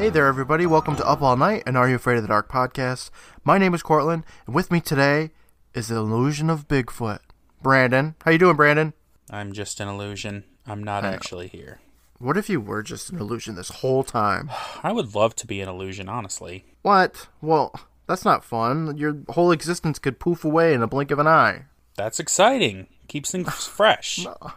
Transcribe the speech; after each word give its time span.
Hey 0.00 0.08
there, 0.08 0.28
everybody. 0.28 0.64
Welcome 0.64 0.96
to 0.96 1.06
Up 1.06 1.20
All 1.20 1.36
Night 1.36 1.62
and 1.66 1.76
Are 1.76 1.86
You 1.86 1.96
Afraid 1.96 2.16
of 2.16 2.22
the 2.22 2.28
Dark 2.28 2.50
podcast. 2.50 3.10
My 3.44 3.58
name 3.58 3.74
is 3.74 3.82
Courtland, 3.82 4.24
and 4.46 4.54
with 4.54 4.70
me 4.70 4.80
today 4.80 5.28
is 5.74 5.88
the 5.88 5.96
illusion 5.96 6.48
of 6.48 6.66
Bigfoot. 6.66 7.18
Brandon. 7.60 8.14
How 8.24 8.30
you 8.30 8.38
doing, 8.38 8.56
Brandon? 8.56 8.94
I'm 9.28 9.52
just 9.52 9.78
an 9.78 9.88
illusion. 9.88 10.44
I'm 10.66 10.82
not 10.82 11.04
actually 11.04 11.48
here. 11.48 11.80
What 12.16 12.38
if 12.38 12.48
you 12.48 12.62
were 12.62 12.82
just 12.82 13.10
an 13.10 13.18
illusion 13.18 13.56
this 13.56 13.68
whole 13.68 14.02
time? 14.02 14.50
I 14.82 14.90
would 14.90 15.14
love 15.14 15.36
to 15.36 15.46
be 15.46 15.60
an 15.60 15.68
illusion, 15.68 16.08
honestly. 16.08 16.64
What? 16.80 17.28
Well, 17.42 17.78
that's 18.06 18.24
not 18.24 18.42
fun. 18.42 18.96
Your 18.96 19.18
whole 19.28 19.52
existence 19.52 19.98
could 19.98 20.18
poof 20.18 20.46
away 20.46 20.72
in 20.72 20.80
a 20.80 20.86
blink 20.86 21.10
of 21.10 21.18
an 21.18 21.28
eye. 21.28 21.66
That's 21.96 22.18
exciting. 22.18 22.86
Keeps 23.06 23.32
things 23.32 23.66
fresh. 23.66 24.24
No. 24.24 24.52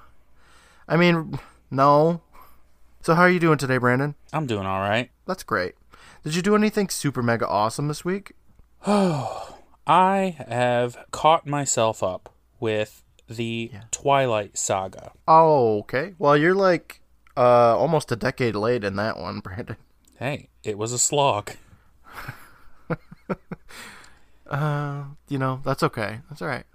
I 0.88 0.96
mean, 0.96 1.38
no. 1.70 2.22
So, 3.04 3.16
how 3.16 3.24
are 3.24 3.30
you 3.30 3.42
doing 3.42 3.58
today, 3.58 3.78
Brandon? 3.80 4.16
I'm 4.32 4.48
doing 4.48 4.66
all 4.66 4.80
right. 4.80 5.12
That's 5.28 5.44
great. 5.44 5.76
Did 6.24 6.36
you 6.36 6.42
do 6.42 6.56
anything 6.56 6.88
super 6.88 7.22
mega 7.22 7.46
awesome 7.46 7.90
this 7.90 8.06
week? 8.06 8.32
Oh, 8.88 9.58
I 9.88 10.38
have 10.48 10.96
caught 11.12 11.46
myself 11.46 12.02
up 12.02 12.34
with 12.62 13.04
the 13.28 13.72
Twilight 13.92 14.58
Saga. 14.58 15.12
Oh, 15.28 15.80
okay. 15.80 16.14
Well, 16.18 16.38
you're 16.38 16.56
like 16.56 17.02
uh 17.36 17.78
almost 17.78 18.10
a 18.14 18.16
decade 18.16 18.56
late 18.56 18.86
in 18.86 18.96
that 18.96 19.20
one, 19.20 19.40
Brandon. 19.44 19.76
Hey, 20.18 20.48
it 20.64 20.78
was 20.78 20.94
a 20.94 21.00
slog. 21.00 21.52
You 25.28 25.40
know, 25.40 25.62
that's 25.66 25.82
okay. 25.82 26.20
That's 26.30 26.44
all 26.44 26.48
right. 26.48 26.66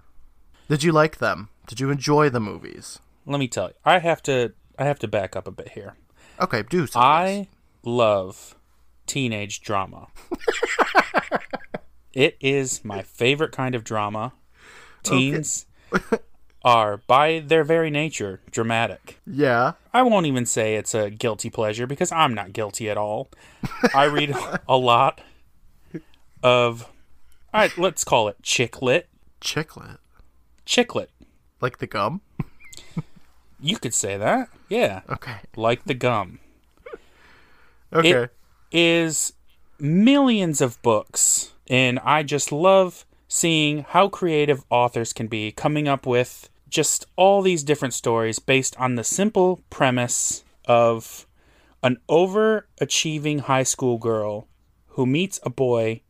Did 0.67 0.83
you 0.83 0.91
like 0.91 1.19
them? 1.19 1.47
Did 1.65 1.79
you 1.79 1.89
enjoy 1.91 2.29
the 2.29 2.41
movies? 2.41 2.99
Let 3.25 3.39
me 3.39 3.47
tell 3.47 3.69
you, 3.69 3.73
I 3.85 3.99
have 3.99 4.21
to 4.23 4.53
I 4.77 4.83
have 4.83 4.99
to 4.99 5.07
back 5.07 5.35
up 5.35 5.47
a 5.47 5.51
bit 5.51 5.69
here. 5.69 5.95
Okay, 6.39 6.63
do 6.63 6.87
so. 6.87 6.99
I 6.99 7.47
love 7.83 8.55
teenage 9.05 9.61
drama. 9.61 10.07
it 12.13 12.37
is 12.39 12.85
my 12.85 13.01
favorite 13.01 13.51
kind 13.51 13.75
of 13.75 13.83
drama. 13.83 14.33
Teens 15.03 15.65
are, 16.63 16.97
by 16.97 17.39
their 17.39 17.63
very 17.63 17.89
nature, 17.89 18.41
dramatic. 18.51 19.19
Yeah. 19.25 19.73
I 19.93 20.01
won't 20.03 20.25
even 20.25 20.45
say 20.45 20.75
it's 20.75 20.93
a 20.93 21.09
guilty 21.09 21.49
pleasure 21.49 21.87
because 21.87 22.11
I'm 22.11 22.33
not 22.33 22.53
guilty 22.53 22.89
at 22.89 22.97
all. 22.97 23.29
I 23.93 24.05
read 24.05 24.35
a 24.67 24.77
lot 24.77 25.21
of, 26.43 26.83
all 27.53 27.61
right, 27.61 27.77
let's 27.77 28.03
call 28.03 28.27
it 28.27 28.41
chick 28.43 28.81
lit. 28.81 29.07
Chicklet. 29.41 29.97
Chicklet. 30.65 31.07
Like 31.61 31.79
the 31.79 31.87
gum? 31.87 32.21
You 33.61 33.77
could 33.77 33.93
say 33.93 34.17
that. 34.17 34.49
Yeah. 34.69 35.01
Okay. 35.09 35.37
Like 35.55 35.83
the 35.85 35.93
gum. 35.93 36.39
Okay. 37.91 38.11
It 38.11 38.31
is 38.71 39.33
millions 39.79 40.61
of 40.61 40.81
books, 40.81 41.53
and 41.67 41.99
I 41.99 42.23
just 42.23 42.51
love 42.51 43.05
seeing 43.27 43.83
how 43.89 44.09
creative 44.09 44.63
authors 44.69 45.13
can 45.13 45.27
be 45.27 45.51
coming 45.51 45.87
up 45.87 46.05
with 46.05 46.49
just 46.69 47.05
all 47.15 47.41
these 47.41 47.63
different 47.63 47.93
stories 47.93 48.39
based 48.39 48.75
on 48.79 48.95
the 48.95 49.03
simple 49.03 49.61
premise 49.69 50.43
of 50.65 51.25
an 51.81 51.97
overachieving 52.09 53.41
high 53.41 53.63
school 53.63 53.97
girl 53.97 54.47
who 54.89 55.05
meets 55.05 55.39
a 55.43 55.49
boy 55.49 56.01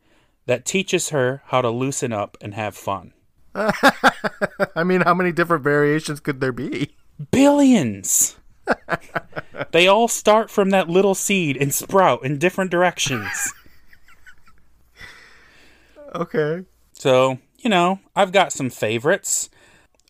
that 0.45 0.66
teaches 0.66 1.09
her 1.09 1.42
how 1.45 1.61
to 1.61 1.70
loosen 1.70 2.11
up 2.11 2.38
and 2.42 2.55
have 2.55 2.75
fun. 2.75 3.14
I 3.55 4.83
mean, 4.83 5.02
how 5.02 5.14
many 5.14 5.31
different 5.31 5.64
variations 5.64 6.20
could 6.20 6.39
there 6.42 6.52
be? 6.52 6.95
Billions! 7.31 8.37
they 9.71 9.87
all 9.87 10.07
start 10.07 10.49
from 10.49 10.69
that 10.69 10.89
little 10.89 11.15
seed 11.15 11.57
and 11.57 11.73
sprout 11.73 12.23
in 12.23 12.37
different 12.37 12.71
directions. 12.71 13.53
Okay. 16.15 16.65
So, 16.93 17.39
you 17.59 17.69
know, 17.69 17.99
I've 18.15 18.31
got 18.31 18.53
some 18.53 18.69
favorites. 18.69 19.49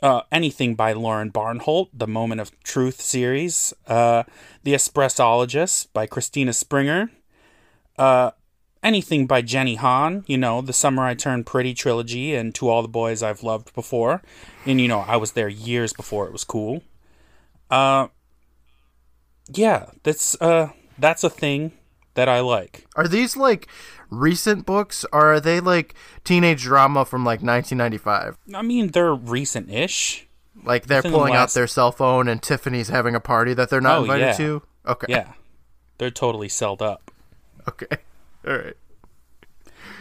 Uh, 0.02 0.22
anything 0.32 0.76
by 0.76 0.94
Lauren 0.94 1.30
Barnholdt, 1.30 1.90
the 1.94 2.08
Moment 2.08 2.40
of 2.40 2.58
Truth 2.64 3.02
series. 3.02 3.74
Uh, 3.86 4.24
the 4.64 4.74
Espressologist 4.74 5.88
by 5.94 6.08
Kristina 6.08 6.54
Springer. 6.54 7.12
Uh, 7.98 8.32
anything 8.82 9.28
by 9.28 9.42
Jenny 9.42 9.76
Han, 9.76 10.24
you 10.26 10.38
know, 10.38 10.62
The 10.62 10.72
Summer 10.72 11.04
I 11.04 11.16
Turned 11.16 11.46
Pretty 11.46 11.74
trilogy 11.74 12.34
and 12.34 12.56
To 12.56 12.70
All 12.70 12.82
the 12.82 12.88
Boys 12.88 13.22
I've 13.22 13.44
Loved 13.44 13.74
Before. 13.74 14.22
And, 14.66 14.80
you 14.80 14.88
know, 14.88 15.00
I 15.00 15.18
was 15.18 15.34
there 15.34 15.50
years 15.50 15.92
before 15.92 16.26
it 16.28 16.32
was 16.32 16.46
cool. 16.46 16.82
Uh, 17.70 18.08
yeah, 19.52 19.90
that's, 20.04 20.40
uh, 20.42 20.70
that's 20.98 21.24
a 21.24 21.30
thing 21.30 21.72
that 22.16 22.30
I 22.30 22.40
like. 22.42 22.86
Are 22.96 23.08
these 23.08 23.36
like 23.38 23.68
recent 24.10 24.66
books 24.66 25.06
or 25.12 25.34
are 25.34 25.40
they 25.40 25.60
like 25.60 25.94
teenage 26.24 26.64
drama 26.64 27.06
from 27.06 27.24
like 27.24 27.42
1995? 27.42 28.38
I 28.54 28.62
mean, 28.62 28.88
they're 28.90 29.14
recent 29.16 29.70
ish. 29.70 30.28
Like 30.64 30.88
they're 30.88 31.00
Within 31.00 31.12
the 31.12 31.18
pulling 31.18 31.34
last- 31.34 31.52
out 31.52 31.60
their 31.60 31.68
cell 31.68 31.92
phone 31.92 32.28
and 32.28 32.42
Tiffany's 32.42 32.90
having 32.90 33.16
a 33.16 33.20
party 33.20 33.54
that 33.54 33.70
they're 33.70 33.82
not 33.82 34.00
Oh, 34.00 34.02
invited 34.02 34.26
yeah. 34.26 34.34
to? 34.34 34.62
Okay. 34.88 35.06
Yeah. 35.10 35.34
They're 35.98 36.10
totally 36.12 36.50
sold 36.50 36.82
up. 36.82 37.12
Okay. 37.68 37.98
All 38.48 38.58
right. 38.58 38.74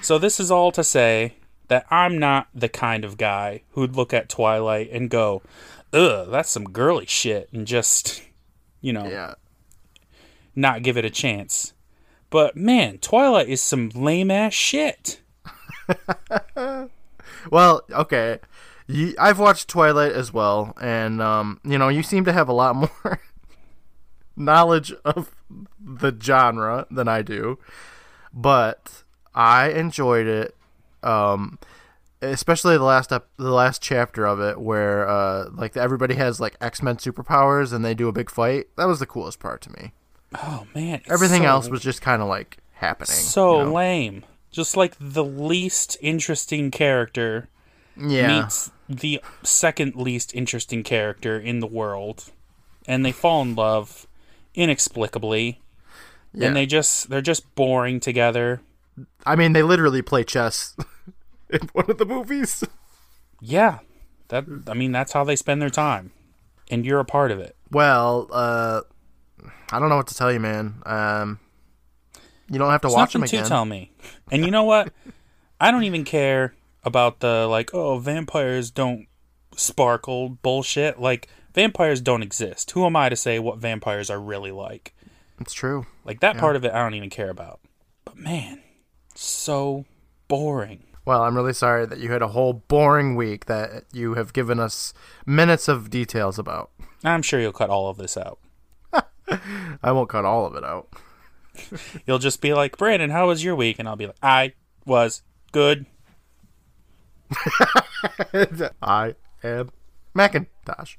So 0.00 0.18
this 0.18 0.38
is 0.38 0.50
all 0.50 0.70
to 0.72 0.84
say 0.84 1.34
that 1.66 1.84
I'm 1.90 2.18
not 2.18 2.46
the 2.54 2.68
kind 2.68 3.04
of 3.04 3.16
guy 3.16 3.62
who'd 3.72 3.96
look 3.96 4.14
at 4.14 4.28
Twilight 4.28 4.90
and 4.92 5.10
go, 5.10 5.42
"Ugh, 5.92 6.28
that's 6.30 6.50
some 6.50 6.64
girly 6.70 7.06
shit," 7.06 7.48
and 7.52 7.66
just, 7.66 8.22
you 8.80 8.92
know, 8.92 9.06
Yeah. 9.06 9.34
not 10.54 10.82
give 10.82 10.96
it 10.96 11.04
a 11.04 11.10
chance. 11.10 11.72
But 12.30 12.56
man, 12.56 12.98
Twilight 12.98 13.48
is 13.48 13.62
some 13.62 13.88
lame 13.94 14.30
ass 14.30 14.52
shit. 14.52 15.20
Well, 17.50 17.82
okay. 17.90 18.40
You, 18.86 19.14
I've 19.18 19.38
watched 19.38 19.68
Twilight 19.68 20.12
as 20.12 20.32
well, 20.32 20.74
and 20.80 21.20
um, 21.22 21.60
you 21.64 21.78
know, 21.78 21.88
you 21.88 22.02
seem 22.02 22.24
to 22.24 22.32
have 22.32 22.48
a 22.48 22.52
lot 22.52 22.74
more 22.74 23.20
knowledge 24.36 24.92
of 25.04 25.30
the 25.78 26.12
genre 26.20 26.86
than 26.90 27.06
I 27.06 27.22
do. 27.22 27.58
But 28.32 29.04
I 29.34 29.70
enjoyed 29.70 30.26
it, 30.26 30.56
um, 31.02 31.58
especially 32.22 32.76
the 32.76 32.84
last 32.84 33.12
ep- 33.12 33.28
the 33.36 33.50
last 33.52 33.82
chapter 33.82 34.26
of 34.26 34.40
it, 34.40 34.60
where 34.60 35.08
uh, 35.08 35.48
like 35.52 35.76
everybody 35.76 36.14
has 36.16 36.40
like 36.40 36.56
X 36.60 36.82
Men 36.82 36.96
superpowers 36.96 37.72
and 37.72 37.84
they 37.84 37.94
do 37.94 38.08
a 38.08 38.12
big 38.12 38.30
fight. 38.30 38.68
That 38.76 38.86
was 38.86 38.98
the 38.98 39.06
coolest 39.06 39.40
part 39.40 39.60
to 39.62 39.70
me. 39.72 39.92
Oh 40.34 40.66
man, 40.74 41.00
Everything 41.08 41.42
so- 41.42 41.48
else 41.48 41.68
was 41.68 41.80
just 41.82 42.02
kind 42.02 42.20
of 42.22 42.28
like 42.28 42.58
happening. 42.74 43.10
so 43.16 43.58
you 43.60 43.64
know? 43.66 43.72
lame. 43.72 44.24
Just 44.50 44.76
like 44.76 44.94
the 44.98 45.24
least 45.24 45.96
interesting 46.00 46.70
character 46.70 47.48
yeah. 47.96 48.40
meets 48.42 48.70
the 48.88 49.20
second 49.42 49.94
least 49.96 50.34
interesting 50.34 50.82
character 50.82 51.38
in 51.38 51.60
the 51.60 51.66
world 51.66 52.30
and 52.86 53.04
they 53.04 53.12
fall 53.12 53.42
in 53.42 53.54
love 53.54 54.06
inexplicably 54.54 55.60
Yeah. 56.32 56.46
and 56.48 56.56
they 56.56 56.64
just 56.66 57.10
they're 57.10 57.20
just 57.20 57.54
boring 57.54 58.00
together 58.00 58.60
I 59.26 59.36
mean, 59.36 59.52
they 59.52 59.62
literally 59.62 60.00
play 60.02 60.24
chess 60.24 60.74
in 61.62 61.68
one 61.72 61.90
of 61.90 61.98
the 61.98 62.04
movies. 62.06 62.64
yeah 63.40 63.78
that 64.28 64.44
i 64.66 64.74
mean 64.74 64.92
that's 64.92 65.12
how 65.12 65.24
they 65.24 65.36
spend 65.36 65.60
their 65.62 65.70
time 65.70 66.12
and 66.70 66.84
you're 66.84 67.00
a 67.00 67.04
part 67.04 67.30
of 67.30 67.38
it 67.40 67.56
Well, 67.70 68.28
uh, 68.32 68.82
I 69.72 69.78
don't 69.78 69.88
know 69.88 69.96
what 69.96 70.08
to 70.08 70.14
tell 70.14 70.32
you, 70.32 70.40
man. 70.40 70.82
Um, 70.84 71.38
you 72.50 72.58
don't 72.58 72.70
have 72.70 72.80
to 72.82 72.88
There's 72.88 72.94
watch 72.96 73.12
them 73.12 73.22
again. 73.22 73.42
to 73.42 73.48
tell 73.48 73.64
me 73.64 73.92
and 74.30 74.44
you 74.44 74.50
know 74.50 74.64
what 74.64 74.92
i 75.60 75.70
don't 75.70 75.84
even 75.84 76.04
care 76.04 76.54
about 76.84 77.20
the 77.20 77.46
like 77.46 77.72
oh 77.74 77.98
vampires 77.98 78.70
don't 78.70 79.06
sparkle 79.56 80.28
bullshit 80.30 80.98
like 81.00 81.28
vampires 81.54 82.00
don't 82.00 82.22
exist 82.22 82.70
who 82.72 82.84
am 82.86 82.96
i 82.96 83.08
to 83.08 83.16
say 83.16 83.38
what 83.38 83.58
vampires 83.58 84.08
are 84.10 84.20
really 84.20 84.52
like 84.52 84.94
It's 85.40 85.52
true. 85.54 85.86
Like 86.04 86.20
that 86.20 86.36
part 86.38 86.56
of 86.56 86.64
it, 86.64 86.72
I 86.72 86.78
don't 86.82 86.94
even 86.94 87.10
care 87.10 87.30
about. 87.30 87.60
But 88.04 88.16
man, 88.16 88.62
so 89.14 89.84
boring. 90.28 90.82
Well, 91.08 91.22
I'm 91.22 91.34
really 91.34 91.54
sorry 91.54 91.86
that 91.86 92.00
you 92.00 92.12
had 92.12 92.20
a 92.20 92.28
whole 92.28 92.52
boring 92.52 93.16
week 93.16 93.46
that 93.46 93.84
you 93.94 94.12
have 94.12 94.34
given 94.34 94.60
us 94.60 94.92
minutes 95.24 95.66
of 95.66 95.88
details 95.88 96.38
about. 96.38 96.70
I'm 97.02 97.22
sure 97.22 97.40
you'll 97.40 97.50
cut 97.50 97.70
all 97.70 97.88
of 97.88 97.96
this 97.96 98.18
out. 98.18 98.38
I 99.82 99.90
won't 99.90 100.10
cut 100.10 100.26
all 100.26 100.44
of 100.44 100.54
it 100.54 100.64
out. 100.64 100.88
You'll 102.06 102.18
just 102.18 102.42
be 102.42 102.52
like, 102.52 102.76
Brandon, 102.76 103.08
how 103.08 103.26
was 103.28 103.42
your 103.42 103.56
week? 103.56 103.78
And 103.78 103.88
I'll 103.88 103.96
be 103.96 104.08
like, 104.08 104.16
I 104.22 104.52
was 104.84 105.22
good. 105.50 105.86
I 108.82 109.14
am 109.42 109.70
Macintosh. 110.12 110.96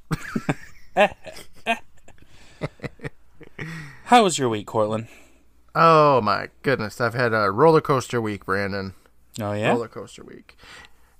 How 4.05 4.23
was 4.23 4.39
your 4.39 4.49
week, 4.49 4.65
Courtland? 4.65 5.07
oh 5.75 6.19
my 6.21 6.49
goodness, 6.63 6.99
I've 6.99 7.13
had 7.13 7.31
a 7.31 7.51
roller 7.51 7.81
coaster 7.81 8.19
week, 8.19 8.45
Brandon. 8.45 8.95
Oh 9.41 9.53
yeah, 9.53 9.69
Roller 9.69 9.87
coaster 9.87 10.23
week. 10.23 10.57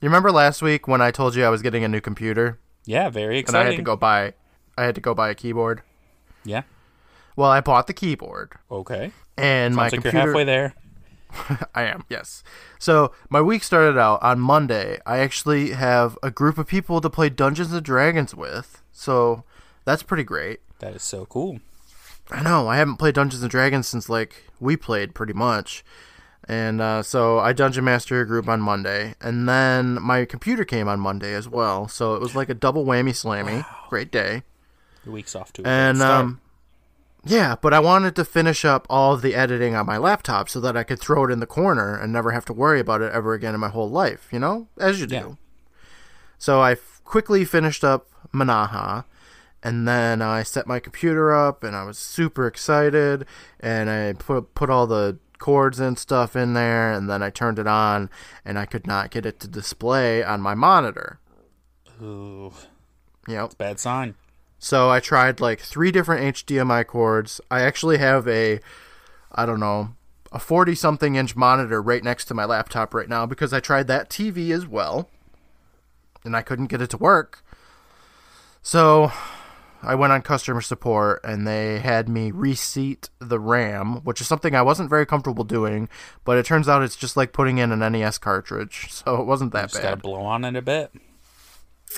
You 0.02 0.08
remember 0.10 0.32
last 0.32 0.62
week 0.62 0.88
when 0.88 1.02
I 1.02 1.12
told 1.12 1.36
you 1.36 1.44
I 1.46 1.50
was 1.50 1.62
getting 1.62 1.84
a 1.84 1.88
new 1.88 2.02
computer 2.02 2.60
yeah, 2.86 3.10
very 3.10 3.44
and 3.46 3.56
I 3.56 3.66
had 3.66 3.76
to 3.76 3.82
go 3.82 3.96
buy 3.96 4.34
I 4.78 4.84
had 4.84 4.96
to 4.96 5.02
go 5.02 5.14
buy 5.14 5.30
a 5.30 5.36
keyboard? 5.36 5.82
Yeah, 6.46 6.64
Well, 7.36 7.50
I 7.52 7.60
bought 7.62 7.88
the 7.88 7.94
keyboard 7.94 8.54
Okay. 8.72 9.12
and 9.38 9.76
my 9.76 9.84
like 9.84 9.92
computer. 9.94 10.18
you're 10.18 10.28
halfway 10.28 10.44
there. 10.46 10.74
I 11.76 11.84
am, 11.84 12.06
yes. 12.10 12.44
So 12.80 13.12
my 13.30 13.42
week 13.42 13.64
started 13.64 14.00
out 14.00 14.24
on 14.24 14.40
Monday. 14.40 15.00
I 15.06 15.20
actually 15.20 15.72
have 15.72 16.18
a 16.24 16.32
group 16.32 16.58
of 16.58 16.66
people 16.66 17.02
to 17.02 17.10
play 17.10 17.30
Dungeons 17.30 17.72
and 17.74 17.84
Dragons 17.84 18.34
with, 18.34 18.82
so 18.92 19.44
that's 19.86 20.02
pretty 20.02 20.24
great. 20.24 20.62
That 20.80 20.96
is 20.96 21.04
so 21.04 21.26
cool. 21.26 21.60
I 22.32 22.42
know 22.42 22.68
I 22.68 22.78
haven't 22.78 22.96
played 22.98 23.16
Dungeons 23.16 23.44
and 23.44 23.52
Dragons 23.52 23.86
since 23.88 24.10
like 24.10 24.46
we 24.60 24.76
played 24.78 25.14
pretty 25.14 25.34
much, 25.34 25.84
and 26.50 26.82
uh, 26.82 27.04
so 27.04 27.38
I 27.38 27.54
dungeon 27.54 27.84
master 27.84 28.20
a 28.22 28.26
group 28.26 28.50
on 28.50 28.60
Monday, 28.60 29.14
and 29.22 29.48
then 29.48 30.02
my 30.02 30.26
computer 30.26 30.66
came 30.66 30.88
on 30.88 31.00
Monday 31.00 31.36
as 31.36 31.48
well. 31.48 31.88
So 31.88 32.16
it 32.16 32.22
was 32.22 32.36
like 32.36 32.50
a 32.50 32.56
double 32.56 32.86
whammy 32.86 33.12
slammy. 33.12 33.64
Great 33.88 34.12
day. 34.12 34.42
Your 35.06 35.14
week's 35.14 35.36
off 35.36 35.54
to 35.54 35.62
a 35.62 35.68
And 35.68 36.02
um, 36.02 36.42
yeah, 37.24 37.56
but 37.62 37.72
I 37.72 37.80
wanted 37.80 38.16
to 38.16 38.26
finish 38.26 38.66
up 38.66 38.88
all 38.90 39.14
of 39.14 39.22
the 39.22 39.36
editing 39.36 39.76
on 39.76 39.86
my 39.86 39.98
laptop 39.98 40.50
so 40.50 40.60
that 40.62 40.76
I 40.76 40.82
could 40.82 41.00
throw 41.00 41.26
it 41.26 41.32
in 41.32 41.40
the 41.40 41.46
corner 41.46 41.96
and 41.96 42.12
never 42.12 42.32
have 42.32 42.46
to 42.46 42.54
worry 42.54 42.80
about 42.80 43.04
it 43.04 43.14
ever 43.14 43.34
again 43.36 43.54
in 43.54 43.60
my 43.60 43.70
whole 43.70 43.90
life. 43.90 44.28
You 44.32 44.40
know, 44.40 44.68
as 44.80 45.00
you 45.00 45.06
do. 45.06 45.16
Yeah. 45.16 45.32
So 46.40 46.62
I 46.62 46.72
f- 46.72 47.02
quickly 47.04 47.46
finished 47.46 47.84
up 47.84 48.08
Manaha, 48.34 49.06
and 49.62 49.88
then 49.88 50.24
I 50.24 50.42
set 50.42 50.66
my 50.66 50.80
computer 50.80 51.32
up, 51.32 51.64
and 51.64 51.76
I 51.76 51.84
was 51.84 52.00
super 52.00 52.48
excited, 52.48 53.28
and 53.60 53.88
I 53.88 54.14
put 54.14 54.56
put 54.56 54.72
all 54.72 54.88
the 54.88 55.20
chords 55.40 55.80
and 55.80 55.98
stuff 55.98 56.36
in 56.36 56.54
there, 56.54 56.92
and 56.92 57.10
then 57.10 57.24
I 57.24 57.30
turned 57.30 57.58
it 57.60 57.68
on, 57.68 58.10
and 58.46 58.60
I 58.60 58.66
could 58.66 58.86
not 58.86 59.10
get 59.12 59.26
it 59.26 59.40
to 59.40 59.48
display 59.48 60.24
on 60.24 60.42
my 60.42 60.54
monitor. 60.54 61.20
Ooh, 62.02 62.54
Yep. 63.28 63.58
bad 63.58 63.80
sign. 63.80 64.16
So 64.60 64.90
I 64.90 65.00
tried 65.00 65.40
like 65.40 65.60
three 65.62 65.92
different 65.92 66.22
HDMI 66.36 66.84
cords. 66.86 67.40
I 67.50 67.62
actually 67.62 67.98
have 67.98 68.28
a, 68.28 68.60
I 69.32 69.46
don't 69.46 69.60
know, 69.60 69.96
a 70.32 70.40
40 70.40 70.76
something 70.76 71.16
inch 71.16 71.36
monitor 71.36 71.82
right 71.82 72.04
next 72.04 72.26
to 72.26 72.34
my 72.34 72.46
laptop 72.46 72.94
right 72.94 73.08
now 73.10 73.26
because 73.26 73.54
I 73.54 73.60
tried 73.62 73.88
that 73.88 74.10
TV 74.10 74.52
as 74.52 74.68
well 74.68 75.10
and 76.26 76.36
I 76.36 76.42
couldn't 76.42 76.68
get 76.68 76.82
it 76.82 76.90
to 76.92 76.98
work. 76.98 77.44
So 78.62 79.12
I 79.82 79.96
went 79.96 80.12
on 80.12 80.22
customer 80.22 80.62
support 80.62 81.22
and 81.24 81.48
they 81.48 81.80
had 81.80 82.10
me 82.10 82.32
reseat 82.32 83.10
the 83.20 83.40
RAM, 83.40 84.04
which 84.04 84.20
is 84.20 84.28
something 84.28 84.54
I 84.54 84.62
wasn't 84.62 84.90
very 84.90 85.06
comfortable 85.06 85.44
doing, 85.44 85.88
but 86.26 86.38
it 86.38 86.46
turns 86.46 86.68
out 86.68 86.84
it's 86.84 86.98
just 86.98 87.16
like 87.16 87.32
putting 87.32 87.58
in 87.60 87.72
an 87.72 87.92
NES 87.92 88.18
cartridge. 88.18 88.88
So 89.00 89.22
it 89.22 89.26
wasn't 89.26 89.54
that 89.54 89.62
bad. 89.62 89.70
Just 89.70 89.82
gotta 89.82 89.96
blow 89.96 90.22
on 90.22 90.44
it 90.44 90.58
a 90.58 90.62
bit. 90.62 90.92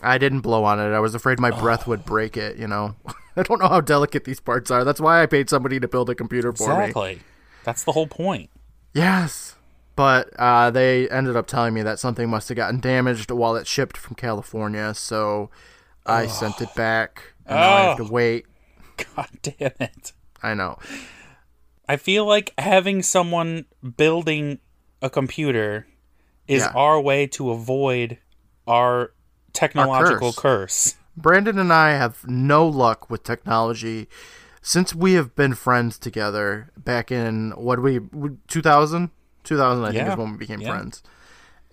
I 0.04 0.20
didn't 0.20 0.42
blow 0.42 0.64
on 0.64 0.80
it. 0.80 0.94
I 0.94 1.00
was 1.00 1.16
afraid 1.16 1.40
my 1.40 1.50
breath 1.50 1.88
would 1.88 2.06
break 2.06 2.38
it, 2.38 2.58
you 2.58 2.68
know. 2.68 2.96
I 3.36 3.44
don't 3.44 3.60
know 3.60 3.68
how 3.68 3.82
delicate 3.82 4.24
these 4.24 4.40
parts 4.40 4.70
are. 4.70 4.84
That's 4.84 5.02
why 5.02 5.24
I 5.24 5.26
paid 5.26 5.50
somebody 5.50 5.80
to 5.80 5.88
build 5.88 6.10
a 6.12 6.16
computer 6.16 6.54
for 6.54 6.78
me. 6.78 6.86
Exactly. 6.86 7.20
That's 7.64 7.84
the 7.84 7.94
whole 7.94 8.08
point. 8.08 8.52
Yes. 8.94 9.56
But 9.96 10.30
uh, 10.38 10.70
they 10.70 11.10
ended 11.10 11.36
up 11.36 11.48
telling 11.48 11.74
me 11.74 11.82
that 11.82 12.00
something 12.00 12.30
must 12.30 12.50
have 12.50 12.56
gotten 12.56 12.80
damaged 12.80 13.32
while 13.32 13.56
it 13.56 13.68
shipped 13.68 13.98
from 13.98 14.16
California, 14.16 14.94
so 14.94 15.50
I 16.06 16.28
sent 16.28 16.62
it 16.62 16.74
back. 16.76 17.34
And 17.46 17.60
now 17.60 17.74
I 17.74 17.80
have 17.82 17.98
to 17.98 18.04
Oh. 18.04 18.10
wait. 18.12 18.46
God 19.16 19.28
damn 19.42 19.72
it. 19.80 20.14
I 20.44 20.54
know. 20.54 20.78
I 21.88 21.98
feel 21.98 22.26
like 22.26 22.54
having 22.58 23.02
someone 23.04 23.66
building 23.98 24.60
a 25.02 25.10
computer 25.10 25.88
is 26.48 26.64
Yeah. 26.64 26.72
our 26.76 27.00
way 27.02 27.28
to 27.28 27.52
avoid 27.52 28.18
our 28.68 29.12
technological 29.54 30.32
curse. 30.34 30.96
Brandon 31.18 31.60
and 31.60 31.74
I 31.74 31.92
have 31.92 32.26
no 32.28 32.66
luck 32.68 33.10
with 33.10 33.24
technology 33.24 34.08
since 34.62 34.96
we 34.96 35.14
have 35.14 35.36
been 35.36 35.54
friends 35.56 35.98
together 35.98 36.72
back 36.78 37.12
in 37.12 37.52
what 37.52 37.82
we 37.82 38.00
2000 38.48 39.10
2000 39.44 39.84
I 39.84 39.88
think 39.88 39.96
Yeah. 40.06 40.12
is 40.14 40.18
when 40.18 40.32
we 40.34 40.38
became 40.38 40.62
Yeah. 40.62 40.70
friends. 40.70 41.04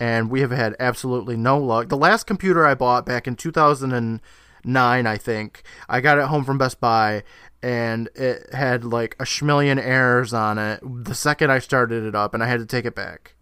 And 0.01 0.31
we 0.31 0.41
have 0.41 0.51
had 0.51 0.77
absolutely 0.79 1.37
no 1.37 1.59
luck. 1.59 1.89
The 1.89 1.97
last 1.97 2.25
computer 2.25 2.65
I 2.65 2.75
bought 2.75 3.05
back 3.05 3.27
in 3.27 3.35
2009, 3.35 5.07
I 5.07 5.17
think, 5.17 5.63
I 5.89 6.01
got 6.01 6.19
it 6.19 6.27
home 6.27 6.45
from 6.45 6.59
Best 6.59 6.81
Buy 6.81 7.25
and 7.63 8.09
it 8.15 8.53
had 8.53 8.85
like 8.85 9.17
a 9.19 9.25
schmillion 9.25 9.83
errors 9.83 10.33
on 10.33 10.59
it 10.59 10.81
the 11.05 11.15
second 11.15 11.51
I 11.51 11.59
started 11.59 12.05
it 12.05 12.15
up 12.15 12.35
and 12.35 12.43
I 12.43 12.47
had 12.47 12.61
to 12.61 12.67
take 12.67 12.85
it 12.85 12.95
back. 12.95 13.35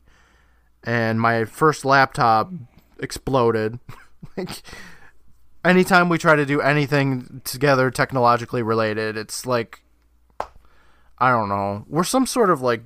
And 0.84 1.20
my 1.20 1.44
first 1.44 1.84
laptop 1.84 2.50
exploded. 2.98 3.78
like 4.36 4.62
anytime 5.64 6.08
we 6.08 6.18
try 6.18 6.36
to 6.36 6.46
do 6.46 6.60
anything 6.60 7.42
together 7.44 7.90
technologically 7.90 8.62
related, 8.62 9.16
it's 9.16 9.44
like 9.44 9.82
I 11.18 11.30
don't 11.30 11.48
know. 11.48 11.84
We're 11.88 12.04
some 12.04 12.26
sort 12.26 12.50
of 12.50 12.60
like 12.60 12.82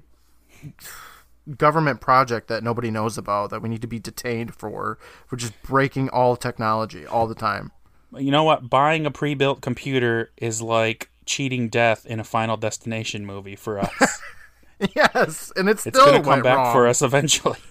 government 1.59 2.01
project 2.01 2.49
that 2.49 2.63
nobody 2.63 2.91
knows 2.91 3.19
about 3.19 3.51
that 3.51 3.63
we 3.63 3.69
need 3.69 3.83
to 3.83 3.87
be 3.89 3.99
detained 3.99 4.55
for 4.55 4.99
for 5.27 5.37
just 5.37 5.61
breaking 5.63 6.09
all 6.11 6.37
technology 6.37 7.07
all 7.07 7.27
the 7.27 7.35
time. 7.35 7.73
You 8.17 8.31
know 8.31 8.45
what? 8.45 8.69
Buying 8.69 9.07
a 9.07 9.11
pre-built 9.11 9.61
computer 9.61 10.31
is 10.37 10.61
like 10.61 11.11
cheating 11.27 11.69
death 11.69 12.05
in 12.07 12.19
a 12.19 12.25
Final 12.25 12.57
Destination 12.57 13.25
movie 13.25 13.55
for 13.57 13.79
us. 13.79 14.21
yes, 14.97 15.53
and 15.57 15.69
it's, 15.69 15.87
It's 15.87 15.97
still 15.99 16.13
gonna 16.13 16.25
come 16.25 16.43
back 16.43 16.57
wrong. 16.57 16.73
for 16.73 16.87
us 16.87 17.03
eventually. 17.03 17.59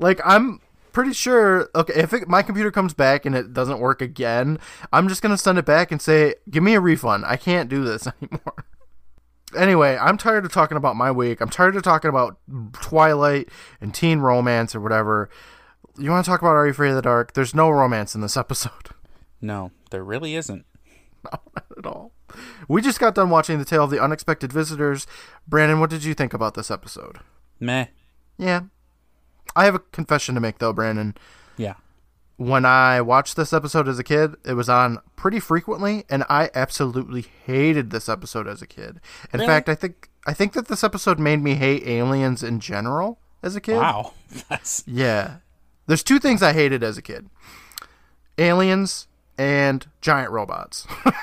Like 0.00 0.20
I'm 0.24 0.60
pretty 0.92 1.12
sure. 1.12 1.70
Okay, 1.72 1.94
if 1.94 2.12
it, 2.12 2.26
my 2.28 2.42
computer 2.42 2.72
comes 2.72 2.94
back 2.94 3.24
and 3.24 3.36
it 3.36 3.52
doesn't 3.54 3.78
work 3.78 4.02
again, 4.02 4.58
I'm 4.92 5.08
just 5.08 5.22
gonna 5.22 5.38
send 5.38 5.56
it 5.56 5.64
back 5.64 5.92
and 5.92 6.02
say, 6.02 6.34
"Give 6.50 6.64
me 6.64 6.74
a 6.74 6.80
refund. 6.80 7.24
I 7.26 7.36
can't 7.36 7.68
do 7.68 7.84
this 7.84 8.08
anymore." 8.20 8.64
Anyway, 9.56 9.96
I'm 10.00 10.16
tired 10.18 10.44
of 10.44 10.52
talking 10.52 10.76
about 10.76 10.96
my 10.96 11.10
week. 11.10 11.40
I'm 11.40 11.48
tired 11.50 11.76
of 11.76 11.82
talking 11.82 12.08
about 12.08 12.38
Twilight 12.72 13.48
and 13.80 13.94
teen 13.94 14.20
romance 14.20 14.74
or 14.74 14.80
whatever. 14.80 15.28
You 15.98 16.10
want 16.10 16.24
to 16.24 16.30
talk 16.30 16.40
about 16.40 16.56
Are 16.56 16.66
You 16.66 16.72
Afraid 16.72 16.90
of 16.90 16.96
the 16.96 17.02
Dark? 17.02 17.34
There's 17.34 17.54
no 17.54 17.70
romance 17.70 18.14
in 18.14 18.20
this 18.20 18.36
episode 18.36 18.90
No, 19.40 19.70
there 19.90 20.02
really 20.04 20.34
isn't. 20.34 20.64
at 21.78 21.86
all. 21.86 22.12
We 22.68 22.82
just 22.82 22.98
got 22.98 23.14
done 23.14 23.30
watching 23.30 23.58
The 23.58 23.64
Tale 23.64 23.84
of 23.84 23.90
the 23.90 24.02
Unexpected 24.02 24.52
Visitors. 24.52 25.06
Brandon, 25.46 25.78
what 25.80 25.90
did 25.90 26.02
you 26.04 26.14
think 26.14 26.34
about 26.34 26.54
this 26.54 26.70
episode? 26.70 27.18
Meh. 27.60 27.86
Yeah. 28.36 28.62
I 29.54 29.66
have 29.66 29.74
a 29.76 29.78
confession 29.78 30.34
to 30.34 30.40
make 30.40 30.58
though, 30.58 30.72
Brandon. 30.72 31.14
Yeah. 31.56 31.74
When 32.36 32.64
I 32.64 33.00
watched 33.00 33.36
this 33.36 33.52
episode 33.52 33.86
as 33.88 33.98
a 33.98 34.04
kid, 34.04 34.34
it 34.44 34.54
was 34.54 34.68
on 34.68 34.98
pretty 35.16 35.40
frequently, 35.40 36.04
and 36.10 36.24
I 36.28 36.50
absolutely 36.54 37.22
hated 37.44 37.90
this 37.90 38.08
episode 38.08 38.46
as 38.48 38.60
a 38.62 38.66
kid. 38.66 39.00
In 39.32 39.40
Really? 39.40 39.46
fact, 39.46 39.68
I 39.68 39.74
think 39.74 40.08
I 40.26 40.32
think 40.34 40.52
that 40.54 40.68
this 40.68 40.82
episode 40.82 41.18
made 41.18 41.42
me 41.42 41.54
hate 41.54 41.86
aliens 41.86 42.42
in 42.42 42.58
general 42.60 43.18
as 43.42 43.54
a 43.56 43.60
kid. 43.60 43.76
Wow. 43.76 44.12
That's 44.48 44.82
Yeah. 44.86 45.36
There's 45.86 46.02
two 46.02 46.18
things 46.18 46.42
I 46.42 46.54
hated 46.54 46.82
as 46.82 46.96
a 46.96 47.02
kid. 47.02 47.28
Aliens 48.38 49.06
and 49.38 49.86
giant 50.00 50.30
robots. 50.30 50.86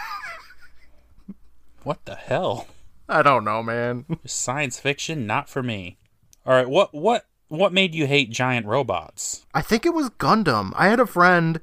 what 1.83 2.05
the 2.05 2.15
hell? 2.15 2.67
I 3.09 3.21
don't 3.21 3.43
know, 3.43 3.61
man. 3.63 4.05
Science 4.25 4.79
fiction, 4.79 5.25
not 5.27 5.49
for 5.49 5.63
me. 5.63 5.97
All 6.45 6.53
right, 6.53 6.69
what 6.69 6.93
what 6.93 7.25
what 7.51 7.73
made 7.73 7.93
you 7.93 8.07
hate 8.07 8.29
giant 8.29 8.65
robots? 8.65 9.45
I 9.53 9.61
think 9.61 9.85
it 9.85 9.93
was 9.93 10.09
Gundam. 10.11 10.71
I 10.75 10.87
had 10.87 10.99
a 10.99 11.05
friend 11.05 11.59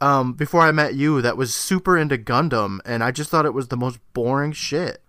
um, 0.00 0.32
before 0.32 0.62
I 0.62 0.72
met 0.72 0.94
you 0.94 1.20
that 1.22 1.36
was 1.36 1.54
super 1.54 1.96
into 1.98 2.16
Gundam, 2.16 2.78
and 2.84 3.04
I 3.04 3.10
just 3.10 3.30
thought 3.30 3.44
it 3.46 3.54
was 3.54 3.68
the 3.68 3.76
most 3.76 3.98
boring 4.14 4.52
shit. 4.52 5.02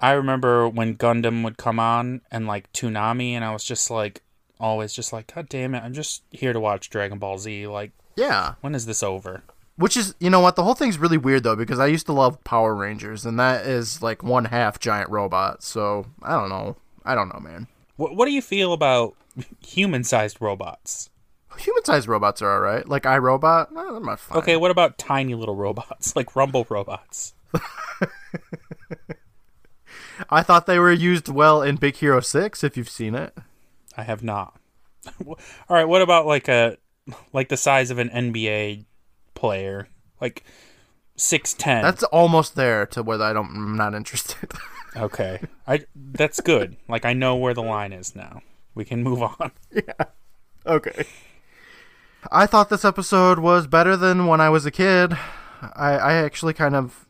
I 0.00 0.12
remember 0.12 0.68
when 0.68 0.96
Gundam 0.96 1.42
would 1.44 1.56
come 1.56 1.80
on 1.80 2.20
and 2.30 2.46
like 2.46 2.72
Toonami, 2.72 3.32
and 3.32 3.44
I 3.44 3.52
was 3.52 3.64
just 3.64 3.90
like, 3.90 4.22
always 4.60 4.92
just 4.92 5.12
like, 5.12 5.34
God 5.34 5.48
damn 5.48 5.74
it, 5.74 5.82
I'm 5.82 5.92
just 5.94 6.22
here 6.30 6.52
to 6.52 6.60
watch 6.60 6.88
Dragon 6.90 7.18
Ball 7.18 7.38
Z. 7.38 7.66
Like, 7.66 7.92
Yeah. 8.14 8.54
when 8.60 8.74
is 8.74 8.86
this 8.86 9.02
over? 9.02 9.42
Which 9.76 9.96
is, 9.96 10.14
you 10.20 10.30
know 10.30 10.40
what, 10.40 10.56
the 10.56 10.64
whole 10.64 10.74
thing's 10.74 10.96
really 10.98 11.18
weird 11.18 11.42
though 11.42 11.56
because 11.56 11.78
I 11.78 11.86
used 11.86 12.06
to 12.06 12.12
love 12.12 12.42
Power 12.44 12.74
Rangers, 12.74 13.26
and 13.26 13.38
that 13.40 13.66
is 13.66 14.00
like 14.00 14.22
one 14.22 14.46
half 14.46 14.78
giant 14.78 15.10
robot. 15.10 15.62
So 15.62 16.06
I 16.22 16.32
don't 16.32 16.48
know. 16.48 16.76
I 17.04 17.14
don't 17.14 17.28
know, 17.32 17.40
man. 17.40 17.66
What 17.96 18.14
what 18.14 18.26
do 18.26 18.32
you 18.32 18.42
feel 18.42 18.72
about 18.72 19.16
human-sized 19.64 20.38
robots? 20.40 21.10
Human-sized 21.58 22.06
robots 22.06 22.42
are 22.42 22.52
all 22.52 22.60
right. 22.60 22.86
Like 22.86 23.04
iRobot, 23.04 23.70
eh, 23.70 23.74
they're 23.74 24.00
not 24.00 24.20
fine. 24.20 24.38
Okay, 24.38 24.56
what 24.56 24.70
about 24.70 24.98
tiny 24.98 25.34
little 25.34 25.56
robots 25.56 26.14
like 26.16 26.36
Rumble 26.36 26.66
robots? 26.68 27.34
I 30.30 30.42
thought 30.42 30.66
they 30.66 30.78
were 30.78 30.92
used 30.92 31.28
well 31.28 31.62
in 31.62 31.76
Big 31.76 31.96
Hero 31.96 32.20
Six. 32.20 32.64
If 32.64 32.76
you've 32.76 32.88
seen 32.88 33.14
it, 33.14 33.36
I 33.96 34.02
have 34.02 34.22
not. 34.22 34.58
All 35.26 35.36
right, 35.70 35.88
what 35.88 36.02
about 36.02 36.26
like 36.26 36.48
a 36.48 36.76
like 37.32 37.48
the 37.48 37.56
size 37.56 37.90
of 37.90 37.98
an 37.98 38.10
NBA 38.10 38.84
player, 39.34 39.88
like 40.20 40.44
six 41.16 41.54
ten? 41.54 41.82
that's 41.82 42.02
almost 42.04 42.56
there 42.56 42.86
to 42.86 43.02
where 43.02 43.20
I 43.22 43.32
don't. 43.32 43.48
I'm 43.54 43.76
not 43.76 43.94
interested. 43.94 44.50
Okay. 44.96 45.40
I 45.66 45.84
that's 45.94 46.40
good. 46.40 46.76
Like 46.88 47.04
I 47.04 47.12
know 47.12 47.36
where 47.36 47.54
the 47.54 47.62
line 47.62 47.92
is 47.92 48.14
now. 48.16 48.42
We 48.74 48.84
can 48.84 49.02
move 49.02 49.22
on. 49.22 49.52
Yeah. 49.72 50.04
Okay. 50.66 51.04
I 52.32 52.46
thought 52.46 52.70
this 52.70 52.84
episode 52.84 53.38
was 53.38 53.66
better 53.66 53.96
than 53.96 54.26
when 54.26 54.40
I 54.40 54.48
was 54.50 54.66
a 54.66 54.70
kid. 54.70 55.12
I, 55.62 55.92
I 55.92 56.12
actually 56.14 56.54
kind 56.54 56.74
of 56.74 57.06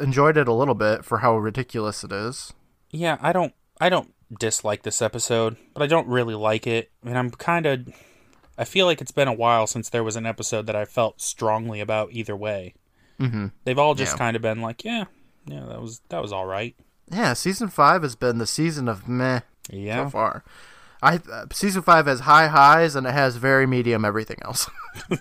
enjoyed 0.00 0.36
it 0.36 0.48
a 0.48 0.52
little 0.52 0.74
bit 0.74 1.04
for 1.04 1.18
how 1.18 1.36
ridiculous 1.38 2.04
it 2.04 2.12
is. 2.12 2.52
Yeah, 2.90 3.16
I 3.20 3.32
don't 3.32 3.54
I 3.80 3.88
don't 3.88 4.12
dislike 4.38 4.82
this 4.82 5.00
episode, 5.00 5.56
but 5.74 5.82
I 5.82 5.86
don't 5.86 6.06
really 6.08 6.34
like 6.34 6.66
it. 6.66 6.90
And 7.04 7.16
I'm 7.16 7.30
kind 7.30 7.66
of 7.66 7.88
I 8.58 8.64
feel 8.64 8.84
like 8.86 9.00
it's 9.00 9.12
been 9.12 9.28
a 9.28 9.32
while 9.32 9.66
since 9.66 9.88
there 9.88 10.04
was 10.04 10.16
an 10.16 10.26
episode 10.26 10.66
that 10.66 10.76
I 10.76 10.84
felt 10.84 11.20
strongly 11.22 11.80
about 11.80 12.12
either 12.12 12.36
way. 12.36 12.74
Mm-hmm. 13.18 13.46
They've 13.64 13.78
all 13.78 13.94
just 13.94 14.14
Yeah. 14.14 14.18
kind 14.18 14.36
of 14.36 14.42
been 14.42 14.60
like, 14.60 14.84
yeah, 14.84 15.04
yeah, 15.46 15.64
that 15.66 15.80
was 15.80 16.00
that 16.10 16.20
was 16.20 16.32
all 16.32 16.46
right. 16.46 16.76
Yeah, 17.10 17.32
season 17.32 17.68
five 17.68 18.02
has 18.02 18.14
been 18.16 18.38
the 18.38 18.46
season 18.46 18.88
of 18.88 19.08
meh 19.08 19.40
Yeah. 19.70 20.04
so 20.04 20.10
far. 20.10 20.44
I 21.02 21.20
uh, 21.32 21.46
season 21.52 21.82
five 21.82 22.06
has 22.06 22.20
high 22.20 22.48
highs 22.48 22.94
and 22.94 23.06
it 23.06 23.12
has 23.12 23.36
very 23.36 23.66
medium 23.66 24.04
everything 24.04 24.38
else. 24.42 24.68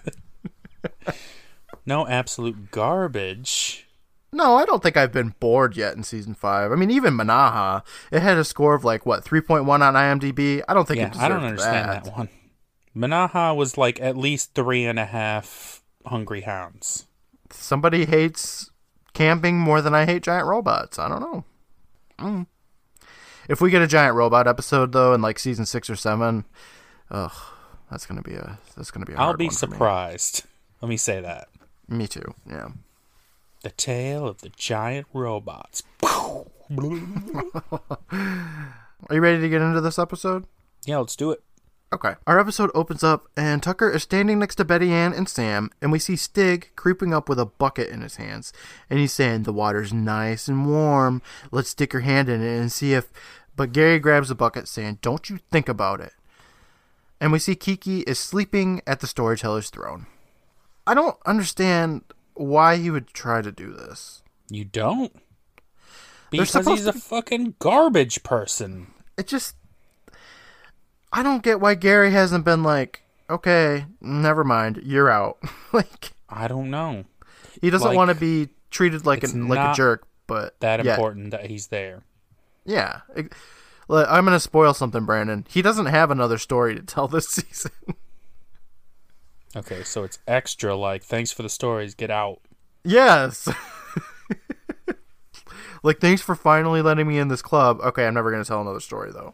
No 1.86 2.08
absolute 2.08 2.69
garbage. 2.72 3.88
no, 4.31 4.55
I 4.58 4.65
don't 4.65 4.84
think 4.84 4.96
I've 4.96 5.12
been 5.12 5.34
bored 5.39 5.75
yet 5.75 5.96
in 5.96 6.03
season 6.03 6.36
five. 6.36 6.72
I 6.72 6.75
mean, 6.75 6.91
even 6.91 7.15
Manaha, 7.15 7.84
it 8.12 8.22
had 8.22 8.38
a 8.38 8.43
score 8.43 8.75
of 8.75 8.84
like 8.84 9.05
what 9.08 9.24
three 9.24 9.41
point 9.41 9.65
one 9.65 9.81
on 9.81 9.96
IMDb. 9.96 10.62
I 10.67 10.74
don't 10.75 10.88
think 10.88 11.00
it 11.00 11.15
Yeah, 11.15 11.24
I 11.24 11.27
don't 11.27 11.43
understand 11.43 11.89
that. 11.89 12.03
that 12.03 12.15
one. 12.15 12.29
Manaha 12.96 13.55
was 13.55 13.75
like 13.77 14.00
at 14.01 14.15
least 14.17 14.53
three 14.53 14.86
and 14.86 15.00
a 15.00 15.05
half 15.05 15.81
hungry 16.05 16.41
hounds. 16.41 17.08
Somebody 17.50 18.05
hates 18.05 18.69
camping 19.13 19.58
more 19.58 19.81
than 19.81 19.96
I 19.96 20.05
hate 20.05 20.22
giant 20.22 20.46
robots. 20.48 21.00
I 21.00 21.08
don't 21.08 21.22
know. 21.22 21.43
Mm. 22.20 22.46
If 23.48 23.62
we 23.62 23.72
get 23.72 23.82
a 23.82 23.88
giant 23.88 24.16
robot 24.16 24.48
episode 24.48 24.92
though 24.92 25.14
in 25.14 25.22
like 25.22 25.40
season 25.40 25.66
six 25.66 25.90
or 25.90 25.96
seven, 25.96 26.46
ugh, 27.10 27.32
that's 27.90 28.06
gonna 28.06 28.22
be 28.22 28.34
a 28.36 28.60
that's 28.78 28.92
gonna 28.92 29.06
be 29.06 29.14
a 29.14 29.18
I'll 29.18 29.26
hard 29.26 29.38
be 29.38 29.46
one 29.48 29.56
for 29.56 29.68
me. 29.68 29.72
surprised. 29.74 30.44
Let 30.82 30.90
me 30.90 30.98
say 30.98 31.20
that. 31.22 31.48
Me 31.88 32.08
too. 32.08 32.34
Yeah. 32.50 32.70
The 33.64 33.72
tale 33.72 34.28
of 34.28 34.42
the 34.42 34.50
giant 34.50 35.08
robots. 35.14 35.84
Are 36.04 36.46
you 39.12 39.22
ready 39.22 39.42
to 39.42 39.50
get 39.50 39.62
into 39.62 39.82
this 39.82 39.98
episode? 40.00 40.46
Yeah, 40.86 40.98
let's 41.00 41.16
do 41.16 41.32
it. 41.32 41.42
Okay. 41.91 42.13
Our 42.27 42.39
episode 42.39 42.69
opens 42.75 43.03
up, 43.03 43.27
and 43.36 43.63
Tucker 43.63 43.89
is 43.89 44.03
standing 44.03 44.38
next 44.38 44.55
to 44.55 44.65
Betty 44.65 44.91
Ann 44.91 45.12
and 45.12 45.27
Sam, 45.27 45.72
and 45.81 45.91
we 45.91 45.98
see 45.98 46.15
Stig 46.15 46.69
creeping 46.75 47.13
up 47.13 47.27
with 47.27 47.39
a 47.39 47.46
bucket 47.46 47.89
in 47.89 48.01
his 48.01 48.17
hands. 48.17 48.53
And 48.89 49.00
he's 49.00 49.13
saying, 49.13 49.43
The 49.43 49.53
water's 49.53 49.91
nice 49.91 50.48
and 50.48 50.67
warm. 50.67 51.24
Let's 51.51 51.69
stick 51.69 51.93
your 51.93 52.03
hand 52.03 52.29
in 52.29 52.41
it 52.41 52.60
and 52.60 52.72
see 52.72 52.93
if. 52.93 53.12
But 53.55 53.72
Gary 53.72 53.98
grabs 54.00 54.29
the 54.29 54.36
bucket, 54.36 54.67
saying, 54.67 55.00
Don't 55.01 55.29
you 55.29 55.39
think 55.51 55.67
about 55.67 56.00
it. 56.00 56.13
And 57.19 57.31
we 57.31 57.39
see 57.39 57.55
Kiki 57.55 58.01
is 58.01 58.19
sleeping 58.19 58.81
at 58.86 59.00
the 59.00 59.08
storyteller's 59.08 59.69
throne. 59.69 60.05
I 60.86 60.93
don't 60.93 61.17
understand 61.25 62.03
why 62.36 62.77
he 62.77 62.89
would 62.89 63.08
try 63.08 63.41
to 63.41 63.51
do 63.51 63.74
this. 63.74 64.22
You 64.50 64.63
don't? 64.63 65.13
Because 66.29 66.51
supposed 66.51 66.77
he's 66.77 66.88
a 66.88 66.93
fucking 66.93 67.55
garbage 67.60 68.24
person. 68.24 68.93
It 69.17 69.27
just. 69.27 69.55
I 71.12 71.24
don't 71.24 71.44
get 71.44 71.60
why 71.60 71.75
Gary 71.75 72.12
hasn't 72.12 72.46
been 72.46 72.63
like, 72.63 73.04
okay, 73.30 73.86
never 74.01 74.44
mind, 74.44 74.82
you're 74.84 75.10
out. 75.10 75.38
like, 75.74 76.12
I 76.30 76.48
don't 76.48 76.70
know. 76.70 77.06
He 77.62 77.70
doesn't 77.70 77.88
Like, 77.88 77.98
want 77.98 78.10
to 78.10 78.16
be 78.16 78.50
treated 78.72 79.06
like 79.06 79.24
a 79.24 79.28
like 79.28 79.74
a 79.74 79.75
jerk, 79.75 80.08
but 80.28 80.60
That 80.60 80.84
yeah, 80.86 80.94
important 80.94 81.32
that 81.32 81.50
he's 81.50 81.68
there. 81.68 82.04
Yeah. 82.66 83.01
I'm 83.89 84.25
gonna 84.25 84.39
spoil 84.39 84.74
something, 84.75 85.06
Brandon. 85.06 85.46
He 85.50 85.63
doesn't 85.63 85.88
have 85.88 86.12
another 86.12 86.38
story 86.38 86.75
to 86.75 86.84
tell 86.84 87.08
this 87.08 87.28
season. 87.30 87.72
Okay, 89.56 89.84
so 89.84 90.04
it's 90.04 90.20
extra 90.28 90.75
like 90.75 91.04
thanks 91.04 91.32
for 91.32 91.42
the 91.42 91.50
stories, 91.50 91.96
get 91.96 92.12
out. 92.12 92.39
yes. 92.84 93.50
like, 95.84 96.00
thanks 96.00 96.22
for 96.22 96.36
finally 96.36 96.82
letting 96.84 97.08
me 97.08 97.18
in 97.18 97.30
this 97.30 97.42
club. 97.42 97.80
Okay, 97.82 98.06
I'm 98.06 98.13
never 98.13 98.30
gonna 98.32 98.46
tell 98.46 98.62
another 98.62 98.80
story 98.80 99.12
though. 99.12 99.34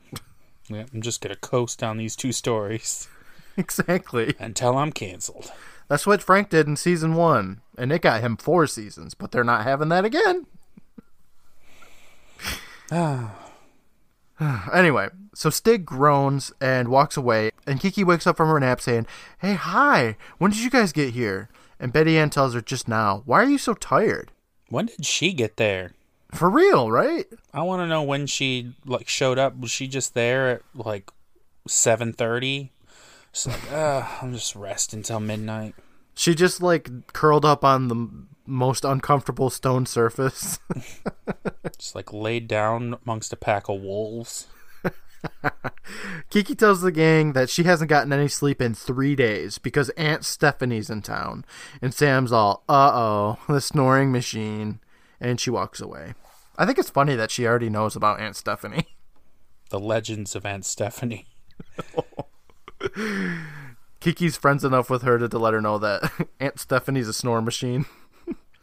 Yeah, 0.69 0.85
I'm 0.93 1.01
just 1.01 1.21
gonna 1.21 1.35
coast 1.35 1.83
on 1.83 1.97
these 1.97 2.15
two 2.15 2.31
stories 2.31 3.07
exactly. 3.57 4.35
until 4.39 4.77
I'm 4.77 4.91
canceled. 4.91 5.51
That's 5.87 6.07
what 6.07 6.23
Frank 6.23 6.49
did 6.49 6.67
in 6.67 6.75
season 6.75 7.13
one, 7.13 7.61
and 7.77 7.91
it 7.91 8.01
got 8.01 8.21
him 8.21 8.37
four 8.37 8.65
seasons. 8.65 9.13
But 9.13 9.31
they're 9.31 9.43
not 9.43 9.63
having 9.63 9.89
that 9.89 10.05
again. 10.05 10.47
Anyway, 14.73 15.09
so 15.33 15.49
Stig 15.49 15.85
groans 15.85 16.51
and 16.59 16.89
walks 16.89 17.15
away, 17.15 17.51
and 17.65 17.79
Kiki 17.79 18.03
wakes 18.03 18.27
up 18.27 18.37
from 18.37 18.49
her 18.49 18.59
nap 18.59 18.81
saying, 18.81 19.07
Hey, 19.39 19.53
hi, 19.53 20.17
when 20.37 20.51
did 20.51 20.61
you 20.61 20.69
guys 20.69 20.91
get 20.91 21.13
here? 21.13 21.49
And 21.79 21.93
Betty 21.93 22.17
Ann 22.17 22.29
tells 22.29 22.53
her 22.53 22.61
just 22.61 22.87
now, 22.87 23.21
Why 23.25 23.43
are 23.43 23.49
you 23.49 23.57
so 23.57 23.73
tired? 23.73 24.31
When 24.69 24.87
did 24.87 25.05
she 25.05 25.31
get 25.33 25.57
there? 25.57 25.91
For 26.35 26.49
real, 26.49 26.91
right? 26.91 27.25
I 27.53 27.61
want 27.63 27.81
to 27.81 27.87
know 27.87 28.03
when 28.03 28.27
she 28.27 28.73
like 28.85 29.07
showed 29.07 29.39
up. 29.39 29.57
Was 29.57 29.71
she 29.71 29.87
just 29.87 30.13
there 30.13 30.49
at 30.49 30.61
like 30.73 31.09
seven 31.67 32.13
thirty? 32.13 32.71
She's 33.31 33.47
like, 33.47 33.71
uh, 33.71 34.05
I'm 34.21 34.33
just 34.33 34.55
rest 34.55 34.93
until 34.93 35.19
midnight. 35.19 35.75
She 36.13 36.35
just 36.35 36.61
like 36.61 37.13
curled 37.13 37.45
up 37.45 37.65
on 37.65 37.87
the 37.89 38.25
most 38.45 38.85
uncomfortable 38.85 39.49
stone 39.49 39.85
surface. 39.85 40.59
Just 41.77 41.95
like 41.95 42.13
laid 42.13 42.47
down 42.47 42.97
amongst 43.03 43.33
a 43.33 43.35
pack 43.35 43.67
of 43.67 43.81
wolves. 43.81 44.47
Kiki 46.29 46.55
tells 46.55 46.81
the 46.81 46.91
gang 46.91 47.33
that 47.33 47.49
she 47.49 47.63
hasn't 47.63 47.89
gotten 47.89 48.13
any 48.13 48.27
sleep 48.27 48.61
in 48.61 48.73
three 48.73 49.15
days 49.15 49.57
because 49.57 49.89
Aunt 49.91 50.23
Stephanie's 50.23 50.89
in 50.89 51.01
town. 51.01 51.43
And 51.81 51.93
Sam's 51.93 52.31
all, 52.31 52.63
uh 52.69 52.91
oh, 52.93 53.39
the 53.47 53.59
snoring 53.59 54.11
machine. 54.11 54.79
And 55.19 55.39
she 55.39 55.49
walks 55.49 55.81
away. 55.81 56.13
I 56.57 56.65
think 56.65 56.77
it's 56.77 56.89
funny 56.89 57.15
that 57.15 57.31
she 57.31 57.45
already 57.45 57.69
knows 57.69 57.95
about 57.95 58.19
Aunt 58.19 58.35
Stephanie. 58.35 58.87
The 59.71 59.79
legends 59.79 60.35
of 60.35 60.45
Aunt 60.45 60.63
Stephanie. 60.63 61.25
Kiki's 63.99 64.37
friends 64.37 64.63
enough 64.63 64.91
with 64.91 65.01
her 65.01 65.17
to, 65.17 65.27
to 65.27 65.39
let 65.39 65.55
her 65.55 65.59
know 65.59 65.79
that 65.79 66.27
Aunt 66.39 66.59
Stephanie's 66.59 67.07
a 67.07 67.13
snore 67.13 67.41
machine. 67.41 67.85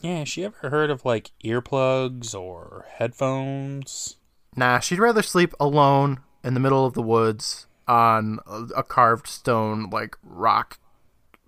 Yeah, 0.00 0.22
she 0.22 0.44
ever 0.44 0.70
heard 0.70 0.90
of 0.90 1.04
like 1.04 1.32
earplugs 1.44 2.36
or 2.38 2.86
headphones? 2.88 4.16
Nah, 4.54 4.78
she'd 4.78 5.00
rather 5.00 5.22
sleep 5.22 5.54
alone 5.58 6.20
in 6.44 6.54
the 6.54 6.60
middle 6.60 6.86
of 6.86 6.94
the 6.94 7.02
woods 7.02 7.66
on 7.88 8.38
a, 8.46 8.62
a 8.76 8.82
carved 8.82 9.26
stone, 9.26 9.90
like, 9.90 10.16
rock 10.22 10.78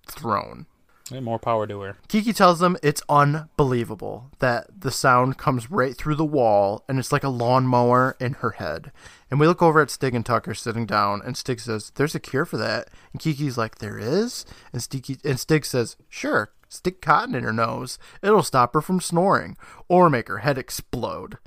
throne. 0.05 0.65
More 1.11 1.37
power 1.37 1.67
to 1.67 1.81
her. 1.81 1.97
Kiki 2.07 2.33
tells 2.33 2.59
them 2.59 2.77
it's 2.81 3.03
unbelievable 3.07 4.31
that 4.39 4.67
the 4.81 4.89
sound 4.89 5.37
comes 5.37 5.69
right 5.69 5.95
through 5.95 6.15
the 6.15 6.25
wall 6.25 6.83
and 6.89 6.97
it's 6.97 7.11
like 7.11 7.23
a 7.23 7.29
lawnmower 7.29 8.17
in 8.19 8.33
her 8.33 8.51
head. 8.51 8.91
And 9.29 9.39
we 9.39 9.45
look 9.45 9.61
over 9.61 9.81
at 9.81 9.91
Stig 9.91 10.15
and 10.15 10.25
Tucker 10.25 10.55
sitting 10.55 10.87
down, 10.87 11.21
and 11.23 11.37
Stig 11.37 11.59
says, 11.59 11.91
There's 11.95 12.15
a 12.15 12.19
cure 12.19 12.45
for 12.45 12.57
that. 12.57 12.89
And 13.11 13.21
Kiki's 13.21 13.57
like, 13.57 13.77
There 13.77 13.99
is? 13.99 14.45
And 14.73 14.81
Stig, 14.81 15.19
and 15.23 15.39
Stig 15.39 15.65
says, 15.65 15.95
Sure, 16.09 16.51
stick 16.69 17.01
cotton 17.01 17.35
in 17.35 17.43
her 17.43 17.53
nose. 17.53 17.99
It'll 18.23 18.43
stop 18.43 18.73
her 18.73 18.81
from 18.81 18.99
snoring 18.99 19.57
or 19.87 20.09
make 20.09 20.27
her 20.27 20.39
head 20.39 20.57
explode. 20.57 21.37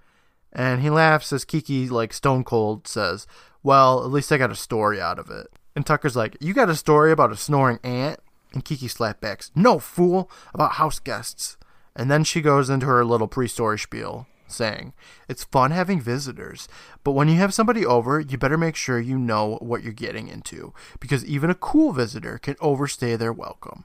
And 0.53 0.83
he 0.83 0.91
laughs 0.91 1.33
as 1.33 1.45
Kiki, 1.45 1.89
like 1.89 2.13
stone 2.13 2.45
cold, 2.45 2.87
says, 2.87 3.27
Well, 3.65 4.05
at 4.05 4.11
least 4.11 4.31
I 4.31 4.39
got 4.39 4.53
a 4.53 4.57
story 4.57 5.01
out 5.01 5.19
of 5.19 5.31
it. 5.31 5.49
And 5.75 5.85
Tucker's 5.85 6.17
like, 6.17 6.37
You 6.41 6.55
got 6.55 6.71
a 6.71 6.77
story 6.77 7.11
about 7.11 7.33
a 7.33 7.37
snoring 7.37 7.81
ant? 7.83 8.21
And 8.53 8.65
Kiki 8.65 8.89
slapbacks, 8.89 9.51
No, 9.55 9.79
fool, 9.79 10.31
about 10.55 10.73
house 10.73 10.99
guests. 10.99 11.57
And 11.95 12.11
then 12.11 12.25
she 12.25 12.41
goes 12.41 12.71
into 12.71 12.87
her 12.87 13.05
little 13.05 13.29
pre 13.29 13.49
story 13.49 13.79
spiel, 13.79 14.27
saying, 14.47 14.95
It's 15.29 15.45
fun 15.45 15.71
having 15.71 16.01
visitors, 16.01 16.69
but 17.05 17.13
when 17.13 17.29
you 17.29 17.37
have 17.37 17.53
somebody 17.53 17.85
over, 17.85 18.21
you 18.21 18.39
better 18.39 18.57
make 18.57 18.77
sure 18.77 18.99
you 18.99 19.19
know 19.19 19.59
what 19.61 19.83
you're 19.83 19.93
getting 19.93 20.29
into, 20.29 20.73
because 21.01 21.25
even 21.25 21.51
a 21.51 21.55
cool 21.55 21.93
visitor 21.93 22.39
can 22.39 22.57
overstay 22.61 23.17
their 23.17 23.33
welcome. 23.33 23.85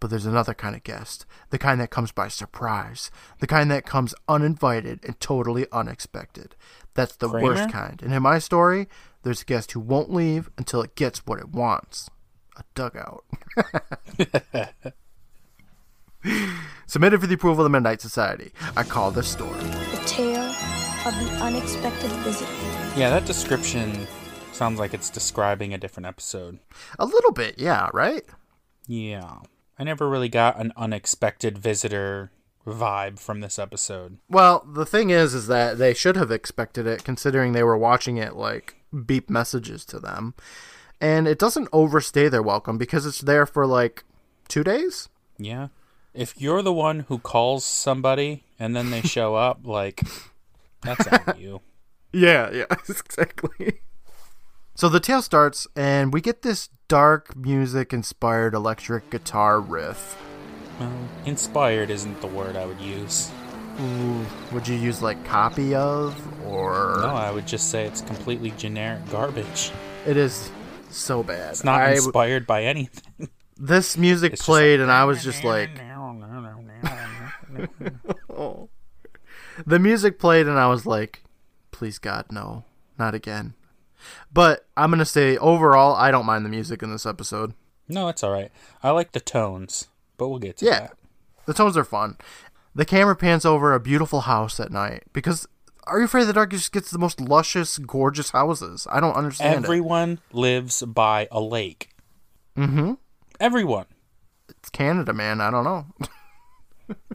But 0.00 0.10
there's 0.10 0.26
another 0.26 0.54
kind 0.54 0.74
of 0.74 0.82
guest, 0.82 1.24
the 1.50 1.58
kind 1.58 1.80
that 1.80 1.90
comes 1.90 2.12
by 2.12 2.28
surprise, 2.28 3.10
the 3.38 3.46
kind 3.46 3.70
that 3.70 3.86
comes 3.86 4.14
uninvited 4.28 5.00
and 5.04 5.18
totally 5.20 5.66
unexpected. 5.72 6.56
That's 6.94 7.16
the 7.16 7.28
Kramer? 7.28 7.44
worst 7.44 7.70
kind. 7.70 8.02
And 8.02 8.12
in 8.12 8.22
my 8.22 8.38
story, 8.38 8.88
there's 9.22 9.42
a 9.42 9.46
guest 9.46 9.72
who 9.72 9.80
won't 9.80 10.12
leave 10.12 10.50
until 10.58 10.82
it 10.82 10.94
gets 10.94 11.26
what 11.26 11.38
it 11.38 11.48
wants 11.48 12.10
a 12.56 12.64
dugout. 12.74 13.24
Submitted 16.86 17.20
for 17.20 17.26
the 17.26 17.34
approval 17.34 17.64
of 17.64 17.70
the 17.70 17.70
Midnight 17.70 18.00
Society. 18.00 18.52
I 18.76 18.82
call 18.82 19.10
this 19.10 19.28
story. 19.28 19.60
The 19.60 20.02
tale 20.06 20.40
of 21.06 21.14
the 21.18 21.38
unexpected 21.42 22.10
visitor. 22.22 22.52
Yeah, 22.96 23.10
that 23.10 23.26
description 23.26 24.06
sounds 24.52 24.78
like 24.78 24.94
it's 24.94 25.10
describing 25.10 25.74
a 25.74 25.78
different 25.78 26.06
episode. 26.06 26.58
A 26.98 27.04
little 27.04 27.32
bit, 27.32 27.56
yeah, 27.58 27.90
right? 27.92 28.24
Yeah. 28.86 29.40
I 29.78 29.84
never 29.84 30.08
really 30.08 30.28
got 30.28 30.58
an 30.58 30.72
unexpected 30.76 31.58
visitor 31.58 32.30
vibe 32.66 33.18
from 33.18 33.40
this 33.40 33.58
episode. 33.58 34.18
Well, 34.28 34.66
the 34.66 34.86
thing 34.86 35.10
is, 35.10 35.34
is 35.34 35.46
that 35.48 35.78
they 35.78 35.92
should 35.94 36.16
have 36.16 36.30
expected 36.30 36.86
it, 36.86 37.04
considering 37.04 37.52
they 37.52 37.62
were 37.62 37.76
watching 37.76 38.16
it 38.16 38.36
like 38.36 38.76
beep 39.06 39.28
messages 39.28 39.84
to 39.86 39.98
them, 39.98 40.34
and 41.00 41.26
it 41.28 41.38
doesn't 41.38 41.68
overstay 41.72 42.28
their 42.28 42.42
welcome 42.42 42.78
because 42.78 43.06
it's 43.06 43.20
there 43.20 43.46
for 43.46 43.66
like 43.66 44.04
two 44.48 44.64
days. 44.64 45.08
Yeah. 45.38 45.68
If 46.12 46.40
you're 46.40 46.62
the 46.62 46.72
one 46.72 47.00
who 47.00 47.18
calls 47.18 47.64
somebody 47.64 48.44
and 48.58 48.74
then 48.76 48.90
they 48.90 49.02
show 49.02 49.34
up, 49.48 49.60
like 49.66 50.02
that's 50.82 51.06
on 51.06 51.38
you. 51.38 51.60
Yeah, 52.16 52.48
yeah, 52.52 52.66
exactly. 52.88 53.80
So 54.76 54.88
the 54.88 55.00
tale 55.00 55.20
starts, 55.20 55.66
and 55.74 56.12
we 56.14 56.20
get 56.20 56.42
this 56.42 56.68
dark 56.86 57.34
music 57.34 57.92
inspired 57.92 58.54
electric 58.54 59.10
guitar 59.10 59.58
riff. 59.60 60.16
Well, 60.78 60.92
inspired 61.26 61.90
isn't 61.90 62.20
the 62.20 62.28
word 62.28 62.54
I 62.54 62.66
would 62.66 62.80
use. 62.80 63.32
Ooh, 63.80 64.24
would 64.52 64.68
you 64.68 64.76
use 64.76 65.02
like 65.02 65.24
copy 65.24 65.74
of 65.74 66.14
or 66.46 66.98
No, 67.00 67.08
I 67.16 67.32
would 67.32 67.48
just 67.48 67.70
say 67.72 67.84
it's 67.84 68.02
completely 68.02 68.52
generic 68.52 69.00
garbage. 69.10 69.72
it 70.06 70.16
is 70.16 70.52
so 70.96 71.22
bad. 71.22 71.50
It's 71.50 71.64
not 71.64 71.80
I- 71.80 71.92
inspired 71.92 72.46
by 72.46 72.64
anything. 72.64 73.28
this 73.56 73.96
music 73.96 74.34
It's 74.34 74.42
played, 74.44 74.80
like- 74.80 74.84
and 74.84 74.92
I 74.92 75.04
was 75.04 75.22
just 75.22 75.44
like, 75.44 75.70
oh. 78.30 78.68
The 79.66 79.78
music 79.78 80.18
played, 80.18 80.48
and 80.48 80.58
I 80.58 80.66
was 80.66 80.84
like, 80.84 81.22
please 81.70 81.98
God, 82.00 82.26
no, 82.32 82.64
not 82.98 83.14
again. 83.14 83.54
But 84.32 84.66
I'm 84.76 84.90
gonna 84.90 85.04
say 85.04 85.36
overall, 85.36 85.94
I 85.94 86.10
don't 86.10 86.26
mind 86.26 86.44
the 86.44 86.48
music 86.50 86.82
in 86.82 86.90
this 86.90 87.06
episode. 87.06 87.54
No, 87.88 88.08
it's 88.08 88.24
all 88.24 88.32
right. 88.32 88.50
I 88.82 88.90
like 88.90 89.12
the 89.12 89.20
tones, 89.20 89.86
but 90.16 90.28
we'll 90.28 90.40
get 90.40 90.56
to 90.56 90.64
Yeah, 90.66 90.80
that. 90.80 90.96
the 91.46 91.54
tones 91.54 91.76
are 91.76 91.84
fun. 91.84 92.18
The 92.74 92.84
camera 92.84 93.14
pans 93.14 93.44
over 93.44 93.72
a 93.74 93.78
beautiful 93.80 94.22
house 94.22 94.58
at 94.58 94.72
night 94.72 95.04
because 95.12 95.46
Are 95.86 95.98
You 95.98 96.06
Afraid 96.06 96.22
of 96.22 96.26
the 96.28 96.32
Dark 96.32 96.50
just 96.50 96.72
gets 96.72 96.90
the 96.90 96.98
most 96.98 97.20
luscious, 97.20 97.78
gorgeous 97.78 98.30
houses. 98.30 98.86
I 98.90 99.00
don't 99.00 99.14
understand 99.14 99.64
it. 99.64 99.68
Everyone 99.68 100.20
lives 100.32 100.82
by 100.82 101.28
a 101.30 101.40
lake. 101.40 101.90
Mm-hmm. 102.56 102.92
Everyone. 103.40 103.86
It's 104.48 104.70
Canada, 104.70 105.12
man. 105.12 105.40
I 105.40 105.50
don't 105.50 105.64
know. 105.64 105.86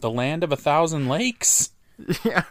The 0.01 0.09
land 0.09 0.43
of 0.43 0.51
a 0.51 0.55
thousand 0.57 1.07
lakes. 1.09 1.71
yeah. 2.23 2.43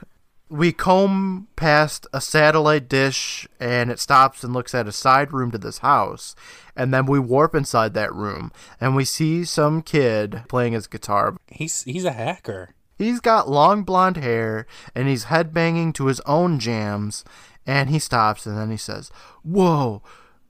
We 0.48 0.70
comb 0.72 1.48
past 1.56 2.06
a 2.12 2.20
satellite 2.20 2.88
dish 2.88 3.48
and 3.58 3.90
it 3.90 3.98
stops 3.98 4.44
and 4.44 4.54
looks 4.54 4.72
at 4.72 4.86
a 4.86 4.92
side 4.92 5.32
room 5.32 5.50
to 5.50 5.58
this 5.58 5.78
house. 5.78 6.36
And 6.76 6.94
then 6.94 7.06
we 7.06 7.18
warp 7.18 7.54
inside 7.56 7.92
that 7.94 8.14
room 8.14 8.52
and 8.80 8.94
we 8.94 9.04
see 9.04 9.44
some 9.44 9.82
kid 9.82 10.44
playing 10.48 10.74
his 10.74 10.86
guitar. 10.86 11.36
He's 11.48 11.82
he's 11.82 12.04
a 12.04 12.12
hacker. 12.12 12.70
He's 12.98 13.20
got 13.20 13.48
long 13.48 13.84
blonde 13.84 14.16
hair 14.18 14.66
and 14.94 15.08
he's 15.08 15.26
headbanging 15.26 15.94
to 15.94 16.06
his 16.06 16.20
own 16.20 16.58
jams. 16.58 17.24
And 17.64 17.90
he 17.90 17.98
stops 17.98 18.44
and 18.44 18.58
then 18.58 18.70
he 18.70 18.76
says, 18.76 19.10
Whoa, 19.42 20.02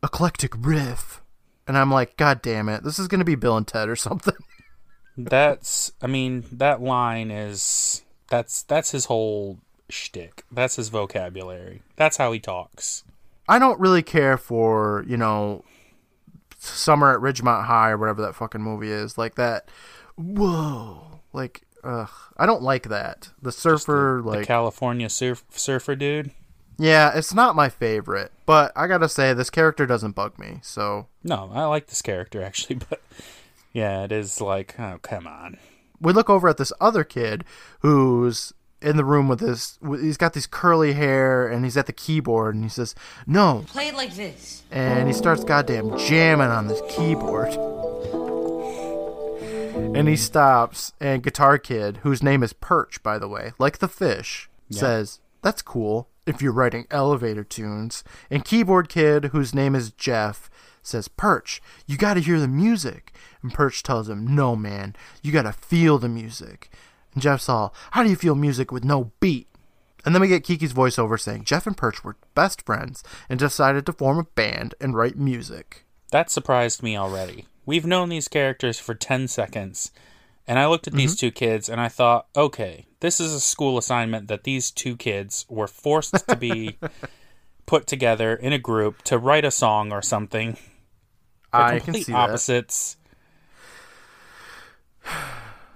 eclectic 0.02 0.54
riff. 0.56 1.20
And 1.66 1.76
I'm 1.76 1.90
like, 1.90 2.16
God 2.16 2.40
damn 2.40 2.68
it. 2.68 2.82
This 2.82 2.98
is 2.98 3.08
going 3.08 3.18
to 3.18 3.24
be 3.24 3.34
Bill 3.34 3.56
and 3.56 3.66
Ted 3.66 3.88
or 3.88 3.96
something. 3.96 4.34
That's 5.16 5.92
I 6.00 6.06
mean, 6.06 6.44
that 6.52 6.80
line 6.80 7.30
is 7.32 8.02
that's 8.28 8.62
that's 8.62 8.92
his 8.92 9.06
whole 9.06 9.58
shtick. 9.90 10.44
That's 10.50 10.76
his 10.76 10.90
vocabulary. 10.90 11.82
That's 11.96 12.16
how 12.16 12.30
he 12.30 12.38
talks. 12.38 13.02
I 13.48 13.58
don't 13.58 13.80
really 13.80 14.02
care 14.02 14.36
for, 14.36 15.04
you 15.08 15.16
know, 15.16 15.64
Summer 16.58 17.14
at 17.14 17.20
Ridgemont 17.20 17.64
High 17.64 17.90
or 17.90 17.98
whatever 17.98 18.22
that 18.22 18.34
fucking 18.34 18.62
movie 18.62 18.92
is. 18.92 19.16
Like 19.18 19.36
that. 19.36 19.68
Whoa. 20.16 21.20
Like, 21.32 21.62
ugh. 21.84 22.10
I 22.36 22.46
don't 22.46 22.62
like 22.62 22.88
that. 22.88 23.30
The 23.42 23.52
surfer, 23.52 24.20
the 24.22 24.28
like. 24.30 24.46
California 24.46 25.08
surf, 25.08 25.44
surfer 25.50 25.94
dude. 25.96 26.30
yeah, 26.78 27.12
it's 27.16 27.34
not 27.34 27.56
my 27.56 27.68
favorite. 27.68 28.32
But 28.46 28.72
I 28.76 28.86
gotta 28.86 29.08
say, 29.08 29.32
this 29.34 29.50
character 29.50 29.86
doesn't 29.86 30.14
bug 30.14 30.38
me. 30.38 30.60
So 30.62 31.06
No, 31.24 31.50
I 31.52 31.64
like 31.64 31.86
this 31.88 32.02
character 32.02 32.42
actually, 32.48 32.76
but 32.88 33.00
yeah, 33.72 34.04
it 34.04 34.12
is 34.12 34.40
like, 34.40 34.78
oh 34.78 34.98
come 35.02 35.26
on. 35.26 35.58
we 36.00 36.12
look 36.12 36.30
over 36.30 36.48
at 36.48 36.56
this 36.56 36.72
other 36.80 37.04
kid 37.04 37.44
who's 37.80 38.52
in 38.80 38.96
the 38.96 39.04
room 39.04 39.26
with 39.28 39.40
this. 39.40 39.76
He's 39.82 40.16
got 40.16 40.34
these 40.34 40.46
curly 40.46 40.92
hair 40.92 41.48
and 41.48 41.64
he's 41.64 41.76
at 41.76 41.86
the 41.86 41.92
keyboard 41.92 42.54
and 42.54 42.62
he 42.64 42.70
says, 42.70 42.94
No. 43.26 43.64
Play 43.66 43.88
it 43.88 43.94
like 43.96 44.14
this. 44.14 44.62
and 44.70 45.08
he 45.08 45.12
starts 45.14 45.42
goddamn 45.42 45.98
jamming 45.98 46.46
on 46.48 46.68
this 46.68 46.80
keyboard. 46.88 47.56
And 49.78 50.08
he 50.08 50.16
stops, 50.16 50.92
and 51.00 51.22
Guitar 51.22 51.58
Kid, 51.58 51.98
whose 51.98 52.22
name 52.22 52.42
is 52.42 52.52
Perch, 52.52 53.02
by 53.02 53.18
the 53.18 53.28
way, 53.28 53.52
like 53.58 53.78
the 53.78 53.88
fish, 53.88 54.48
says, 54.70 55.20
That's 55.42 55.62
cool 55.62 56.08
if 56.26 56.42
you're 56.42 56.52
writing 56.52 56.86
elevator 56.90 57.44
tunes. 57.44 58.04
And 58.30 58.44
Keyboard 58.44 58.88
Kid, 58.88 59.26
whose 59.26 59.54
name 59.54 59.74
is 59.74 59.90
Jeff, 59.92 60.50
says, 60.82 61.08
Perch, 61.08 61.60
you 61.86 61.96
gotta 61.96 62.20
hear 62.20 62.38
the 62.38 62.48
music. 62.48 63.12
And 63.42 63.52
Perch 63.54 63.82
tells 63.82 64.08
him, 64.08 64.34
No, 64.34 64.54
man, 64.54 64.94
you 65.22 65.32
gotta 65.32 65.52
feel 65.52 65.98
the 65.98 66.08
music. 66.08 66.70
And 67.14 67.22
Jeff's 67.22 67.48
all, 67.48 67.74
How 67.92 68.02
do 68.02 68.10
you 68.10 68.16
feel 68.16 68.34
music 68.34 68.70
with 68.70 68.84
no 68.84 69.12
beat? 69.20 69.48
And 70.04 70.14
then 70.14 70.22
we 70.22 70.28
get 70.28 70.44
Kiki's 70.44 70.72
voiceover 70.72 71.18
saying 71.18 71.44
Jeff 71.44 71.66
and 71.66 71.76
Perch 71.76 72.04
were 72.04 72.16
best 72.34 72.64
friends 72.64 73.02
and 73.28 73.38
decided 73.38 73.84
to 73.86 73.92
form 73.92 74.18
a 74.18 74.24
band 74.24 74.74
and 74.80 74.94
write 74.94 75.16
music. 75.16 75.84
That 76.12 76.30
surprised 76.30 76.82
me 76.82 76.96
already. 76.96 77.46
We've 77.68 77.84
known 77.84 78.08
these 78.08 78.28
characters 78.28 78.78
for 78.78 78.94
10 78.94 79.28
seconds, 79.28 79.92
and 80.46 80.58
I 80.58 80.66
looked 80.66 80.86
at 80.86 80.94
these 80.94 81.14
mm-hmm. 81.14 81.26
two 81.26 81.30
kids 81.30 81.68
and 81.68 81.78
I 81.78 81.88
thought, 81.88 82.26
okay, 82.34 82.86
this 83.00 83.20
is 83.20 83.34
a 83.34 83.40
school 83.40 83.76
assignment 83.76 84.28
that 84.28 84.44
these 84.44 84.70
two 84.70 84.96
kids 84.96 85.44
were 85.50 85.66
forced 85.66 86.26
to 86.26 86.34
be 86.34 86.78
put 87.66 87.86
together 87.86 88.34
in 88.34 88.54
a 88.54 88.58
group 88.58 89.02
to 89.02 89.18
write 89.18 89.44
a 89.44 89.50
song 89.50 89.92
or 89.92 90.00
something. 90.00 90.56
They're 91.52 91.60
I 91.60 91.70
can 91.72 91.80
complete 91.80 92.06
see 92.06 92.12
that. 92.12 92.30
opposites. 92.30 92.96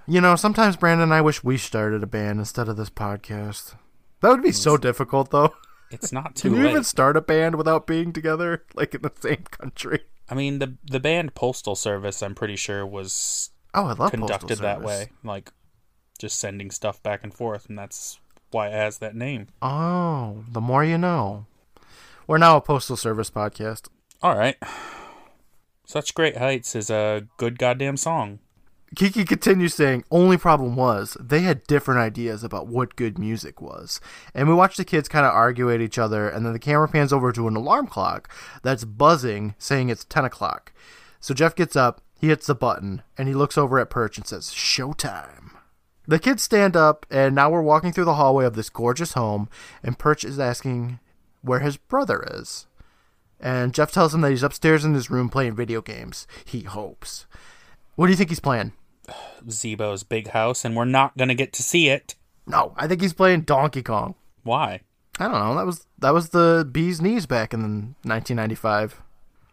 You 0.07 0.23
know, 0.23 0.35
sometimes 0.35 0.77
Brandon 0.77 1.03
and 1.03 1.13
I 1.13 1.21
wish 1.21 1.45
we 1.45 1.59
started 1.59 2.03
a 2.03 2.07
band 2.07 2.39
instead 2.39 2.71
of 2.71 2.79
this 2.79 2.89
podcast. 2.89 3.75
That 4.23 4.31
would 4.31 4.43
be 4.43 4.53
so 4.53 4.79
difficult, 4.79 5.31
though. 5.31 5.53
It's 5.91 6.11
not 6.11 6.37
too 6.37 6.49
Can 6.49 6.57
you 6.57 6.65
late. 6.65 6.71
even 6.71 6.85
start 6.85 7.19
a 7.19 7.21
band 7.21 7.57
without 7.57 7.87
being 7.87 8.15
together, 8.15 8.65
like 8.75 8.95
in 8.95 9.03
the 9.03 9.13
same 9.21 9.45
country? 9.51 10.01
I 10.33 10.35
mean, 10.35 10.61
the 10.61 10.79
the 10.83 10.99
band 10.99 11.35
Postal 11.35 11.77
Service, 11.77 12.23
I'm 12.23 12.35
pretty 12.35 12.57
sure, 12.57 12.87
was 12.87 13.51
Oh, 13.75 13.85
I 13.85 13.93
love 13.93 14.13
conducted 14.13 14.61
that 14.61 14.81
way, 14.81 15.11
like 15.23 15.53
just 16.19 16.39
sending 16.39 16.71
stuff 16.71 17.03
back 17.03 17.23
and 17.23 17.35
forth, 17.35 17.69
and 17.69 17.79
that's 17.79 18.19
why 18.51 18.69
it 18.69 18.73
has 18.73 18.97
that 18.99 19.15
name. 19.15 19.49
Oh, 19.61 20.43
the 20.51 20.63
more 20.63 20.85
you 20.85 20.97
know. 20.97 21.45
We're 22.27 22.39
now 22.39 22.57
a 22.57 22.63
Postal 22.63 22.97
Service 22.97 23.31
podcast. 23.31 23.89
All 24.23 24.35
right. 24.35 24.57
Such 25.85 26.15
Great 26.15 26.39
Heights 26.39 26.75
is 26.75 26.89
a 26.89 27.27
good 27.37 27.59
goddamn 27.59 27.99
song. 27.99 28.39
Kiki 28.95 29.25
continues 29.25 29.75
saying, 29.75 30.05
only 30.11 30.37
problem 30.37 30.77
was 30.77 31.17
they 31.19 31.41
had 31.41 31.67
different 31.67 32.01
ideas 32.01 32.45
about 32.45 32.67
what 32.67 32.97
good 32.97 33.19
music 33.19 33.61
was. 33.61 34.01
And 34.35 34.49
we 34.49 34.55
watch 34.55 34.77
the 34.77 34.85
kids 34.85 35.09
kind 35.09 35.25
of 35.25 35.33
argue 35.33 35.73
at 35.73 35.81
each 35.81 35.99
other, 35.99 36.29
and 36.29 36.45
then 36.45 36.53
the 36.53 36.59
camera 36.59 36.89
pans 36.89 37.13
over 37.13 37.33
to 37.33 37.49
an 37.49 37.57
alarm 37.57 37.87
clock 37.87 38.31
that's 38.63 38.85
buzzing, 38.85 39.55
saying 39.59 39.89
it's 39.89 40.05
10 40.05 40.27
o'clock. 40.27 40.73
So 41.21 41.33
Jeff 41.33 41.55
gets 41.55 41.75
up, 41.75 42.03
he 42.21 42.29
hits 42.29 42.47
the 42.47 42.55
button, 42.55 43.03
and 43.17 43.29
he 43.29 43.35
looks 43.35 43.57
over 43.57 43.79
at 43.79 43.89
Perch 43.89 44.19
and 44.19 44.27
says, 44.27 44.51
Showtime. 44.51 45.53
The 46.07 46.19
kids 46.19 46.43
stand 46.43 46.77
up, 46.77 47.07
and 47.11 47.35
now 47.35 47.49
we're 47.49 47.63
walking 47.63 47.93
through 47.93 48.05
the 48.05 48.15
hallway 48.15 48.45
of 48.45 48.57
this 48.57 48.69
gorgeous 48.69 49.15
home, 49.15 49.49
and 49.83 49.99
Perch 49.99 50.25
is 50.25 50.39
asking 50.39 50.99
where 51.41 51.61
his 51.61 51.77
brother 51.79 52.25
is. 52.31 52.67
And 53.41 53.73
Jeff 53.73 53.91
tells 53.91 54.15
him 54.15 54.21
that 54.21 54.31
he's 54.31 54.43
upstairs 54.43 54.85
in 54.85 54.95
his 54.95 55.11
room 55.11 55.29
playing 55.29 55.57
video 55.57 55.81
games. 55.81 56.27
He 56.45 56.63
hopes. 56.63 57.27
What 57.95 58.07
do 58.07 58.13
you 58.13 58.17
think 58.17 58.31
he's 58.31 58.41
playing? 58.41 58.73
Zebo's 59.47 60.03
big 60.03 60.29
house, 60.29 60.65
and 60.65 60.77
we're 60.77 60.85
not 60.85 61.17
gonna 61.17 61.35
get 61.35 61.53
to 61.55 61.63
see 61.63 61.89
it. 61.89 62.15
No, 62.47 62.75
I 62.77 62.87
think 62.87 63.01
he's 63.01 63.13
playing 63.13 63.43
Donkey 63.43 63.83
Kong. 63.83 64.15
Why? 64.43 64.81
I 65.19 65.29
don't 65.29 65.39
know. 65.39 65.55
That 65.55 65.67
was 65.67 65.87
that 65.99 66.15
was 66.15 66.31
the 66.31 66.69
bee's 66.71 67.01
knees 67.01 67.27
back 67.27 67.53
in 67.55 67.95
1995. 68.03 69.01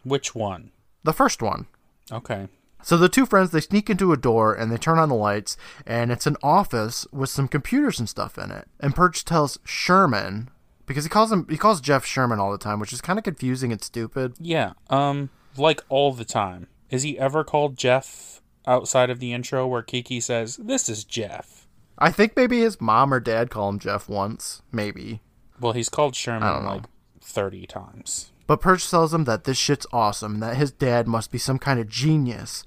Which 0.04 0.34
one? 0.34 0.72
The 1.04 1.14
first 1.14 1.42
one. 1.42 1.68
Okay. 2.12 2.48
So 2.82 2.98
the 2.98 3.10
two 3.10 3.26
friends 3.26 3.52
they 3.52 3.60
sneak 3.60 3.90
into 3.90 4.14
a 4.14 4.18
door 4.18 4.54
and 4.54 4.72
they 4.72 4.78
turn 4.78 5.00
on 5.00 5.10
the 5.10 5.16
lights 5.16 5.58
and 5.86 6.12
it's 6.12 6.26
an 6.26 6.38
office 6.42 7.06
with 7.12 7.30
some 7.30 7.48
computers 7.48 8.00
and 8.00 8.08
stuff 8.08 8.38
in 8.38 8.52
it. 8.52 8.68
And 8.80 8.96
Perch 8.96 9.26
tells 9.26 9.60
Sherman 9.66 10.50
because 10.86 11.04
he 11.04 11.10
calls 11.10 11.32
him 11.32 11.46
he 11.50 11.58
calls 11.58 11.82
Jeff 11.82 12.06
Sherman 12.06 12.40
all 12.40 12.52
the 12.52 12.58
time, 12.58 12.80
which 12.80 12.94
is 12.94 13.02
kind 13.02 13.20
of 13.20 13.26
confusing 13.26 13.72
and 13.72 13.84
stupid. 13.84 14.36
Yeah. 14.40 14.74
Um. 14.90 15.30
Like 15.58 15.84
all 15.90 16.14
the 16.14 16.26
time. 16.26 16.68
Is 16.90 17.04
he 17.04 17.20
ever 17.20 17.44
called 17.44 17.78
Jeff 17.78 18.42
outside 18.70 19.10
of 19.10 19.20
the 19.20 19.34
intro 19.34 19.68
where 19.68 19.82
Kiki 19.82 20.20
says, 20.20 20.58
"This 20.58 20.88
is 20.88 21.04
Jeff"? 21.04 21.68
I 21.98 22.12
think 22.12 22.36
maybe 22.38 22.60
his 22.62 22.80
mom 22.80 23.14
or 23.14 23.20
dad 23.20 23.50
call 23.50 23.68
him 23.70 23.80
Jeff 23.80 24.08
once, 24.08 24.62
maybe. 24.72 25.22
Well, 25.60 25.74
he's 25.74 25.90
called 25.90 26.16
Sherman 26.16 26.64
like 26.66 26.84
thirty 27.22 27.66
times. 27.68 28.32
But 28.48 28.62
Perch 28.62 28.90
tells 28.90 29.14
him 29.14 29.26
that 29.26 29.44
this 29.44 29.58
shit's 29.58 29.86
awesome 29.92 30.36
and 30.36 30.44
that 30.44 30.58
his 30.58 30.72
dad 30.72 31.08
must 31.08 31.32
be 31.32 31.38
some 31.38 31.60
kind 31.60 31.80
of 31.80 31.88
genius 31.88 32.64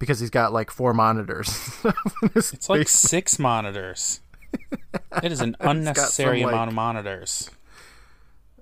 because 0.00 0.18
he's 0.18 0.30
got 0.30 0.52
like 0.52 0.70
four 0.70 0.92
monitors. 0.94 1.70
It's 2.34 2.68
like 2.68 2.88
six 2.88 3.38
monitors. 3.38 4.20
It 5.22 5.30
is 5.30 5.40
an 5.40 5.54
some, 5.60 5.70
unnecessary 5.70 6.42
like- 6.44 6.52
amount 6.52 6.68
of 6.70 6.74
monitors. 6.74 7.50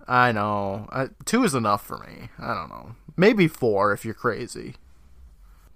I 0.06 0.32
know. 0.32 0.88
I, 0.90 1.08
two 1.24 1.44
is 1.44 1.54
enough 1.54 1.86
for 1.86 1.98
me. 1.98 2.28
I 2.38 2.52
don't 2.52 2.68
know. 2.68 2.96
Maybe 3.16 3.46
four 3.48 3.92
if 3.92 4.04
you're 4.04 4.12
crazy. 4.12 4.74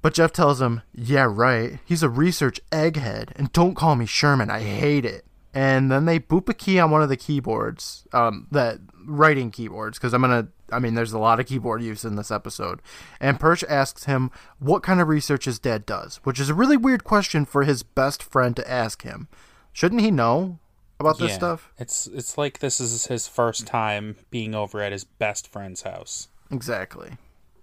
But 0.05 0.12
Jeff 0.12 0.33
tells 0.33 0.61
him, 0.61 0.83
Yeah, 0.95 1.27
right. 1.31 1.79
He's 1.83 2.03
a 2.03 2.11
research 2.11 2.61
egghead, 2.71 3.31
and 3.37 3.51
don't 3.53 3.75
call 3.75 3.97
me 3.97 4.05
Sherman. 4.05 4.51
I 4.51 4.61
hate 4.61 5.07
it. 5.07 5.25
And 5.55 5.90
then 5.90 6.05
they 6.05 6.21
boop 6.21 6.47
a 6.51 6.53
key 6.53 6.79
on 6.79 6.90
one 6.90 7.01
of 7.01 7.09
the 7.09 7.17
keyboards, 7.17 8.07
um, 8.12 8.47
that 8.51 8.81
writing 9.07 9.51
keyboards, 9.51 9.97
because 9.99 10.12
I'm 10.12 10.21
gonna. 10.21 10.49
I 10.71 10.79
mean, 10.79 10.93
there's 10.95 11.14
a 11.14 11.19
lot 11.19 11.40
of 11.40 11.47
keyboard 11.47 11.81
use 11.83 12.05
in 12.05 12.17
this 12.17 12.31
episode. 12.31 12.83
And 13.19 13.40
Perch 13.40 13.64
asks 13.64 14.05
him 14.05 14.31
what 14.59 14.83
kind 14.83 15.01
of 15.01 15.09
research 15.09 15.47
his 15.47 15.59
dad 15.59 15.87
does, 15.87 16.17
which 16.25 16.38
is 16.38 16.51
a 16.51 16.55
really 16.55 16.77
weird 16.77 17.05
question 17.05 17.47
for 17.47 17.62
his 17.64 17.83
best 17.83 18.23
friend 18.23 18.55
to 18.57 18.71
ask 18.71 19.05
him. 19.05 19.29
Shouldn't 19.73 20.03
he 20.03 20.11
know 20.11 20.59
about 21.01 21.19
this 21.19 21.31
Yeah. 21.31 21.37
stuff? 21.37 21.73
It's 21.79 22.07
it's 22.09 22.37
like 22.37 22.59
this 22.59 22.79
is 22.79 23.07
his 23.07 23.27
first 23.27 23.67
time 23.67 24.17
being 24.31 24.55
over 24.55 24.83
at 24.83 24.93
his 24.93 25.05
best 25.05 25.51
friend's 25.51 25.81
house. 25.83 26.29
Exactly. 26.51 27.12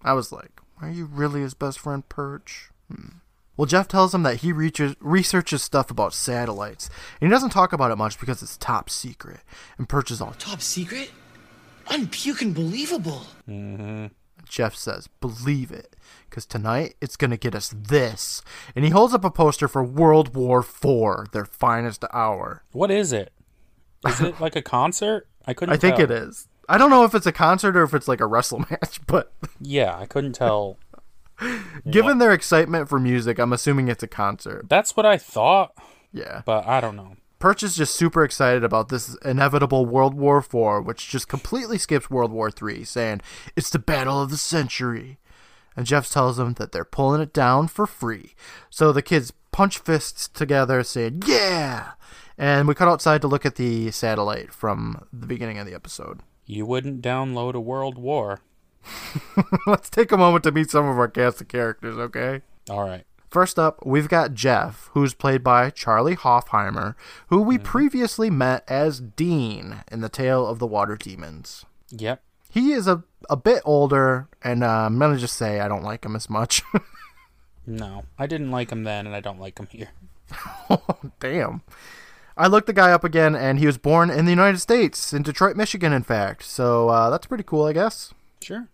I 0.04 0.14
was 0.14 0.32
like, 0.32 0.61
are 0.82 0.90
you 0.90 1.06
really 1.06 1.42
his 1.42 1.54
best 1.54 1.80
friend, 1.80 2.08
Perch? 2.10 2.70
Hmm. 2.92 3.18
Well, 3.58 3.66
Jeff 3.66 3.88
tells 3.88 4.14
him 4.16 4.24
that 4.24 4.38
he 4.38 4.52
reaches, 4.52 4.96
researches 5.00 5.62
stuff 5.62 5.92
about 5.92 6.14
satellites. 6.14 6.90
And 7.20 7.28
he 7.30 7.32
doesn't 7.32 7.52
talk 7.52 7.74
about 7.74 7.92
it 7.92 7.98
much 7.98 8.20
because 8.20 8.42
it's 8.42 8.58
top 8.58 8.90
secret. 8.90 9.42
And 9.78 9.88
Perch 9.88 10.10
is 10.10 10.22
all, 10.22 10.34
Top 10.40 10.62
secret? 10.62 11.12
Unpuking 11.90 12.54
believable. 12.54 13.28
Jeff 14.48 14.76
says, 14.76 15.08
believe 15.20 15.72
it. 15.72 15.96
Because 16.30 16.46
tonight 16.46 16.96
it's 17.02 17.18
going 17.18 17.32
to 17.32 17.38
get 17.38 17.54
us 17.54 17.74
this. 17.76 18.42
And 18.76 18.86
he 18.86 18.92
holds 18.92 19.14
up 19.14 19.26
a 19.26 19.30
poster 19.32 19.68
for 19.68 19.84
World 19.84 20.34
War 20.36 20.60
IV, 20.62 21.32
their 21.32 21.46
finest 21.46 22.04
hour. 22.14 22.64
What 22.72 22.90
is 22.90 23.12
it? 23.14 23.32
Is 24.08 24.22
it 24.22 24.40
like 24.42 24.56
a 24.56 24.62
concert? 24.62 25.28
I 25.46 25.54
couldn't. 25.54 25.74
I 25.74 25.78
think 25.78 25.98
tell. 25.98 26.06
it 26.06 26.12
is. 26.12 26.48
I 26.72 26.78
don't 26.78 26.90
know 26.90 27.04
if 27.04 27.14
it's 27.14 27.26
a 27.26 27.32
concert 27.32 27.76
or 27.76 27.84
if 27.84 27.94
it's 27.94 28.08
like 28.08 28.22
a 28.22 28.26
wrestle 28.26 28.60
match, 28.70 29.06
but 29.08 29.32
Yeah, 29.60 29.98
I 29.98 30.06
couldn't 30.06 30.34
tell. 30.34 30.78
given 31.90 32.18
their 32.20 32.32
excitement 32.32 32.88
for 32.88 33.00
music, 33.00 33.40
I'm 33.40 33.54
assuming 33.54 33.88
it's 33.88 34.04
a 34.04 34.08
concert. 34.08 34.70
That's 34.70 34.96
what 34.96 35.06
I 35.06 35.18
thought, 35.18 35.74
Yeah. 36.12 36.42
but 36.46 36.68
I 36.68 36.80
don't 36.82 36.96
know. 36.96 37.16
Perch 37.40 37.64
is 37.64 37.76
just 37.76 37.96
super 37.96 38.24
excited 38.24 38.64
about 38.64 38.90
this 38.90 39.16
inevitable 39.26 39.86
World 39.88 40.14
War 40.14 40.38
IV, 40.38 40.86
which 40.86 41.10
just 41.10 41.28
completely 41.28 41.80
skips 41.80 42.10
World 42.10 42.32
War 42.32 42.50
III, 42.52 42.84
saying, 42.84 43.22
It's 43.56 43.72
the 43.72 43.80
battle 43.80 44.22
of 44.22 44.30
the 44.30 44.38
century. 44.38 45.18
And 45.76 45.86
Jeff 45.88 46.08
tells 46.10 46.38
them 46.38 46.54
that 46.54 46.72
they're 46.72 46.86
pulling 46.86 47.20
it 47.22 47.34
down 47.34 47.68
for 47.68 47.88
free. 47.88 48.36
So 48.70 48.92
the 48.92 49.02
kids 49.02 49.34
punch 49.52 49.80
fists 49.80 50.28
together, 50.28 50.84
saying, 50.84 51.24
Yeah! 51.26 51.94
And 52.38 52.68
we 52.68 52.76
cut 52.76 52.88
outside 52.88 53.22
to 53.22 53.28
look 53.28 53.46
at 53.46 53.56
the 53.56 53.90
satellite 53.90 54.54
from 54.54 55.08
the 55.12 55.26
beginning 55.28 55.58
of 55.58 55.66
the 55.66 55.74
episode. 55.74 56.20
You 56.46 56.66
wouldn't 56.66 57.02
download 57.02 57.54
a 57.54 57.60
World 57.60 57.98
War. 57.98 58.42
Let's 59.68 59.90
take 59.90 60.12
a 60.12 60.18
moment 60.18 60.44
to 60.44 60.52
meet 60.52 60.70
some 60.72 60.88
of 60.88 60.98
our 60.98 61.08
cast 61.08 61.42
of 61.42 61.48
characters, 61.48 61.98
okay? 61.98 62.42
All 62.70 62.84
right. 62.88 63.06
First 63.30 63.58
up, 63.58 63.86
we've 63.86 64.10
got 64.10 64.34
Jeff, 64.34 64.90
who's 64.94 65.14
played 65.14 65.44
by 65.44 65.70
Charlie 65.70 66.18
Hofheimer, 66.18 66.96
who 67.28 67.42
we 67.42 67.58
previously 67.58 68.30
met 68.30 68.64
as 68.68 69.00
Dean 69.00 69.84
in 69.90 70.02
The 70.02 70.10
Tale 70.10 70.46
of 70.46 70.60
the 70.60 70.68
Water 70.68 70.98
Demons. 70.98 71.66
Yep. 71.92 72.22
He 72.50 72.74
is 72.74 72.88
a, 72.88 73.04
a 73.30 73.38
bit 73.38 73.62
older, 73.64 74.28
and 74.44 74.64
uh, 74.66 74.68
I'm 74.68 75.00
going 75.00 75.14
to 75.14 75.20
just 75.20 75.38
say 75.38 75.62
I 75.62 75.70
don't 75.70 75.84
like 75.84 76.04
him 76.04 76.16
as 76.16 76.30
much. 76.30 76.62
No, 77.68 78.06
I 78.18 78.26
didn't 78.26 78.52
like 78.52 78.72
him 78.72 78.84
then, 78.84 79.06
and 79.06 79.16
I 79.16 79.20
don't 79.20 79.40
like 79.40 79.60
him 79.60 79.68
here. 79.68 79.90
Oh, 80.70 80.98
damn. 81.20 81.62
I 82.38 82.48
looked 82.48 82.68
the 82.68 82.74
guy 82.74 82.92
up 82.92 83.04
again, 83.04 83.36
and 83.36 83.60
he 83.60 83.66
was 83.66 83.78
born 83.78 84.10
in 84.10 84.26
the 84.26 84.32
United 84.32 84.60
States, 84.60 85.14
in 85.14 85.24
Detroit, 85.24 85.56
Michigan, 85.56 85.94
in 85.94 86.04
fact. 86.04 86.44
So 86.44 86.90
uh, 86.90 87.10
that's 87.10 87.28
pretty 87.28 87.44
cool, 87.44 87.66
I 87.66 87.74
guess. 87.74 88.14
Sure. 88.42 88.68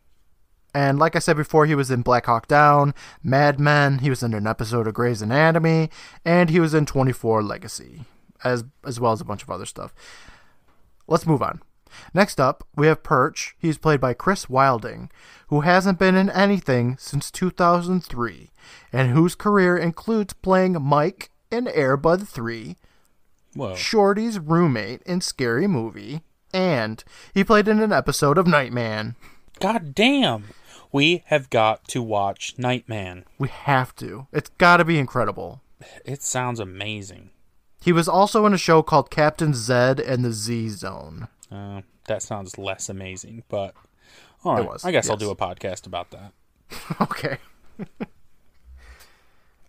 And 0.74 1.00
like 1.00 1.16
I 1.16 1.20
said 1.20 1.38
before, 1.38 1.66
he 1.66 1.76
was 1.76 1.90
in 1.90 2.04
Black 2.04 2.28
Hawk 2.28 2.48
Down, 2.48 2.94
Mad 3.24 3.60
Men, 3.60 4.00
he 4.00 4.10
was 4.10 4.22
in 4.22 4.34
an 4.34 4.46
episode 4.46 4.86
of 4.86 4.94
Grey's 4.94 5.22
Anatomy, 5.24 5.90
and 6.24 6.50
he 6.50 6.60
was 6.60 6.74
in 6.74 6.86
24 6.86 7.42
Legacy, 7.42 8.02
as 8.44 8.64
as 8.86 9.00
well 9.00 9.12
as 9.12 9.22
a 9.22 9.26
bunch 9.26 9.42
of 9.42 9.50
other 9.50 9.66
stuff. 9.66 9.94
Let's 11.08 11.26
move 11.26 11.42
on. 11.42 11.62
Next 12.14 12.40
up, 12.40 12.64
we 12.76 12.88
have 12.88 13.02
Perch. 13.02 13.56
He's 13.58 13.78
played 13.78 14.00
by 14.00 14.14
Chris 14.14 14.50
Wilding, 14.50 15.10
who 15.48 15.62
hasn't 15.62 15.98
been 15.98 16.16
in 16.16 16.30
anything 16.30 16.98
since 17.00 17.32
2003, 17.32 18.52
and 18.94 19.12
whose 19.12 19.36
career 19.36 19.78
includes 19.78 20.34
playing 20.34 20.82
Mike 20.82 21.32
in 21.50 21.66
Airbud 21.66 22.28
3, 22.28 22.76
Whoa. 23.58 23.76
Shorty's 23.76 24.38
roommate 24.38 25.02
in 25.04 25.20
Scary 25.20 25.68
Movie, 25.68 26.22
and 26.54 27.04
he 27.34 27.44
played 27.44 27.68
in 27.68 27.80
an 27.80 27.92
episode 27.92 28.38
of 28.38 28.46
Nightman. 28.46 29.16
God 29.60 29.96
damn. 29.96 30.50
We 30.92 31.24
have 31.26 31.50
got 31.50 31.88
to 31.90 32.04
watch 32.04 32.54
Nightman. 32.58 33.26
We 33.40 33.48
have 33.48 33.96
to. 33.96 34.28
It's 34.32 34.52
got 34.58 34.78
to 34.78 34.86
be 34.86 35.00
incredible. 35.00 35.62
It 36.06 36.22
sounds 36.22 36.60
amazing. 36.60 37.32
He 37.82 37.92
was 37.92 38.08
also 38.08 38.46
in 38.46 38.54
a 38.54 38.58
show 38.60 38.84
called 38.84 39.10
Captain 39.10 39.54
Zed 39.54 40.00
and 40.00 40.24
the 40.24 40.32
Z 40.32 40.70
Zone. 40.70 41.28
Uh, 41.52 41.82
that 42.06 42.22
sounds 42.22 42.58
less 42.58 42.90
amazing, 42.90 43.44
but 43.50 43.74
all 44.44 44.56
right. 44.56 44.68
was, 44.68 44.86
I 44.86 44.92
guess 44.92 45.10
I'll 45.10 45.18
do 45.18 45.32
a 45.32 45.36
podcast 45.36 45.88
about 45.88 46.12
that. 46.12 46.32
Okay. 47.02 47.38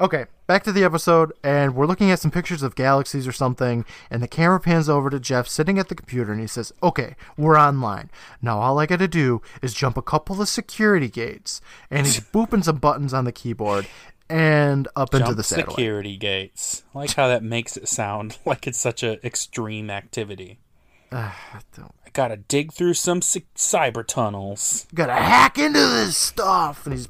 okay, 0.00 0.26
back 0.46 0.62
to 0.64 0.72
the 0.72 0.84
episode, 0.84 1.32
and 1.42 1.74
we're 1.74 1.86
looking 1.86 2.10
at 2.10 2.18
some 2.18 2.30
pictures 2.30 2.62
of 2.62 2.74
galaxies 2.74 3.26
or 3.26 3.32
something, 3.32 3.84
and 4.10 4.22
the 4.22 4.28
camera 4.28 4.60
pans 4.60 4.88
over 4.88 5.10
to 5.10 5.18
Jeff 5.20 5.48
sitting 5.48 5.78
at 5.78 5.88
the 5.88 5.94
computer, 5.94 6.32
and 6.32 6.40
he 6.40 6.46
says, 6.46 6.72
Okay, 6.82 7.16
we're 7.36 7.58
online. 7.58 8.10
Now 8.42 8.58
all 8.60 8.78
I 8.78 8.86
gotta 8.86 9.08
do 9.08 9.42
is 9.62 9.74
jump 9.74 9.96
a 9.96 10.02
couple 10.02 10.40
of 10.40 10.48
security 10.48 11.08
gates. 11.08 11.60
And 11.90 12.06
he's 12.06 12.20
booping 12.32 12.64
some 12.64 12.76
buttons 12.78 13.12
on 13.14 13.24
the 13.24 13.32
keyboard 13.32 13.86
and 14.30 14.86
up 14.94 15.14
into 15.14 15.34
the 15.34 15.42
satellite. 15.42 15.70
security 15.70 16.16
gates. 16.16 16.84
I 16.94 16.98
like 16.98 17.14
how 17.14 17.28
that 17.28 17.42
makes 17.42 17.76
it 17.76 17.88
sound 17.88 18.38
like 18.44 18.66
it's 18.66 18.78
such 18.78 19.02
an 19.02 19.18
extreme 19.24 19.88
activity. 19.90 20.58
Don't- 21.10 21.94
I 22.06 22.10
gotta 22.12 22.36
dig 22.38 22.72
through 22.72 22.94
some 22.94 23.20
c- 23.22 23.44
cyber 23.54 24.04
tunnels. 24.06 24.86
gotta 24.94 25.12
hack 25.14 25.58
into 25.58 25.78
this 25.78 26.16
stuff 26.16 26.84
and 26.86 26.94
he's 26.94 27.08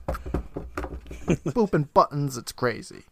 booping 1.37 1.93
buttons 1.95 2.37
it's 2.37 2.53
crazy. 2.53 3.05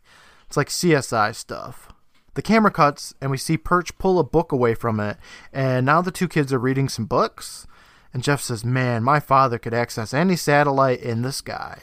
It's 0.47 0.57
like 0.57 0.69
csi 0.69 1.35
stuff. 1.35 1.93
The 2.35 2.43
camera 2.43 2.71
cuts 2.71 3.15
and 3.21 3.31
we 3.31 3.39
see 3.39 3.57
perch 3.57 3.97
pull 3.99 4.19
a 4.19 4.25
book 4.25 4.53
away 4.53 4.75
from 4.75 5.01
it 5.01 5.17
and 5.53 5.87
now 5.87 6.03
the 6.03 6.11
two 6.11 6.29
kids 6.29 6.53
are 6.53 6.59
reading 6.59 6.89
some 6.89 7.07
books 7.07 7.67
and 8.13 8.23
jeff 8.23 8.43
says 8.43 8.65
man 8.65 9.03
my 9.03 9.21
father 9.21 9.59
could 9.59 9.73
access 9.73 10.13
any 10.13 10.37
satellite 10.37 11.01
in 11.01 11.23
the 11.23 11.33
sky 11.33 11.79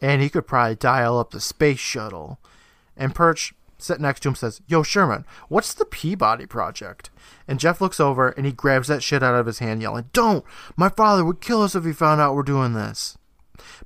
and 0.00 0.22
he 0.22 0.28
could 0.28 0.46
probably 0.46 0.76
dial 0.76 1.18
up 1.18 1.30
the 1.30 1.40
space 1.40 1.78
shuttle. 1.78 2.38
And 2.96 3.14
perch 3.14 3.54
sitting 3.78 4.02
next 4.02 4.20
to 4.20 4.28
him 4.28 4.34
says 4.34 4.60
yo 4.66 4.82
sherman 4.82 5.24
what's 5.48 5.72
the 5.72 5.84
peabody 5.84 6.46
project? 6.46 7.10
And 7.46 7.60
jeff 7.60 7.80
looks 7.80 8.00
over 8.00 8.30
and 8.30 8.44
he 8.44 8.52
grabs 8.52 8.88
that 8.88 9.02
shit 9.02 9.22
out 9.22 9.34
of 9.34 9.46
his 9.46 9.60
hand 9.60 9.82
yelling 9.82 10.10
don't! 10.12 10.44
My 10.76 10.88
father 10.88 11.24
would 11.24 11.40
kill 11.40 11.62
us 11.62 11.74
if 11.74 11.84
he 11.84 11.92
found 11.92 12.20
out 12.20 12.34
we're 12.34 12.42
doing 12.42 12.74
this 12.74 13.17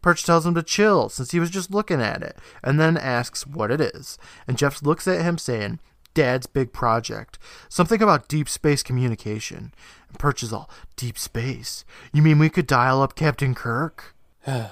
Perch 0.01 0.25
tells 0.25 0.47
him 0.47 0.55
to 0.55 0.63
chill 0.63 1.09
since 1.09 1.33
he 1.33 1.41
was 1.41 1.51
just 1.51 1.71
looking 1.71 2.01
at 2.01 2.23
it, 2.23 2.37
and 2.63 2.81
then 2.81 2.97
asks 2.97 3.47
what 3.47 3.71
it 3.71 3.81
is. 3.81 4.19
And 4.49 4.57
Jeff 4.59 4.83
looks 4.83 5.07
at 5.07 5.23
him 5.23 5.39
saying, 5.39 5.81
Dad's 6.15 6.47
big 6.47 6.73
project. 6.73 7.39
Something 7.69 8.03
about 8.03 8.29
deep 8.29 8.49
space 8.49 8.83
communication. 8.83 9.73
And 10.09 10.19
Perch 10.19 10.43
is 10.43 10.53
all, 10.53 10.69
Deep 10.97 11.19
space? 11.19 11.85
You 12.13 12.23
mean 12.23 12.39
we 12.39 12.51
could 12.51 12.67
dial 12.67 13.01
up 13.03 13.15
Captain 13.15 13.55
Kirk? 13.55 14.15
yeah, 14.47 14.69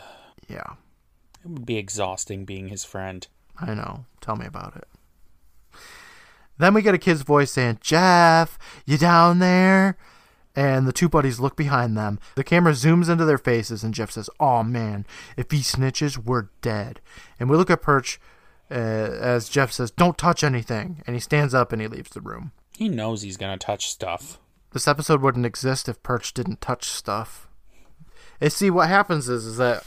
It 0.49 1.49
would 1.49 1.67
be 1.67 1.77
exhausting 1.79 2.45
being 2.45 2.69
his 2.69 2.85
friend. 2.85 3.27
I 3.59 3.75
know. 3.75 4.05
Tell 4.21 4.37
me 4.37 4.47
about 4.47 4.77
it. 4.77 4.89
Then 6.59 6.75
we 6.75 6.83
get 6.83 6.95
a 6.95 6.99
kid's 6.99 7.23
voice 7.23 7.51
saying, 7.51 7.79
Jeff, 7.81 8.59
you 8.85 8.99
down 8.99 9.39
there? 9.39 9.97
And 10.61 10.87
the 10.87 10.93
two 10.93 11.09
buddies 11.09 11.41
look 11.41 11.57
behind 11.57 11.97
them. 11.97 12.19
The 12.35 12.45
camera 12.45 12.75
zooms 12.75 13.09
into 13.09 13.25
their 13.25 13.39
faces, 13.39 13.83
and 13.83 13.95
Jeff 13.95 14.11
says, 14.11 14.29
Oh 14.39 14.63
man, 14.63 15.07
if 15.35 15.51
he 15.51 15.61
snitches, 15.61 16.19
we're 16.19 16.51
dead. 16.61 17.01
And 17.39 17.49
we 17.49 17.57
look 17.57 17.71
at 17.71 17.81
Perch 17.81 18.21
uh, 18.71 18.75
as 18.75 19.49
Jeff 19.49 19.73
says, 19.73 19.91
Don't 19.91 20.19
touch 20.19 20.45
anything. 20.45 21.03
And 21.07 21.17
he 21.17 21.21
stands 21.21 21.55
up 21.55 21.73
and 21.73 21.81
he 21.81 21.89
leaves 21.89 22.11
the 22.11 22.21
room. 22.21 22.53
He 22.77 22.91
knows 22.91 23.23
he's 23.23 23.39
gonna 23.39 23.57
touch 23.57 23.89
stuff. 23.89 24.39
This 24.73 24.87
episode 24.87 25.23
wouldn't 25.23 25.47
exist 25.47 25.89
if 25.89 26.03
Perch 26.03 26.35
didn't 26.35 26.61
touch 26.61 26.85
stuff. 26.85 27.49
And 28.39 28.53
see, 28.53 28.69
what 28.69 28.91
happens 28.91 29.31
is, 29.31 29.47
is 29.47 29.57
that 29.57 29.83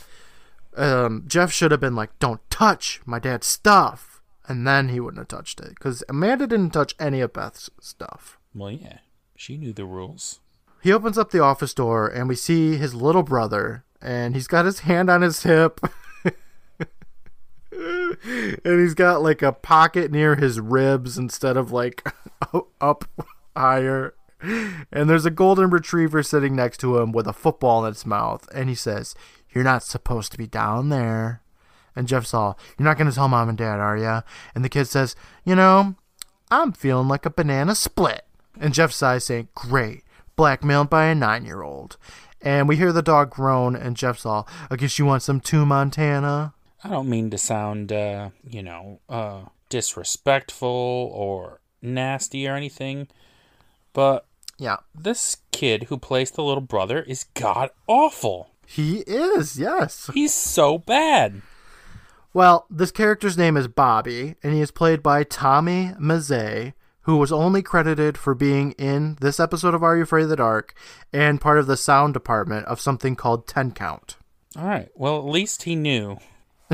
um, 0.75 1.25
Jeff 1.27 1.51
should 1.51 1.69
have 1.69 1.81
been 1.81 1.95
like, 1.95 2.17
"Don't 2.17 2.41
touch 2.49 2.99
my 3.05 3.19
dad's 3.19 3.45
stuff," 3.45 4.23
and 4.47 4.65
then 4.65 4.89
he 4.89 4.99
wouldn't 4.99 5.19
have 5.19 5.27
touched 5.27 5.59
it 5.59 5.75
because 5.75 6.03
Amanda 6.09 6.47
didn't 6.47 6.71
touch 6.71 6.95
any 6.99 7.21
of 7.21 7.31
Beth's 7.31 7.69
stuff. 7.79 8.39
Well, 8.55 8.71
yeah, 8.71 8.97
she 9.35 9.55
knew 9.55 9.71
the 9.71 9.85
rules. 9.85 10.39
He 10.83 10.91
opens 10.91 11.17
up 11.17 11.31
the 11.31 11.39
office 11.39 11.73
door, 11.73 12.09
and 12.09 12.27
we 12.27 12.35
see 12.35 12.75
his 12.75 12.93
little 12.93 13.23
brother, 13.23 13.85
and 14.01 14.35
he's 14.35 14.47
got 14.47 14.65
his 14.65 14.79
hand 14.79 15.09
on 15.09 15.21
his 15.21 15.43
hip. 15.43 15.79
and 17.71 18.81
he's 18.81 18.93
got 18.93 19.21
like 19.21 19.41
a 19.41 19.53
pocket 19.53 20.11
near 20.11 20.35
his 20.35 20.59
ribs 20.59 21.17
instead 21.17 21.55
of 21.55 21.71
like 21.71 22.13
up 22.81 23.05
higher. 23.55 24.13
And 24.41 25.09
there's 25.09 25.25
a 25.25 25.31
golden 25.31 25.69
retriever 25.69 26.21
sitting 26.21 26.53
next 26.53 26.79
to 26.79 26.97
him 26.97 27.13
with 27.13 27.27
a 27.27 27.33
football 27.33 27.85
in 27.85 27.91
its 27.93 28.05
mouth. 28.05 28.45
And 28.53 28.67
he 28.67 28.75
says, 28.75 29.15
You're 29.53 29.63
not 29.63 29.83
supposed 29.83 30.33
to 30.33 30.37
be 30.37 30.47
down 30.47 30.89
there. 30.89 31.41
And 31.95 32.09
Jeff's 32.09 32.33
all, 32.33 32.59
You're 32.77 32.83
not 32.83 32.97
going 32.97 33.09
to 33.09 33.15
tell 33.15 33.29
mom 33.29 33.47
and 33.47 33.57
dad, 33.57 33.79
are 33.79 33.97
you? 33.97 34.21
And 34.53 34.65
the 34.65 34.69
kid 34.69 34.89
says, 34.89 35.15
You 35.45 35.55
know, 35.55 35.95
I'm 36.51 36.73
feeling 36.73 37.07
like 37.07 37.25
a 37.25 37.29
banana 37.29 37.73
split. 37.73 38.25
And 38.59 38.73
Jeff 38.73 38.91
sighs, 38.91 39.23
saying, 39.23 39.47
Great, 39.55 40.02
blackmailed 40.35 40.89
by 40.89 41.05
a 41.05 41.15
nine 41.15 41.45
year 41.45 41.61
old. 41.61 41.97
And 42.41 42.67
we 42.67 42.75
hear 42.75 42.91
the 42.91 43.01
dog 43.01 43.29
groan, 43.29 43.75
and 43.75 43.95
Jeff's 43.95 44.25
all, 44.25 44.47
I 44.69 44.75
guess 44.75 44.99
you 44.99 45.05
want 45.05 45.23
some 45.23 45.39
too, 45.39 45.65
Montana? 45.65 46.53
I 46.83 46.89
don't 46.89 47.07
mean 47.09 47.29
to 47.29 47.37
sound, 47.37 47.93
uh, 47.93 48.31
you 48.45 48.61
know, 48.61 48.99
uh, 49.07 49.43
disrespectful 49.69 50.67
or 51.13 51.61
nasty 51.81 52.47
or 52.47 52.55
anything, 52.55 53.07
but 53.93 54.25
Yeah, 54.57 54.77
this 54.93 55.37
kid 55.51 55.83
who 55.83 55.97
plays 55.97 56.31
the 56.31 56.43
little 56.43 56.61
brother 56.61 57.01
is 57.01 57.25
god 57.33 57.69
awful. 57.87 58.49
he 58.67 58.99
is, 59.07 59.57
yes. 59.59 60.09
He's 60.13 60.33
so 60.33 60.77
bad. 60.77 61.41
Well, 62.33 62.65
this 62.69 62.91
character's 62.91 63.37
name 63.37 63.55
is 63.57 63.67
Bobby, 63.67 64.35
and 64.43 64.53
he 64.53 64.61
is 64.61 64.71
played 64.71 65.01
by 65.03 65.23
Tommy 65.23 65.91
Mazzei, 65.99 66.73
who 67.03 67.17
was 67.17 67.31
only 67.31 67.61
credited 67.61 68.17
for 68.17 68.33
being 68.35 68.71
in 68.73 69.17
this 69.21 69.39
episode 69.39 69.73
of 69.73 69.83
Are 69.83 69.95
You 69.95 70.03
Afraid 70.03 70.23
of 70.23 70.29
the 70.29 70.35
Dark 70.35 70.73
and 71.11 71.39
part 71.41 71.59
of 71.59 71.67
the 71.67 71.77
sound 71.77 72.13
department 72.13 72.65
of 72.67 72.79
something 72.81 73.15
called 73.15 73.47
Ten 73.47 73.71
Count. 73.71 74.17
All 74.57 74.65
right. 74.67 74.89
Well, 74.95 75.17
at 75.17 75.25
least 75.25 75.63
he 75.63 75.75
knew. 75.75 76.17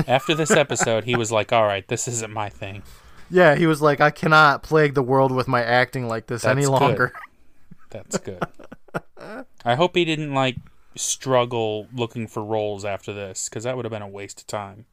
After 0.06 0.34
this 0.34 0.50
episode, 0.50 1.04
he 1.04 1.16
was 1.16 1.30
like, 1.32 1.52
"All 1.52 1.64
right, 1.64 1.86
this 1.88 2.08
isn't 2.08 2.32
my 2.32 2.48
thing." 2.48 2.82
Yeah, 3.30 3.54
he 3.54 3.66
was 3.66 3.80
like, 3.80 4.00
I 4.00 4.10
cannot 4.10 4.62
plague 4.62 4.94
the 4.94 5.02
world 5.02 5.30
with 5.30 5.46
my 5.46 5.62
acting 5.62 6.08
like 6.08 6.26
this 6.26 6.44
any 6.44 6.62
That's 6.62 6.68
good. 6.68 6.80
longer. 6.80 7.12
That's 7.90 8.18
good. 8.18 8.42
I 9.64 9.74
hope 9.76 9.94
he 9.94 10.04
didn't 10.04 10.34
like 10.34 10.56
struggle 10.96 11.86
looking 11.94 12.26
for 12.26 12.44
roles 12.44 12.84
after 12.84 13.12
this 13.12 13.48
because 13.48 13.64
that 13.64 13.76
would 13.76 13.84
have 13.84 13.92
been 13.92 14.02
a 14.02 14.08
waste 14.08 14.40
of 14.40 14.46
time. 14.46 14.86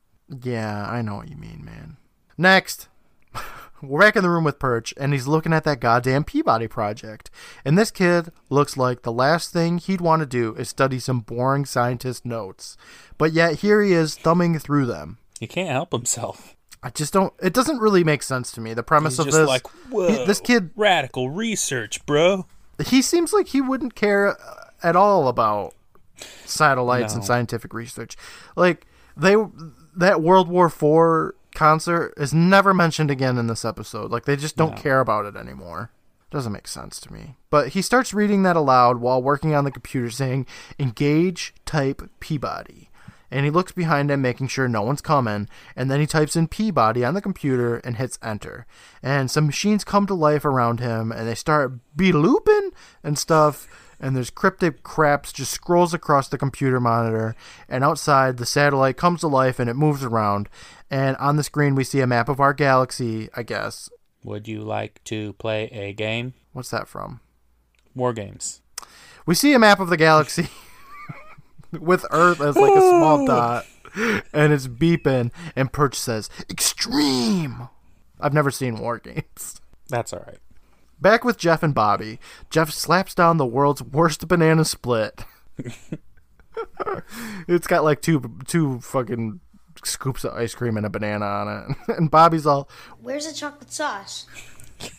Yeah, 0.44 0.86
I 0.88 1.02
know 1.02 1.16
what 1.16 1.30
you 1.30 1.38
mean, 1.38 1.64
man. 1.66 1.98
Next, 2.38 2.88
we're 3.82 4.02
back 4.02 4.16
in 4.16 4.24
the 4.24 4.30
room 4.30 4.44
with 4.44 4.60
Perch, 4.60 4.94
and 4.98 5.14
he's 5.14 5.28
looking 5.28 5.54
at 5.54 5.64
that 5.66 5.80
goddamn 5.80 6.24
Peabody 6.24 6.68
project. 6.68 7.30
And 7.64 7.78
this 7.78 7.92
kid 7.92 8.32
looks 8.50 8.78
like 8.78 9.02
the 9.04 9.12
last 9.12 9.52
thing 9.54 9.78
he'd 9.78 10.02
want 10.02 10.22
to 10.22 10.26
do 10.26 10.56
is 10.56 10.70
study 10.70 11.00
some 11.00 11.20
boring 11.22 11.66
scientist 11.66 12.26
notes. 12.26 12.78
But 13.18 13.34
yet 13.34 13.58
here 13.60 13.82
he 13.82 13.94
is 13.94 14.16
thumbing 14.16 14.58
through 14.60 14.86
them. 14.88 15.18
He 15.40 15.48
can't 15.48 15.70
help 15.70 15.92
himself. 15.92 16.56
I 16.82 16.90
just 16.90 17.14
don't. 17.14 17.34
It 17.42 17.54
doesn't 17.54 17.80
really 17.80 18.04
make 18.04 18.24
sense 18.24 18.52
to 18.54 18.62
me. 18.62 18.74
The 18.74 18.84
premise 18.84 19.18
He's 19.18 19.28
of 19.28 19.34
this, 19.34 19.48
like, 19.48 19.68
whoa, 19.90 20.10
he- 20.10 20.26
this 20.26 20.40
kid, 20.40 20.72
radical 20.76 21.30
research, 21.30 22.06
bro. 22.06 22.46
he 22.86 23.02
seems 23.02 23.34
like 23.34 23.48
he 23.48 23.62
wouldn't 23.62 23.96
care 23.96 24.30
uh, 24.40 24.66
at 24.84 24.96
all 24.96 25.28
about 25.28 25.74
satellites 26.46 27.14
and 27.14 27.24
scientific 27.26 27.74
research. 27.74 28.16
Like 28.56 28.86
they, 29.16 29.36
that 29.96 30.22
World 30.22 30.48
War 30.48 30.68
IV 30.68 31.36
concert 31.58 32.14
is 32.18 32.34
never 32.34 32.72
mentioned 32.74 33.10
again 33.10 33.38
in 33.38 33.48
this 33.48 33.66
episode. 33.66 34.12
Like 34.12 34.26
they 34.26 34.36
just 34.36 34.56
don't 34.56 34.76
No. 34.76 34.82
care 34.82 35.00
about 35.00 35.26
it 35.26 35.36
anymore. 35.36 35.90
Doesn't 36.30 36.54
make 36.54 36.68
sense 36.68 37.00
to 37.02 37.12
me. 37.12 37.38
But 37.50 37.70
he 37.70 37.82
starts 37.82 38.14
reading 38.14 38.44
that 38.44 38.56
aloud 38.56 38.98
while 38.98 39.24
working 39.24 39.56
on 39.56 39.64
the 39.64 39.72
computer, 39.72 40.12
saying 40.12 40.46
"Engage 40.78 41.56
type 41.66 42.10
Peabody." 42.20 42.90
And 43.32 43.44
he 43.44 43.52
looks 43.52 43.72
behind 43.74 44.10
him, 44.12 44.22
making 44.22 44.48
sure 44.48 44.70
no 44.70 44.84
one's 44.84 45.02
coming. 45.02 45.50
And 45.76 45.90
then 45.90 46.00
he 46.00 46.06
types 46.06 46.36
in 46.38 46.48
Peabody 46.48 47.04
on 47.04 47.14
the 47.14 47.22
computer 47.22 47.78
and 47.78 47.96
hits 47.98 48.20
enter. 48.22 48.66
And 49.04 49.30
some 49.30 49.48
machines 49.48 49.84
come 49.84 50.06
to 50.08 50.14
life 50.14 50.46
around 50.46 50.80
him, 50.80 51.12
and 51.12 51.28
they 51.28 51.36
start 51.36 51.74
be 51.96 52.12
looping 52.14 52.72
and 53.04 53.18
stuff. 53.18 53.68
And 54.00 54.16
there's 54.16 54.30
cryptic 54.30 54.84
craps 54.84 55.34
just 55.34 55.52
scrolls 55.52 55.92
across 55.94 56.28
the 56.28 56.38
computer 56.38 56.80
monitor. 56.80 57.36
And 57.68 57.84
outside, 57.84 58.38
the 58.38 58.46
satellite 58.46 58.96
comes 58.96 59.22
to 59.22 59.28
life 59.28 59.60
and 59.60 59.68
it 59.70 59.74
moves 59.76 60.04
around. 60.04 60.50
And 60.90 61.18
on 61.18 61.36
the 61.36 61.44
screen, 61.44 61.76
we 61.76 61.84
see 61.84 62.00
a 62.00 62.08
map 62.08 62.30
of 62.30 62.40
our 62.40 62.54
galaxy. 62.54 63.30
I 63.36 63.44
guess. 63.44 63.90
Would 64.24 64.48
you 64.48 64.62
like 64.62 65.04
to 65.06 65.34
play 65.34 65.66
a 65.66 65.94
game? 65.94 66.34
What's 66.54 66.70
that 66.72 66.88
from? 66.88 67.22
War 67.96 68.14
games. 68.14 68.62
We 69.26 69.36
see 69.36 69.54
a 69.54 69.60
map 69.60 69.80
of 69.80 69.90
the 69.90 69.98
galaxy 69.98 70.48
with 71.72 72.06
Earth 72.12 72.40
as 72.42 72.56
like 72.56 72.76
a 72.76 72.82
small 72.82 73.26
dot, 73.26 73.66
and 74.34 74.54
it's 74.54 74.68
beeping. 74.68 75.32
And 75.56 75.72
Perch 75.72 75.96
says, 75.96 76.30
"Extreme." 76.50 77.70
I've 78.20 78.34
never 78.34 78.52
seen 78.52 78.78
War 78.78 79.00
Games. 79.00 79.62
That's 79.90 80.14
all 80.14 80.24
right. 80.26 80.40
Back 81.00 81.24
with 81.24 81.38
Jeff 81.38 81.62
and 81.62 81.76
Bobby, 81.76 82.20
Jeff 82.50 82.72
slaps 82.72 83.14
down 83.14 83.38
the 83.38 83.46
world's 83.46 83.84
worst 83.84 84.28
banana 84.28 84.66
split. 84.66 85.24
it's 87.48 87.68
got 87.68 87.84
like 87.84 88.02
two 88.02 88.38
two 88.48 88.80
fucking 88.82 89.40
scoops 89.88 90.24
of 90.24 90.34
ice 90.34 90.54
cream 90.56 90.78
and 90.78 90.86
a 90.86 90.90
banana 90.90 91.26
on 91.26 91.48
it, 91.48 91.78
and 91.98 92.12
Bobby's 92.12 92.46
all, 92.46 92.70
Where's 93.02 93.28
the 93.28 93.34
chocolate 93.34 93.72
sauce? 93.72 94.26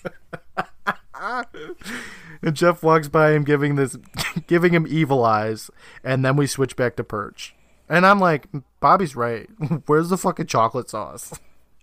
and 2.43 2.55
Jeff 2.55 2.83
walks 2.83 3.09
by 3.09 3.33
him 3.33 3.45
giving 3.45 3.75
this 3.77 3.97
giving 4.47 4.73
him 4.73 4.87
evil 4.89 5.25
eyes 5.25 5.71
and 6.05 6.25
then 6.25 6.37
we 6.37 6.47
switch 6.47 6.77
back 6.77 6.97
to 6.97 7.05
perch 7.05 7.55
and 7.89 8.07
i'm 8.07 8.19
like 8.21 8.47
bobby's 8.81 9.17
right 9.17 9.49
where's 9.87 10.09
the 10.11 10.17
fucking 10.19 10.47
chocolate 10.47 10.89
sauce 10.91 11.33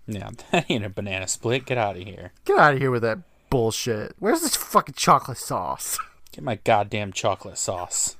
Yeah, 0.07 0.29
that 0.51 0.65
ain't 0.69 0.85
a 0.85 0.89
banana 0.89 1.27
split. 1.27 1.65
Get 1.65 1.77
out 1.77 1.97
of 1.97 2.03
here. 2.03 2.31
get 2.45 2.57
out 2.59 2.73
of 2.75 2.79
here 2.79 2.91
with 2.91 3.01
that 3.01 3.19
bullshit 3.49 4.15
where's 4.19 4.41
this 4.41 4.55
fucking 4.55 4.95
chocolate 4.95 5.37
sauce 5.37 5.97
Get 6.31 6.43
my 6.43 6.55
goddamn 6.55 7.13
chocolate 7.13 7.57
sauce. 7.57 8.17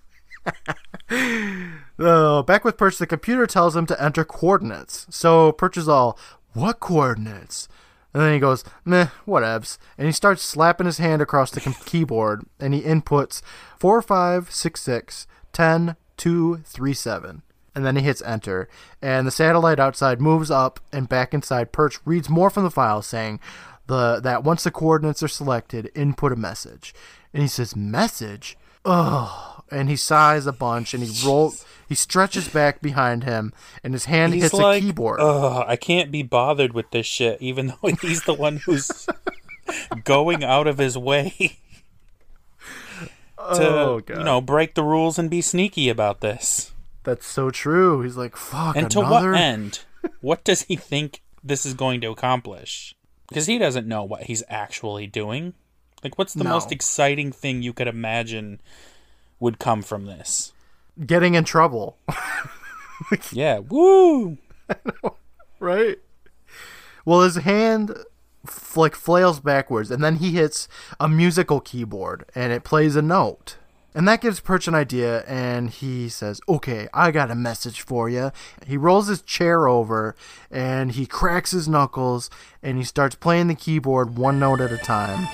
Oh 2.00 2.44
back 2.44 2.64
with 2.64 2.78
perch 2.78 2.98
the 2.98 3.08
computer 3.08 3.48
tells 3.48 3.76
him 3.76 3.86
to 3.86 4.02
enter 4.04 4.24
coordinates 4.24 5.06
so 5.10 5.52
perch 5.52 5.78
is 5.78 5.88
all 5.88 6.18
what 6.54 6.80
coordinates 6.80 7.68
and 8.16 8.24
then 8.24 8.34
he 8.34 8.40
goes, 8.40 8.64
meh, 8.86 9.08
whatevs. 9.28 9.78
And 9.98 10.06
he 10.06 10.14
starts 10.14 10.42
slapping 10.42 10.86
his 10.86 11.00
hand 11.00 11.22
across 11.22 11.52
the 11.52 11.60
com- 11.60 11.76
keyboard 11.86 12.46
and 12.62 12.74
he 12.74 12.82
inputs 12.82 13.42
4566 13.78 15.28
10 15.52 15.98
2 16.16 16.58
3 16.64 16.94
7. 16.94 17.42
And 17.76 17.86
then 17.86 17.98
he 17.98 18.04
hits 18.04 18.22
enter. 18.22 18.70
And 19.02 19.28
the 19.28 19.32
satellite 19.32 19.82
outside 19.82 20.22
moves 20.22 20.50
up 20.50 20.80
and 20.94 21.10
back 21.10 21.34
inside. 21.34 21.74
Perch 21.74 22.00
reads 22.06 22.30
more 22.30 22.50
from 22.50 22.64
the 22.64 22.72
file 22.72 23.02
saying 23.02 23.42
the 23.88 24.22
that 24.22 24.46
once 24.46 24.64
the 24.64 24.72
coordinates 24.72 25.22
are 25.22 25.28
selected, 25.28 25.92
input 25.94 26.32
a 26.32 26.38
message. 26.38 26.96
And 27.34 27.42
he 27.42 27.50
says, 27.50 27.76
Message? 27.76 28.58
Ugh. 28.86 29.55
And 29.72 29.90
he 29.90 29.96
sighs 29.96 30.46
a 30.46 30.52
bunch 30.54 30.94
and 30.94 31.04
he 31.04 31.28
rolls, 31.28 31.66
he 31.90 31.96
stretches 31.96 32.48
back 32.48 32.82
behind 32.82 33.24
him 33.24 33.52
and 33.84 33.94
his 33.94 34.06
hand 34.06 34.34
He's 34.34 34.44
hits 34.44 34.54
like, 34.54 34.84
a 34.84 34.86
keyboard. 34.88 35.20
Ugh, 35.20 35.66
I 35.68 35.76
can't 35.76 36.12
be 36.12 36.22
bothered 36.24 36.74
with 36.74 36.92
this 36.92 37.06
shit, 37.06 37.42
even 37.42 37.68
though 37.82 37.90
he's 38.02 38.24
the 38.24 38.34
one 38.34 38.58
who's 38.58 39.08
going 40.04 40.44
out 40.44 40.68
of 40.68 40.78
his 40.78 40.98
way 40.98 41.58
to, 43.00 43.10
Oh, 43.38 44.00
God. 44.06 44.18
you 44.18 44.24
know, 44.24 44.42
break 44.42 44.76
the 44.76 44.84
rules 44.84 45.20
and 45.20 45.30
be 45.30 45.42
sneaky 45.42 45.90
about 45.90 46.22
this. 46.22 46.72
That's 47.04 47.26
so 47.28 47.52
true. 47.52 48.02
He's 48.02 48.18
like, 48.18 48.36
fuck, 48.36 48.76
And 48.76 48.90
to 48.92 49.02
what 49.02 49.36
end? 49.36 49.82
What 50.22 50.44
does 50.44 50.64
he 50.64 50.76
think 50.76 51.22
this 51.44 51.66
is 51.66 51.74
going 51.74 52.02
to 52.02 52.12
accomplish? 52.12 52.96
Because 53.30 53.46
he 53.48 53.58
doesn't 53.58 53.88
know 53.88 54.04
what 54.04 54.24
he's 54.24 54.44
actually 54.50 55.08
doing. 55.08 55.54
Like, 56.04 56.18
what's 56.18 56.34
the 56.34 56.44
No. 56.44 56.52
most 56.52 56.72
exciting 56.72 57.32
thing 57.32 57.62
you 57.62 57.74
could 57.74 57.88
imagine 57.88 58.60
would 59.40 59.60
come 59.60 59.82
from 59.82 60.06
this? 60.06 60.54
Getting 61.06 61.36
in 61.36 61.44
trouble, 61.44 61.98
Yeah, 63.32 63.60
woo! 63.60 64.38
right? 65.60 65.98
Well, 67.04 67.22
his 67.22 67.36
hand 67.38 67.94
f- 68.48 68.78
like 68.78 68.96
flails 68.96 69.40
backwards, 69.40 69.92
and 69.92 70.04
then 70.04 70.16
he 70.18 70.32
hits 70.32 70.68
a 71.00 71.08
musical 71.08 71.60
keyboard, 71.60 72.26
and 72.34 72.52
it 72.54 72.64
plays 72.64 72.96
a 72.96 73.02
note. 73.02 73.58
And 73.94 74.08
that 74.10 74.20
gives 74.20 74.42
Perch 74.42 74.68
an 74.68 74.76
idea, 74.76 75.24
and 75.26 75.70
he 75.70 76.10
says, 76.10 76.42
Okay, 76.50 76.88
I 76.94 77.12
got 77.12 77.32
a 77.32 77.36
message 77.36 77.82
for 77.82 78.10
you. 78.10 78.32
He 78.66 78.76
rolls 78.76 79.08
his 79.08 79.22
chair 79.22 79.68
over, 79.68 80.16
and 80.52 80.92
he 80.92 81.06
cracks 81.06 81.52
his 81.52 81.68
knuckles, 81.68 82.30
and 82.62 82.78
he 82.78 82.84
starts 82.84 83.16
playing 83.16 83.48
the 83.48 83.56
keyboard 83.56 84.18
one 84.18 84.40
note 84.40 84.60
at 84.62 84.72
a 84.72 84.78
time. 84.78 85.28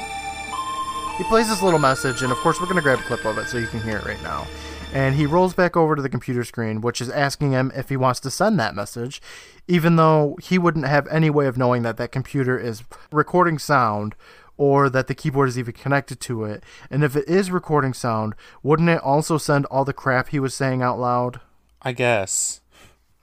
He 1.22 1.28
plays 1.28 1.48
this 1.48 1.62
little 1.62 1.78
message, 1.78 2.24
and 2.24 2.32
of 2.32 2.40
course, 2.40 2.60
we're 2.60 2.66
going 2.66 2.78
to 2.78 2.82
grab 2.82 2.98
a 2.98 3.04
clip 3.04 3.24
of 3.26 3.38
it 3.38 3.46
so 3.46 3.60
you 3.60 3.68
can 3.68 3.80
hear 3.80 3.98
it 3.98 4.06
right 4.06 4.22
now. 4.24 4.48
And 4.92 5.14
he 5.14 5.28
rolls 5.28 5.54
back 5.54 5.78
over 5.78 5.96
to 5.96 6.02
the 6.02 6.10
computer 6.10 6.44
screen, 6.44 6.82
which 6.82 7.00
is 7.00 7.12
asking 7.12 7.52
him 7.52 7.72
if 7.76 7.90
he 7.90 7.96
wants 7.96 8.20
to 8.22 8.32
send 8.32 8.60
that 8.60 8.74
message, 8.74 9.22
even 9.68 9.98
though 9.98 10.36
he 10.42 10.58
wouldn't 10.58 10.88
have 10.88 11.08
any 11.10 11.30
way 11.30 11.46
of 11.46 11.60
knowing 11.60 11.84
that 11.84 11.98
that 11.98 12.12
computer 12.12 12.58
is 12.58 12.84
recording 13.12 13.60
sound 13.60 14.16
or 14.58 14.90
that 14.90 15.06
the 15.06 15.14
keyboard 15.14 15.48
is 15.48 15.60
even 15.60 15.74
connected 15.76 16.20
to 16.22 16.44
it. 16.44 16.64
And 16.90 17.04
if 17.04 17.16
it 17.16 17.28
is 17.28 17.52
recording 17.52 17.94
sound, 17.94 18.34
wouldn't 18.64 18.90
it 18.90 19.02
also 19.04 19.38
send 19.38 19.68
all 19.68 19.86
the 19.86 19.94
crap 19.94 20.30
he 20.30 20.40
was 20.40 20.56
saying 20.56 20.82
out 20.82 20.98
loud? 20.98 21.40
I 21.84 21.92
guess. 21.92 22.62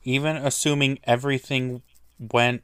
Even 0.05 0.37
assuming 0.37 1.01
everything 1.03 1.83
went 2.21 2.63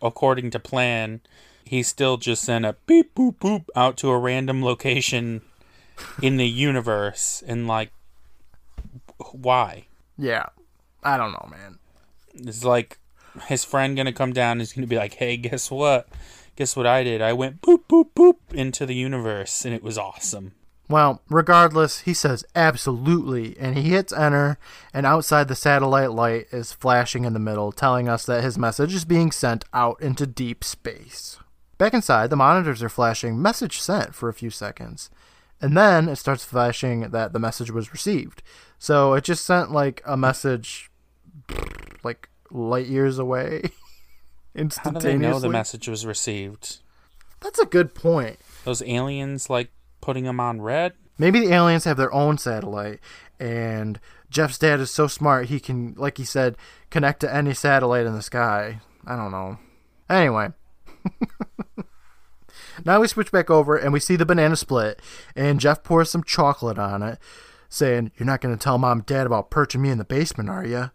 according 0.00 0.52
to 0.52 0.60
plan, 0.60 1.22
he 1.64 1.82
still 1.82 2.16
just 2.16 2.42
sent 2.42 2.64
a 2.64 2.76
beep 2.86 3.14
boop 3.14 3.36
boop 3.36 3.64
out 3.76 3.96
to 3.98 4.10
a 4.10 4.18
random 4.18 4.64
location 4.64 5.42
in 6.22 6.36
the 6.36 6.48
universe 6.48 7.42
and 7.46 7.66
like 7.66 7.90
why? 9.32 9.86
Yeah. 10.18 10.46
I 11.02 11.16
don't 11.16 11.32
know, 11.32 11.48
man. 11.50 11.78
It's 12.34 12.64
like 12.64 12.98
his 13.46 13.64
friend 13.64 13.96
gonna 13.96 14.12
come 14.12 14.32
down? 14.32 14.58
He's 14.58 14.72
gonna 14.72 14.86
be 14.86 14.96
like, 14.96 15.14
"Hey, 15.14 15.36
guess 15.36 15.70
what? 15.70 16.08
Guess 16.56 16.76
what 16.76 16.86
I 16.86 17.04
did? 17.04 17.22
I 17.22 17.32
went 17.32 17.62
boop 17.62 17.84
boop 17.88 18.10
boop 18.14 18.36
into 18.52 18.86
the 18.86 18.94
universe, 18.94 19.64
and 19.64 19.74
it 19.74 19.82
was 19.82 19.96
awesome." 19.96 20.52
Well, 20.88 21.22
regardless, 21.30 22.00
he 22.00 22.12
says 22.12 22.44
absolutely, 22.56 23.56
and 23.60 23.78
he 23.78 23.90
hits 23.90 24.12
enter, 24.12 24.58
and 24.92 25.06
outside 25.06 25.46
the 25.46 25.54
satellite 25.54 26.10
light 26.10 26.46
is 26.50 26.72
flashing 26.72 27.24
in 27.24 27.32
the 27.32 27.38
middle, 27.38 27.70
telling 27.70 28.08
us 28.08 28.26
that 28.26 28.42
his 28.42 28.58
message 28.58 28.92
is 28.92 29.04
being 29.04 29.30
sent 29.30 29.64
out 29.72 30.02
into 30.02 30.26
deep 30.26 30.64
space. 30.64 31.38
Back 31.80 31.94
inside, 31.94 32.28
the 32.28 32.36
monitors 32.36 32.82
are 32.82 32.90
flashing 32.90 33.40
message 33.40 33.78
sent 33.80 34.14
for 34.14 34.28
a 34.28 34.34
few 34.34 34.50
seconds, 34.50 35.08
and 35.62 35.74
then 35.74 36.10
it 36.10 36.16
starts 36.16 36.44
flashing 36.44 37.08
that 37.08 37.32
the 37.32 37.38
message 37.38 37.70
was 37.70 37.90
received. 37.90 38.42
So 38.78 39.14
it 39.14 39.24
just 39.24 39.46
sent 39.46 39.72
like 39.72 40.02
a 40.04 40.14
message 40.14 40.90
like 42.04 42.28
light 42.50 42.84
years 42.84 43.18
away 43.18 43.70
instantaneously. 44.54 44.82
How 44.84 44.90
do 44.90 45.00
they 45.00 45.16
know 45.16 45.40
the 45.40 45.48
message 45.48 45.88
was 45.88 46.04
received? 46.04 46.80
That's 47.40 47.58
a 47.58 47.64
good 47.64 47.94
point. 47.94 48.36
Those 48.64 48.82
aliens 48.82 49.48
like 49.48 49.70
putting 50.02 50.24
them 50.24 50.38
on 50.38 50.60
red? 50.60 50.92
Maybe 51.16 51.40
the 51.40 51.54
aliens 51.54 51.84
have 51.84 51.96
their 51.96 52.12
own 52.12 52.36
satellite, 52.36 53.00
and 53.38 53.98
Jeff's 54.28 54.58
dad 54.58 54.80
is 54.80 54.90
so 54.90 55.06
smart 55.06 55.46
he 55.46 55.58
can, 55.58 55.94
like 55.96 56.18
he 56.18 56.26
said, 56.26 56.58
connect 56.90 57.20
to 57.20 57.34
any 57.34 57.54
satellite 57.54 58.04
in 58.04 58.12
the 58.12 58.20
sky. 58.20 58.80
I 59.06 59.16
don't 59.16 59.32
know. 59.32 59.58
Anyway. 60.10 60.50
now 62.84 63.00
we 63.00 63.08
switch 63.08 63.32
back 63.32 63.50
over 63.50 63.76
and 63.76 63.92
we 63.92 64.00
see 64.00 64.16
the 64.16 64.26
banana 64.26 64.56
split, 64.56 65.00
and 65.34 65.60
Jeff 65.60 65.82
pours 65.82 66.10
some 66.10 66.24
chocolate 66.24 66.78
on 66.78 67.02
it, 67.02 67.18
saying, 67.68 68.12
You're 68.16 68.26
not 68.26 68.40
going 68.40 68.56
to 68.56 68.62
tell 68.62 68.78
mom 68.78 68.98
and 68.98 69.06
dad 69.06 69.26
about 69.26 69.50
perching 69.50 69.82
me 69.82 69.90
in 69.90 69.98
the 69.98 70.04
basement, 70.04 70.48
are 70.48 70.64
you? 70.64 70.90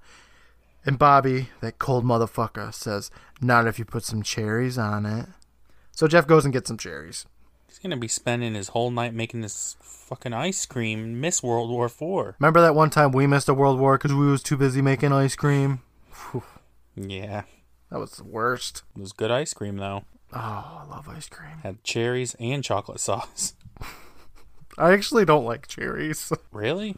And 0.85 0.99
Bobby, 0.99 1.49
that 1.61 1.79
cold 1.79 2.05
motherfucker, 2.05 2.73
says, 2.73 3.09
Not 3.41 3.67
if 3.67 3.79
you 3.79 3.85
put 3.85 4.03
some 4.03 4.21
cherries 4.21 4.77
on 4.77 5.05
it. 5.05 5.27
So 5.91 6.07
Jeff 6.07 6.27
goes 6.27 6.45
and 6.45 6.53
gets 6.53 6.67
some 6.67 6.77
cherries. 6.77 7.25
He's 7.67 7.79
gonna 7.79 7.97
be 7.97 8.07
spending 8.07 8.53
his 8.53 8.69
whole 8.69 8.91
night 8.91 9.13
making 9.13 9.41
this 9.41 9.75
fucking 9.81 10.33
ice 10.33 10.65
cream. 10.65 11.19
Miss 11.19 11.43
World 11.43 11.69
War 11.69 11.89
Four. 11.89 12.35
Remember 12.39 12.61
that 12.61 12.75
one 12.75 12.89
time 12.89 13.11
we 13.11 13.27
missed 13.27 13.49
a 13.49 13.53
world 13.53 13.79
war 13.79 13.97
because 13.97 14.13
we 14.13 14.27
was 14.27 14.43
too 14.43 14.55
busy 14.55 14.81
making 14.81 15.11
ice 15.11 15.35
cream? 15.35 15.81
Yeah, 16.95 17.43
That 17.91 17.99
was 17.99 18.11
the 18.11 18.23
worst. 18.23 18.83
it 18.95 18.99
was 19.01 19.11
good 19.13 19.31
ice 19.31 19.53
cream 19.53 19.77
though. 19.77 20.03
Oh, 20.33 20.39
I 20.83 20.85
love 20.89 21.07
ice 21.07 21.29
cream. 21.29 21.57
Had 21.63 21.83
cherries 21.83 22.35
and 22.39 22.63
chocolate 22.63 22.99
sauce. 22.99 23.53
I 24.77 24.91
actually 24.91 25.23
don't 25.25 25.45
like 25.45 25.67
cherries. 25.67 26.31
Really? 26.51 26.97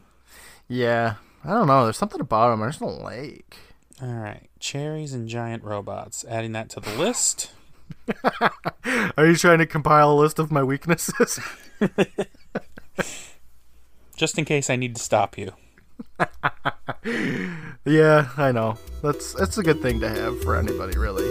yeah, 0.68 1.14
I 1.44 1.50
don't 1.50 1.66
know. 1.66 1.84
There's 1.84 1.96
something 1.98 2.20
about 2.20 2.50
them 2.50 2.62
I 2.62 2.68
just 2.68 2.80
don't 2.80 3.02
like. 3.02 3.56
All 4.02 4.08
right, 4.08 4.48
cherries 4.60 5.12
and 5.12 5.28
giant 5.28 5.62
robots. 5.64 6.24
Adding 6.28 6.52
that 6.52 6.68
to 6.70 6.80
the 6.80 6.94
list. 6.94 7.52
Are 9.16 9.26
you 9.26 9.34
trying 9.36 9.58
to 9.58 9.66
compile 9.66 10.12
a 10.12 10.14
list 10.20 10.38
of 10.38 10.50
my 10.52 10.62
weaknesses? 10.62 11.40
Just 14.16 14.38
in 14.38 14.44
case 14.44 14.68
I 14.70 14.76
need 14.76 14.94
to 14.96 15.02
stop 15.02 15.38
you. 15.38 15.52
yeah, 17.84 18.28
I 18.36 18.52
know. 18.52 18.76
That's 19.02 19.32
that's 19.32 19.58
a 19.58 19.62
good 19.62 19.80
thing 19.80 20.00
to 20.00 20.08
have 20.08 20.42
for 20.42 20.56
anybody, 20.56 20.98
really. 20.98 21.28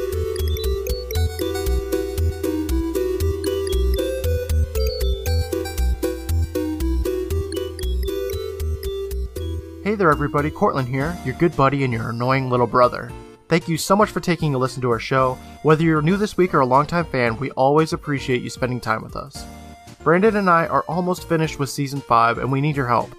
Hey 9.83 9.95
there, 9.95 10.11
everybody. 10.11 10.51
Courtland 10.51 10.89
here, 10.89 11.17
your 11.23 11.35
good 11.35 11.55
buddy 11.55 11.83
and 11.85 11.93
your 11.93 12.09
annoying 12.09 12.49
little 12.49 12.67
brother. 12.67 13.09
Thank 13.47 13.69
you 13.69 13.77
so 13.77 13.95
much 13.95 14.09
for 14.09 14.19
taking 14.19 14.53
a 14.53 14.57
listen 14.57 14.81
to 14.81 14.91
our 14.91 14.99
show. 14.99 15.35
Whether 15.63 15.83
you're 15.83 16.01
new 16.01 16.17
this 16.17 16.35
week 16.35 16.53
or 16.53 16.59
a 16.59 16.65
longtime 16.65 17.05
fan, 17.05 17.37
we 17.37 17.51
always 17.51 17.93
appreciate 17.93 18.41
you 18.41 18.49
spending 18.49 18.81
time 18.81 19.01
with 19.01 19.15
us. 19.15 19.45
Brandon 20.03 20.35
and 20.35 20.49
I 20.49 20.67
are 20.67 20.83
almost 20.89 21.29
finished 21.29 21.57
with 21.57 21.69
season 21.69 22.01
5, 22.01 22.39
and 22.39 22.51
we 22.51 22.59
need 22.59 22.75
your 22.75 22.87
help. 22.87 23.09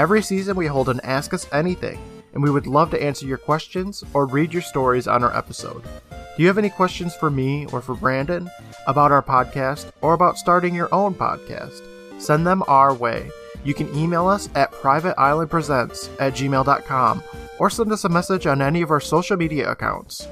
Every 0.00 0.22
season, 0.22 0.56
we 0.56 0.66
hold 0.66 0.88
an 0.88 0.98
Ask 1.04 1.34
Us 1.34 1.46
Anything, 1.52 1.98
and 2.32 2.42
we 2.42 2.50
would 2.50 2.66
love 2.66 2.90
to 2.90 3.02
answer 3.02 3.26
your 3.26 3.36
questions 3.36 4.02
or 4.14 4.24
read 4.24 4.50
your 4.50 4.62
stories 4.62 5.06
on 5.06 5.22
our 5.22 5.36
episode. 5.36 5.82
Do 6.10 6.42
you 6.42 6.46
have 6.46 6.56
any 6.56 6.70
questions 6.70 7.14
for 7.14 7.28
me 7.28 7.66
or 7.66 7.82
for 7.82 7.94
Brandon 7.94 8.50
about 8.86 9.12
our 9.12 9.22
podcast 9.22 9.92
or 10.00 10.14
about 10.14 10.38
starting 10.38 10.74
your 10.74 10.88
own 10.90 11.12
podcast? 11.12 11.82
Send 12.18 12.46
them 12.46 12.62
our 12.66 12.94
way. 12.94 13.30
You 13.62 13.74
can 13.74 13.94
email 13.94 14.26
us 14.26 14.48
at 14.54 14.72
privateislandpresents 14.72 16.08
at 16.18 16.32
gmail.com 16.32 17.22
or 17.58 17.68
send 17.68 17.92
us 17.92 18.04
a 18.04 18.08
message 18.08 18.46
on 18.46 18.62
any 18.62 18.80
of 18.80 18.90
our 18.90 19.00
social 19.00 19.36
media 19.36 19.70
accounts. 19.70 20.26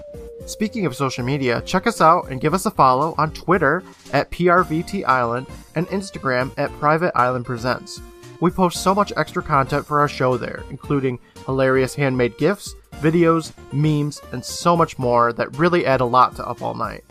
Speaking 0.46 0.87
of 0.87 0.96
social 0.96 1.26
media, 1.26 1.61
check 1.66 1.87
us 1.87 2.00
out 2.00 2.31
and 2.31 2.40
give 2.40 2.54
us 2.54 2.64
a 2.64 2.70
follow 2.70 3.14
on 3.18 3.35
Twitter 3.35 3.83
at 4.14 4.31
PRVT 4.31 5.04
Island 5.04 5.46
and 5.74 5.87
Instagram 5.88 6.52
at 6.57 6.72
Private 6.78 7.12
Island 7.14 7.44
Presents. 7.44 8.00
We 8.40 8.51
post 8.51 8.83
so 8.83 8.94
much 8.94 9.12
extra 9.16 9.42
content 9.42 9.85
for 9.85 9.98
our 9.98 10.09
show 10.09 10.37
there, 10.37 10.62
including 10.70 11.18
hilarious 11.44 11.94
handmade 11.94 12.38
gifts, 12.38 12.72
videos, 13.01 13.53
memes, 13.72 14.20
and 14.33 14.44
so 14.44 14.77
much 14.77 14.98
more 14.98 15.33
that 15.33 15.57
really 15.57 15.85
add 15.85 16.01
a 16.01 16.05
lot 16.05 16.37
to 16.37 16.46
Up 16.46 16.62
All 16.62 16.74
Night. 16.74 17.05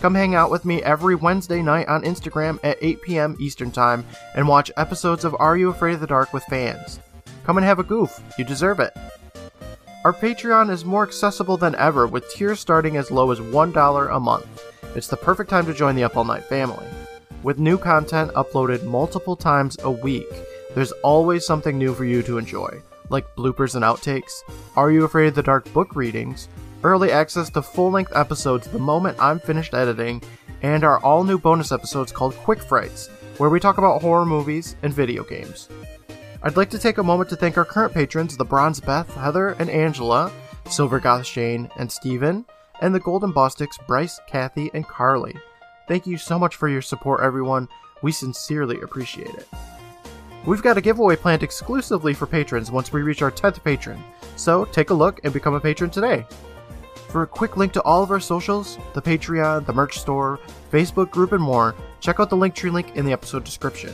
Come 0.00 0.14
hang 0.14 0.34
out 0.34 0.50
with 0.50 0.64
me 0.64 0.82
every 0.82 1.14
Wednesday 1.14 1.62
night 1.62 1.88
on 1.88 2.02
Instagram 2.02 2.58
at 2.64 2.78
8 2.80 3.02
p.m. 3.02 3.36
Eastern 3.38 3.70
Time 3.70 4.04
and 4.34 4.48
watch 4.48 4.72
episodes 4.76 5.24
of 5.24 5.36
Are 5.38 5.56
You 5.56 5.68
Afraid 5.68 5.94
of 5.94 6.00
the 6.00 6.06
Dark 6.06 6.32
with 6.32 6.42
fans. 6.44 6.98
Come 7.44 7.58
and 7.58 7.66
have 7.66 7.78
a 7.78 7.84
goof, 7.84 8.20
you 8.38 8.44
deserve 8.44 8.80
it. 8.80 8.96
Our 10.04 10.12
Patreon 10.12 10.70
is 10.70 10.84
more 10.84 11.06
accessible 11.06 11.56
than 11.56 11.76
ever 11.76 12.06
with 12.06 12.28
tiers 12.30 12.60
starting 12.60 12.96
as 12.96 13.10
low 13.10 13.30
as 13.30 13.38
$1 13.40 14.16
a 14.16 14.20
month. 14.20 14.64
It's 14.96 15.06
the 15.06 15.16
perfect 15.16 15.50
time 15.50 15.66
to 15.66 15.74
join 15.74 15.96
the 15.96 16.04
Up 16.04 16.16
All 16.16 16.24
Night 16.24 16.44
family. 16.44 16.86
With 17.42 17.58
new 17.58 17.76
content 17.76 18.32
uploaded 18.32 18.84
multiple 18.84 19.36
times 19.36 19.76
a 19.82 19.90
week, 19.90 20.26
there's 20.74 20.92
always 21.02 21.46
something 21.46 21.78
new 21.78 21.94
for 21.94 22.04
you 22.04 22.22
to 22.22 22.38
enjoy, 22.38 22.82
like 23.10 23.36
bloopers 23.36 23.74
and 23.74 23.84
outtakes, 23.84 24.32
Are 24.76 24.90
You 24.90 25.04
Afraid 25.04 25.28
of 25.28 25.34
the 25.34 25.42
Dark 25.42 25.70
book 25.72 25.94
readings, 25.94 26.48
early 26.82 27.12
access 27.12 27.50
to 27.50 27.62
full 27.62 27.90
length 27.90 28.12
episodes 28.14 28.66
the 28.66 28.78
moment 28.78 29.18
I'm 29.20 29.38
finished 29.38 29.74
editing, 29.74 30.22
and 30.62 30.84
our 30.84 30.98
all 31.00 31.24
new 31.24 31.38
bonus 31.38 31.72
episodes 31.72 32.12
called 32.12 32.34
Quick 32.36 32.62
Frights, 32.62 33.08
where 33.38 33.50
we 33.50 33.60
talk 33.60 33.78
about 33.78 34.02
horror 34.02 34.26
movies 34.26 34.76
and 34.82 34.92
video 34.92 35.24
games. 35.24 35.68
I'd 36.42 36.56
like 36.56 36.70
to 36.70 36.78
take 36.78 36.98
a 36.98 37.02
moment 37.02 37.30
to 37.30 37.36
thank 37.36 37.56
our 37.56 37.64
current 37.64 37.94
patrons, 37.94 38.36
the 38.36 38.44
Bronze 38.44 38.80
Beth, 38.80 39.12
Heather, 39.14 39.50
and 39.58 39.70
Angela, 39.70 40.32
Silver 40.68 40.98
Goth 40.98 41.26
Shane, 41.26 41.70
and 41.76 41.90
Steven, 41.90 42.44
and 42.80 42.94
the 42.94 43.00
Golden 43.00 43.32
Bostics, 43.32 43.76
Bryce, 43.86 44.18
Kathy, 44.26 44.70
and 44.74 44.86
Carly. 44.86 45.36
Thank 45.86 46.06
you 46.06 46.16
so 46.16 46.38
much 46.38 46.56
for 46.56 46.68
your 46.68 46.82
support, 46.82 47.20
everyone. 47.20 47.68
We 48.02 48.10
sincerely 48.10 48.80
appreciate 48.80 49.34
it. 49.34 49.48
We've 50.44 50.62
got 50.62 50.76
a 50.76 50.80
giveaway 50.80 51.14
planned 51.14 51.44
exclusively 51.44 52.14
for 52.14 52.26
patrons 52.26 52.72
once 52.72 52.92
we 52.92 53.02
reach 53.02 53.22
our 53.22 53.30
10th 53.30 53.62
patron, 53.62 54.02
so 54.34 54.64
take 54.66 54.90
a 54.90 54.94
look 54.94 55.20
and 55.22 55.32
become 55.32 55.54
a 55.54 55.60
patron 55.60 55.88
today. 55.88 56.26
For 57.10 57.22
a 57.22 57.28
quick 57.28 57.56
link 57.56 57.72
to 57.74 57.82
all 57.82 58.02
of 58.02 58.10
our 58.10 58.18
socials, 58.18 58.76
the 58.94 59.02
Patreon, 59.02 59.66
the 59.66 59.72
merch 59.72 60.00
store, 60.00 60.40
Facebook 60.72 61.10
group, 61.10 61.30
and 61.30 61.42
more, 61.42 61.76
check 62.00 62.18
out 62.18 62.28
the 62.28 62.36
Linktree 62.36 62.72
link 62.72 62.96
in 62.96 63.04
the 63.04 63.12
episode 63.12 63.44
description. 63.44 63.92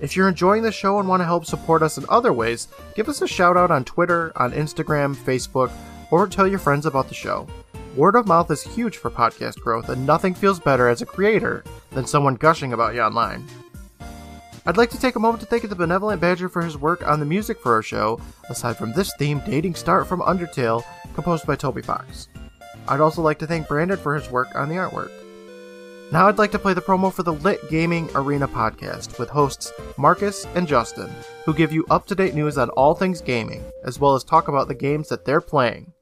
If 0.00 0.16
you're 0.16 0.28
enjoying 0.28 0.62
the 0.62 0.72
show 0.72 0.98
and 0.98 1.08
want 1.08 1.20
to 1.20 1.26
help 1.26 1.44
support 1.44 1.82
us 1.82 1.98
in 1.98 2.04
other 2.08 2.32
ways, 2.32 2.66
give 2.96 3.08
us 3.08 3.22
a 3.22 3.28
shout 3.28 3.56
out 3.56 3.70
on 3.70 3.84
Twitter, 3.84 4.32
on 4.36 4.52
Instagram, 4.52 5.14
Facebook, 5.14 5.70
or 6.10 6.26
tell 6.26 6.48
your 6.48 6.58
friends 6.58 6.86
about 6.86 7.06
the 7.06 7.14
show. 7.14 7.46
Word 7.94 8.16
of 8.16 8.26
mouth 8.26 8.50
is 8.50 8.62
huge 8.62 8.96
for 8.96 9.10
podcast 9.10 9.60
growth, 9.60 9.88
and 9.88 10.04
nothing 10.04 10.34
feels 10.34 10.58
better 10.58 10.88
as 10.88 11.00
a 11.00 11.06
creator 11.06 11.62
than 11.90 12.06
someone 12.06 12.34
gushing 12.34 12.72
about 12.72 12.94
you 12.94 13.02
online. 13.02 13.46
I'd 14.66 14.76
like 14.76 14.90
to 14.90 15.00
take 15.00 15.16
a 15.16 15.20
moment 15.20 15.40
to 15.40 15.46
thank 15.46 15.66
the 15.66 15.74
Benevolent 15.74 16.20
Badger 16.20 16.48
for 16.48 16.60
his 16.60 16.76
work 16.76 17.06
on 17.06 17.18
the 17.18 17.26
music 17.26 17.58
for 17.60 17.72
our 17.72 17.82
show, 17.82 18.20
aside 18.50 18.76
from 18.76 18.92
this 18.92 19.12
theme 19.18 19.40
dating 19.46 19.74
start 19.74 20.06
from 20.06 20.20
Undertale, 20.20 20.84
composed 21.14 21.46
by 21.46 21.56
Toby 21.56 21.80
Fox. 21.80 22.28
I'd 22.86 23.00
also 23.00 23.22
like 23.22 23.38
to 23.38 23.46
thank 23.46 23.68
Brandon 23.68 23.96
for 23.96 24.14
his 24.14 24.30
work 24.30 24.48
on 24.54 24.68
the 24.68 24.74
artwork. 24.74 25.10
Now 26.12 26.28
I'd 26.28 26.38
like 26.38 26.50
to 26.52 26.58
play 26.58 26.74
the 26.74 26.82
promo 26.82 27.12
for 27.12 27.22
the 27.22 27.32
Lit 27.32 27.70
Gaming 27.70 28.10
Arena 28.14 28.46
podcast 28.46 29.18
with 29.18 29.30
hosts 29.30 29.72
Marcus 29.96 30.44
and 30.54 30.68
Justin, 30.68 31.10
who 31.46 31.54
give 31.54 31.72
you 31.72 31.86
up 31.88 32.06
to 32.06 32.14
date 32.14 32.34
news 32.34 32.58
on 32.58 32.68
all 32.70 32.94
things 32.94 33.22
gaming, 33.22 33.64
as 33.84 33.98
well 33.98 34.14
as 34.14 34.24
talk 34.24 34.48
about 34.48 34.68
the 34.68 34.74
games 34.74 35.08
that 35.08 35.24
they're 35.24 35.40
playing. 35.40 35.92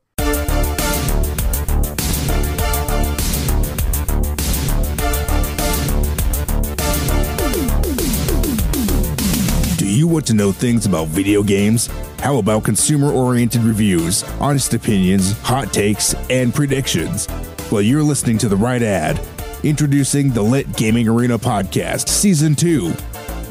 You 9.99 10.07
want 10.07 10.25
to 10.25 10.33
know 10.33 10.53
things 10.53 10.87
about 10.87 11.09
video 11.09 11.43
games? 11.43 11.89
How 12.21 12.39
about 12.39 12.63
consumer 12.63 13.11
oriented 13.11 13.63
reviews, 13.63 14.23
honest 14.39 14.73
opinions, 14.73 15.33
hot 15.41 15.73
takes, 15.73 16.15
and 16.31 16.55
predictions? 16.55 17.27
Well, 17.73 17.83
you're 17.83 18.05
listening 18.05 18.39
to 18.39 18.49
the 18.49 18.57
right 18.57 18.81
ad. 18.81 19.21
Introducing 19.65 20.31
the 20.31 20.41
Lit 20.41 20.77
Gaming 20.77 21.09
Arena 21.09 21.37
Podcast, 21.37 22.09
Season 22.09 22.55
2. 22.55 22.95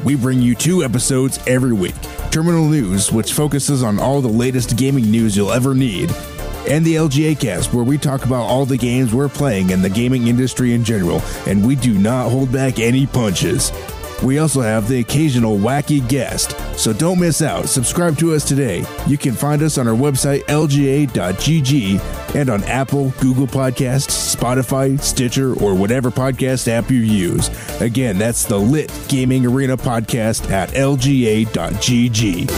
We 0.04 0.16
bring 0.16 0.40
you 0.40 0.54
two 0.54 0.82
episodes 0.82 1.38
every 1.46 1.74
week 1.74 1.94
Terminal 2.30 2.66
News, 2.66 3.12
which 3.12 3.34
focuses 3.34 3.82
on 3.82 3.98
all 3.98 4.22
the 4.22 4.28
latest 4.28 4.78
gaming 4.78 5.10
news 5.10 5.36
you'll 5.36 5.52
ever 5.52 5.74
need, 5.74 6.10
and 6.66 6.82
the 6.82 6.94
LGA 6.94 7.38
cast, 7.38 7.74
where 7.74 7.84
we 7.84 7.98
talk 7.98 8.24
about 8.24 8.44
all 8.44 8.64
the 8.64 8.78
games 8.78 9.12
we're 9.12 9.28
playing 9.28 9.70
and 9.70 9.84
the 9.84 9.90
gaming 9.90 10.28
industry 10.28 10.72
in 10.72 10.82
general, 10.82 11.20
and 11.46 11.66
we 11.66 11.76
do 11.76 11.98
not 11.98 12.30
hold 12.30 12.50
back 12.50 12.78
any 12.78 13.06
punches. 13.06 13.70
We 14.22 14.38
also 14.38 14.60
have 14.60 14.88
the 14.88 15.00
occasional 15.00 15.56
wacky 15.58 16.06
guest, 16.08 16.58
so 16.76 16.92
don't 16.92 17.20
miss 17.20 17.40
out. 17.40 17.68
Subscribe 17.68 18.18
to 18.18 18.34
us 18.34 18.44
today. 18.44 18.84
You 19.06 19.16
can 19.16 19.32
find 19.32 19.62
us 19.62 19.78
on 19.78 19.86
our 19.86 19.94
website, 19.94 20.42
lga.gg, 20.46 22.34
and 22.34 22.50
on 22.50 22.64
Apple, 22.64 23.10
Google 23.20 23.46
Podcasts, 23.46 24.36
Spotify, 24.36 25.00
Stitcher, 25.00 25.54
or 25.62 25.74
whatever 25.74 26.10
podcast 26.10 26.68
app 26.68 26.90
you 26.90 26.98
use. 26.98 27.48
Again, 27.80 28.18
that's 28.18 28.44
the 28.44 28.58
Lit 28.58 28.92
Gaming 29.08 29.46
Arena 29.46 29.76
Podcast 29.76 30.50
at 30.50 30.70
lga.gg. 30.70 32.48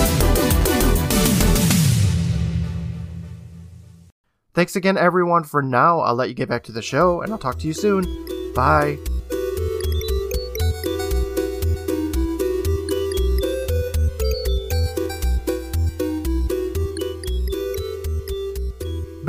Thanks 4.53 4.77
again, 4.77 4.99
everyone, 4.99 5.45
for 5.45 5.63
now. 5.63 6.01
I'll 6.01 6.15
let 6.15 6.29
you 6.29 6.35
get 6.35 6.49
back 6.49 6.65
to 6.65 6.73
the 6.73 6.83
show, 6.83 7.23
and 7.23 7.33
I'll 7.33 7.39
talk 7.39 7.59
to 7.61 7.67
you 7.67 7.73
soon. 7.73 8.05
Bye. 8.55 8.99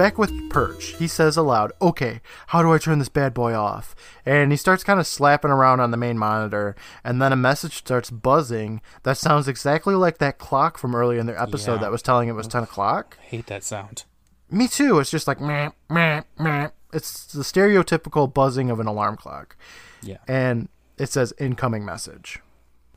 Back 0.01 0.17
with 0.17 0.49
Perch, 0.49 0.95
he 0.97 1.07
says 1.07 1.37
aloud, 1.37 1.73
Okay, 1.79 2.21
how 2.47 2.63
do 2.63 2.73
I 2.73 2.79
turn 2.79 2.97
this 2.97 3.07
bad 3.07 3.35
boy 3.35 3.53
off? 3.53 3.95
And 4.25 4.49
he 4.51 4.57
starts 4.57 4.83
kind 4.83 4.99
of 4.99 5.05
slapping 5.05 5.51
around 5.51 5.79
on 5.79 5.91
the 5.91 5.95
main 5.97 6.17
monitor, 6.17 6.75
and 7.03 7.21
then 7.21 7.31
a 7.31 7.35
message 7.35 7.75
starts 7.75 8.09
buzzing 8.09 8.81
that 9.03 9.17
sounds 9.17 9.47
exactly 9.47 9.93
like 9.93 10.17
that 10.17 10.39
clock 10.39 10.79
from 10.79 10.95
earlier 10.95 11.19
in 11.19 11.27
the 11.27 11.39
episode 11.39 11.73
Yeah. 11.75 11.81
that 11.81 11.91
was 11.91 12.01
telling 12.01 12.29
it 12.29 12.31
was 12.31 12.47
10 12.47 12.63
o'clock. 12.63 13.15
I 13.21 13.25
hate 13.25 13.45
that 13.45 13.63
sound. 13.63 14.05
Me 14.49 14.67
too. 14.67 14.97
It's 14.97 15.11
just 15.11 15.27
like 15.27 15.39
meh, 15.39 15.69
meh, 15.87 16.23
meh. 16.39 16.69
It's 16.91 17.27
the 17.27 17.43
stereotypical 17.43 18.33
buzzing 18.33 18.71
of 18.71 18.79
an 18.79 18.87
alarm 18.87 19.17
clock. 19.17 19.55
Yeah. 20.01 20.17
And 20.27 20.69
it 20.97 21.09
says 21.11 21.31
incoming 21.37 21.85
message. 21.85 22.39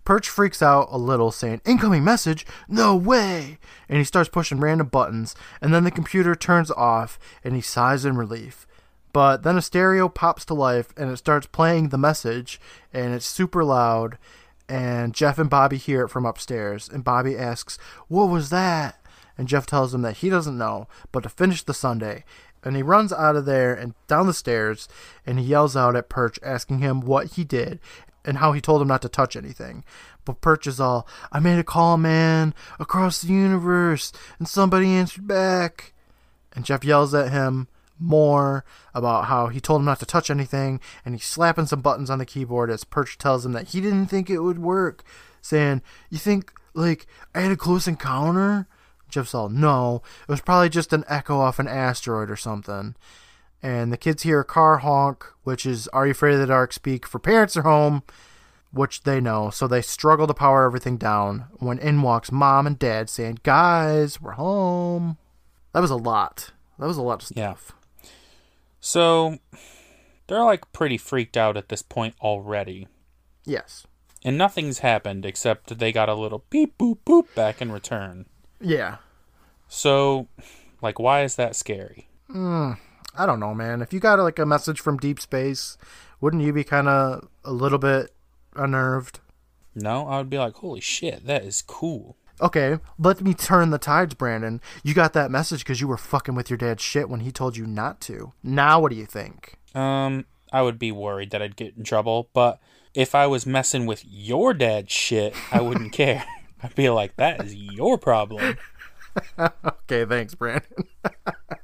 Perch 0.05 0.28
freaks 0.28 0.62
out 0.62 0.88
a 0.90 0.98
little, 0.98 1.30
saying, 1.30 1.62
Incoming 1.64 2.05
message? 2.05 2.46
No 2.68 2.94
way! 2.94 3.59
And 3.88 3.98
he 3.98 4.05
starts 4.05 4.28
pushing 4.28 4.61
random 4.61 4.88
buttons, 4.88 5.34
and 5.61 5.72
then 5.72 5.84
the 5.84 5.90
computer 5.90 6.34
turns 6.34 6.70
off, 6.70 7.18
and 7.42 7.55
he 7.55 7.61
sighs 7.62 8.05
in 8.05 8.16
relief. 8.16 8.66
But 9.14 9.44
then 9.44 9.57
a 9.57 9.62
stereo 9.62 10.09
pops 10.09 10.44
to 10.46 10.55
life, 10.55 10.92
and 10.96 11.11
it 11.11 11.16
starts 11.16 11.46
playing 11.46 11.88
the 11.88 11.98
message, 11.98 12.61
and 12.92 13.14
it's 13.14 13.24
super 13.24 13.64
loud. 13.64 14.18
And 14.68 15.14
Jeff 15.14 15.38
and 15.38 15.48
Bobby 15.48 15.76
hear 15.76 16.05
it 16.05 16.09
from 16.09 16.26
upstairs, 16.26 16.88
and 16.88 17.05
Bobby 17.05 17.38
asks, 17.38 17.78
What 18.09 18.28
was 18.28 18.50
that? 18.50 19.00
And 19.38 19.48
Jeff 19.48 19.66
tells 19.66 19.94
him 19.94 20.02
that 20.02 20.18
he 20.18 20.28
doesn't 20.28 20.59
know, 20.59 20.88
but 21.12 21.22
to 21.22 21.28
finish 21.28 21.62
the 21.62 21.74
sundae. 21.74 22.24
And 22.64 22.76
he 22.76 22.82
runs 22.82 23.12
out 23.12 23.36
of 23.36 23.44
there 23.44 23.74
and 23.74 23.94
down 24.07 24.26
the 24.26 24.34
stairs, 24.34 24.88
and 25.26 25.38
he 25.38 25.44
yells 25.44 25.76
out 25.76 25.96
at 25.96 26.09
Perch, 26.09 26.38
asking 26.42 26.78
him 26.78 27.00
what 27.00 27.32
he 27.32 27.44
did 27.44 27.78
and 28.25 28.39
how 28.39 28.53
he 28.53 28.61
told 28.61 28.81
him 28.81 28.89
not 28.89 29.03
to 29.03 29.09
touch 29.09 29.37
anything. 29.37 29.85
But 30.25 30.41
Perch 30.41 30.66
is 30.66 30.81
all, 30.81 31.07
I 31.31 31.41
made 31.41 31.59
a 31.59 31.64
call, 31.64 31.97
man, 31.97 32.55
across 32.79 33.20
the 33.20 33.33
universe, 33.33 34.12
and 34.39 34.49
somebody 34.49 34.89
answered 34.89 35.27
back. 35.27 35.93
And 36.55 36.64
Jeff 36.64 36.85
yells 36.85 37.14
at 37.14 37.33
him 37.33 37.68
more 37.99 38.64
about 38.95 39.27
how 39.27 39.49
he 39.49 39.61
told 39.61 39.81
him 39.81 39.87
not 39.87 40.01
to 40.01 40.07
touch 40.07 40.31
anything, 40.31 40.81
and 41.05 41.14
he's 41.14 41.25
slapping 41.25 41.66
some 41.66 41.81
buttons 41.81 42.11
on 42.11 42.18
the 42.18 42.27
keyboard 42.27 42.70
as 42.70 42.85
Perch 42.85 43.18
tells 43.18 43.45
him 43.45 43.53
that 43.53 43.68
he 43.68 43.81
didn't 43.81 44.07
think 44.07 44.31
it 44.31 44.41
would 44.41 44.59
work, 44.59 45.05
saying, 45.43 45.83
You 46.11 46.18
think, 46.18 46.53
like, 46.75 47.07
I 47.35 47.41
had 47.41 47.53
a 47.53 47.57
close 47.57 47.87
encounter? 47.87 48.66
Jeff's 49.09 49.35
all, 49.35 49.49
No, 49.49 50.03
it 50.22 50.33
was 50.33 50.41
probably 50.41 50.68
just 50.68 50.93
an 50.93 51.05
echo 51.09 51.39
off 51.39 51.59
an 51.59 51.68
asteroid 51.68 52.31
or 52.31 52.37
something. 52.37 52.95
And 53.64 53.90
the 53.90 53.96
kids 53.96 54.24
hear 54.24 54.40
a 54.40 54.44
car 54.44 54.76
honk, 54.76 55.24
which 55.42 55.64
is 55.64 55.88
Are 55.88 56.04
You 56.04 56.10
Afraid 56.10 56.34
of 56.34 56.40
the 56.40 56.46
Dark 56.46 56.70
speak 56.70 57.06
for 57.06 57.18
parents 57.18 57.56
are 57.56 57.62
home, 57.62 58.02
which 58.72 59.04
they 59.04 59.22
know, 59.22 59.48
so 59.48 59.66
they 59.66 59.80
struggle 59.80 60.26
to 60.26 60.34
power 60.34 60.66
everything 60.66 60.98
down 60.98 61.46
when 61.60 61.78
in 61.78 62.02
walks 62.02 62.30
mom 62.30 62.66
and 62.66 62.78
dad 62.78 63.08
saying, 63.08 63.38
Guys, 63.42 64.20
we're 64.20 64.32
home. 64.32 65.16
That 65.72 65.80
was 65.80 65.90
a 65.90 65.96
lot. 65.96 66.52
That 66.78 66.86
was 66.86 66.98
a 66.98 67.02
lot 67.02 67.22
of 67.22 67.28
stuff. 67.28 67.74
Yeah. 68.02 68.10
So 68.80 69.38
they're 70.26 70.44
like 70.44 70.70
pretty 70.74 70.98
freaked 70.98 71.38
out 71.38 71.56
at 71.56 71.70
this 71.70 71.80
point 71.80 72.16
already. 72.20 72.86
Yes. 73.46 73.86
And 74.22 74.36
nothing's 74.36 74.80
happened 74.80 75.24
except 75.24 75.78
they 75.78 75.90
got 75.90 76.10
a 76.10 76.14
little 76.14 76.44
beep 76.50 76.76
boop 76.76 76.98
boop 77.06 77.34
back 77.34 77.62
in 77.62 77.72
return. 77.72 78.26
Yeah. 78.60 78.98
So, 79.68 80.28
like, 80.82 80.98
why 80.98 81.22
is 81.22 81.36
that 81.36 81.56
scary? 81.56 82.08
Hmm. 82.30 82.72
I 83.16 83.26
don't 83.26 83.40
know, 83.40 83.54
man. 83.54 83.82
If 83.82 83.92
you 83.92 84.00
got 84.00 84.18
like 84.18 84.38
a 84.38 84.46
message 84.46 84.80
from 84.80 84.98
deep 84.98 85.20
space, 85.20 85.76
wouldn't 86.20 86.42
you 86.42 86.52
be 86.52 86.64
kind 86.64 86.88
of 86.88 87.28
a 87.44 87.52
little 87.52 87.78
bit 87.78 88.12
unnerved? 88.56 89.20
No, 89.74 90.06
I 90.06 90.18
would 90.18 90.30
be 90.30 90.38
like, 90.38 90.54
holy 90.54 90.80
shit, 90.80 91.26
that 91.26 91.44
is 91.44 91.62
cool. 91.62 92.16
Okay, 92.40 92.78
let 92.98 93.20
me 93.20 93.32
turn 93.34 93.70
the 93.70 93.78
tides, 93.78 94.14
Brandon. 94.14 94.60
You 94.82 94.92
got 94.94 95.12
that 95.12 95.30
message 95.30 95.60
because 95.60 95.80
you 95.80 95.86
were 95.88 95.96
fucking 95.96 96.34
with 96.34 96.50
your 96.50 96.56
dad's 96.56 96.82
shit 96.82 97.08
when 97.08 97.20
he 97.20 97.30
told 97.30 97.56
you 97.56 97.66
not 97.66 98.00
to. 98.02 98.32
Now, 98.42 98.80
what 98.80 98.90
do 98.90 98.96
you 98.96 99.06
think? 99.06 99.54
Um, 99.74 100.24
I 100.52 100.62
would 100.62 100.78
be 100.78 100.90
worried 100.92 101.30
that 101.30 101.42
I'd 101.42 101.56
get 101.56 101.76
in 101.76 101.84
trouble, 101.84 102.28
but 102.32 102.58
if 102.92 103.14
I 103.14 103.26
was 103.28 103.46
messing 103.46 103.86
with 103.86 104.04
your 104.04 104.52
dad's 104.52 104.92
shit, 104.92 105.34
I 105.52 105.60
wouldn't 105.60 105.92
care. 105.94 106.24
I'd 106.62 106.74
be 106.74 106.90
like, 106.90 107.16
that 107.16 107.44
is 107.44 107.54
your 107.54 107.98
problem. 107.98 108.58
Okay, 109.38 110.04
thanks, 110.04 110.34
Brandon. 110.34 110.88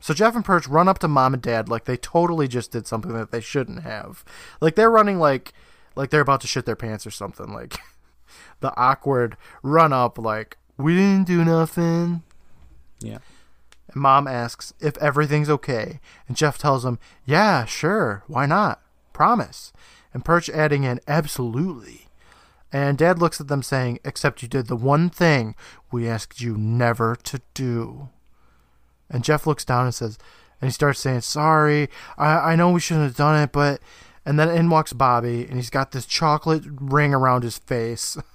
so 0.00 0.14
Jeff 0.14 0.34
and 0.34 0.44
Perch 0.44 0.66
run 0.66 0.88
up 0.88 0.98
to 1.00 1.08
mom 1.08 1.34
and 1.34 1.42
dad 1.42 1.68
like 1.68 1.84
they 1.84 1.96
totally 1.96 2.48
just 2.48 2.72
did 2.72 2.86
something 2.86 3.12
that 3.12 3.30
they 3.30 3.40
shouldn't 3.40 3.82
have. 3.82 4.24
Like 4.60 4.74
they're 4.74 4.90
running 4.90 5.18
like 5.18 5.52
like 5.94 6.10
they're 6.10 6.22
about 6.22 6.40
to 6.40 6.46
shit 6.46 6.64
their 6.64 6.76
pants 6.76 7.06
or 7.06 7.10
something. 7.10 7.52
Like 7.52 7.78
the 8.60 8.74
awkward 8.76 9.36
run 9.62 9.92
up 9.92 10.18
like 10.18 10.56
we 10.78 10.94
didn't 10.94 11.26
do 11.26 11.44
nothing. 11.44 12.22
Yeah. 13.00 13.18
And 13.88 14.00
mom 14.00 14.26
asks 14.26 14.72
if 14.80 14.96
everything's 14.98 15.50
okay, 15.50 16.00
and 16.26 16.36
Jeff 16.36 16.56
tells 16.58 16.84
him, 16.84 16.98
"Yeah, 17.24 17.64
sure, 17.66 18.24
why 18.26 18.46
not? 18.46 18.80
Promise." 19.12 19.72
And 20.14 20.24
Perch 20.24 20.48
adding 20.48 20.84
in, 20.84 21.00
"Absolutely." 21.06 22.08
And 22.72 22.96
Dad 22.96 23.18
looks 23.18 23.40
at 23.40 23.48
them 23.48 23.62
saying, 23.62 23.98
"Except 24.04 24.42
you 24.42 24.48
did 24.48 24.68
the 24.68 24.76
one 24.76 25.10
thing 25.10 25.56
we 25.90 26.08
asked 26.08 26.40
you 26.40 26.56
never 26.56 27.16
to 27.24 27.40
do." 27.52 28.08
And 29.10 29.24
Jeff 29.24 29.46
looks 29.46 29.64
down 29.64 29.86
and 29.86 29.94
says, 29.94 30.18
and 30.60 30.68
he 30.68 30.72
starts 30.72 31.00
saying, 31.00 31.22
"Sorry, 31.22 31.88
I 32.18 32.52
I 32.52 32.56
know 32.56 32.70
we 32.70 32.80
shouldn't 32.80 33.06
have 33.06 33.16
done 33.16 33.42
it, 33.42 33.52
but." 33.52 33.80
And 34.26 34.38
then 34.38 34.50
in 34.50 34.68
walks 34.68 34.92
Bobby, 34.92 35.46
and 35.46 35.54
he's 35.54 35.70
got 35.70 35.92
this 35.92 36.04
chocolate 36.04 36.62
ring 36.66 37.14
around 37.14 37.42
his 37.42 37.58
face. 37.58 38.16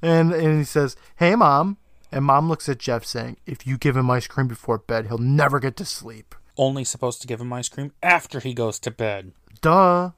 And 0.00 0.32
and 0.32 0.58
he 0.58 0.64
says, 0.64 0.94
"Hey, 1.16 1.34
mom." 1.34 1.76
And 2.12 2.24
mom 2.24 2.48
looks 2.48 2.68
at 2.68 2.78
Jeff, 2.78 3.04
saying, 3.04 3.36
"If 3.46 3.66
you 3.66 3.76
give 3.76 3.96
him 3.96 4.08
ice 4.08 4.28
cream 4.28 4.46
before 4.46 4.78
bed, 4.78 5.06
he'll 5.06 5.18
never 5.18 5.58
get 5.58 5.76
to 5.78 5.84
sleep." 5.84 6.36
Only 6.56 6.84
supposed 6.84 7.20
to 7.22 7.26
give 7.26 7.40
him 7.40 7.52
ice 7.52 7.68
cream 7.68 7.90
after 8.00 8.38
he 8.38 8.54
goes 8.54 8.78
to 8.78 8.92
bed. 8.92 9.32
Duh. 9.60 10.10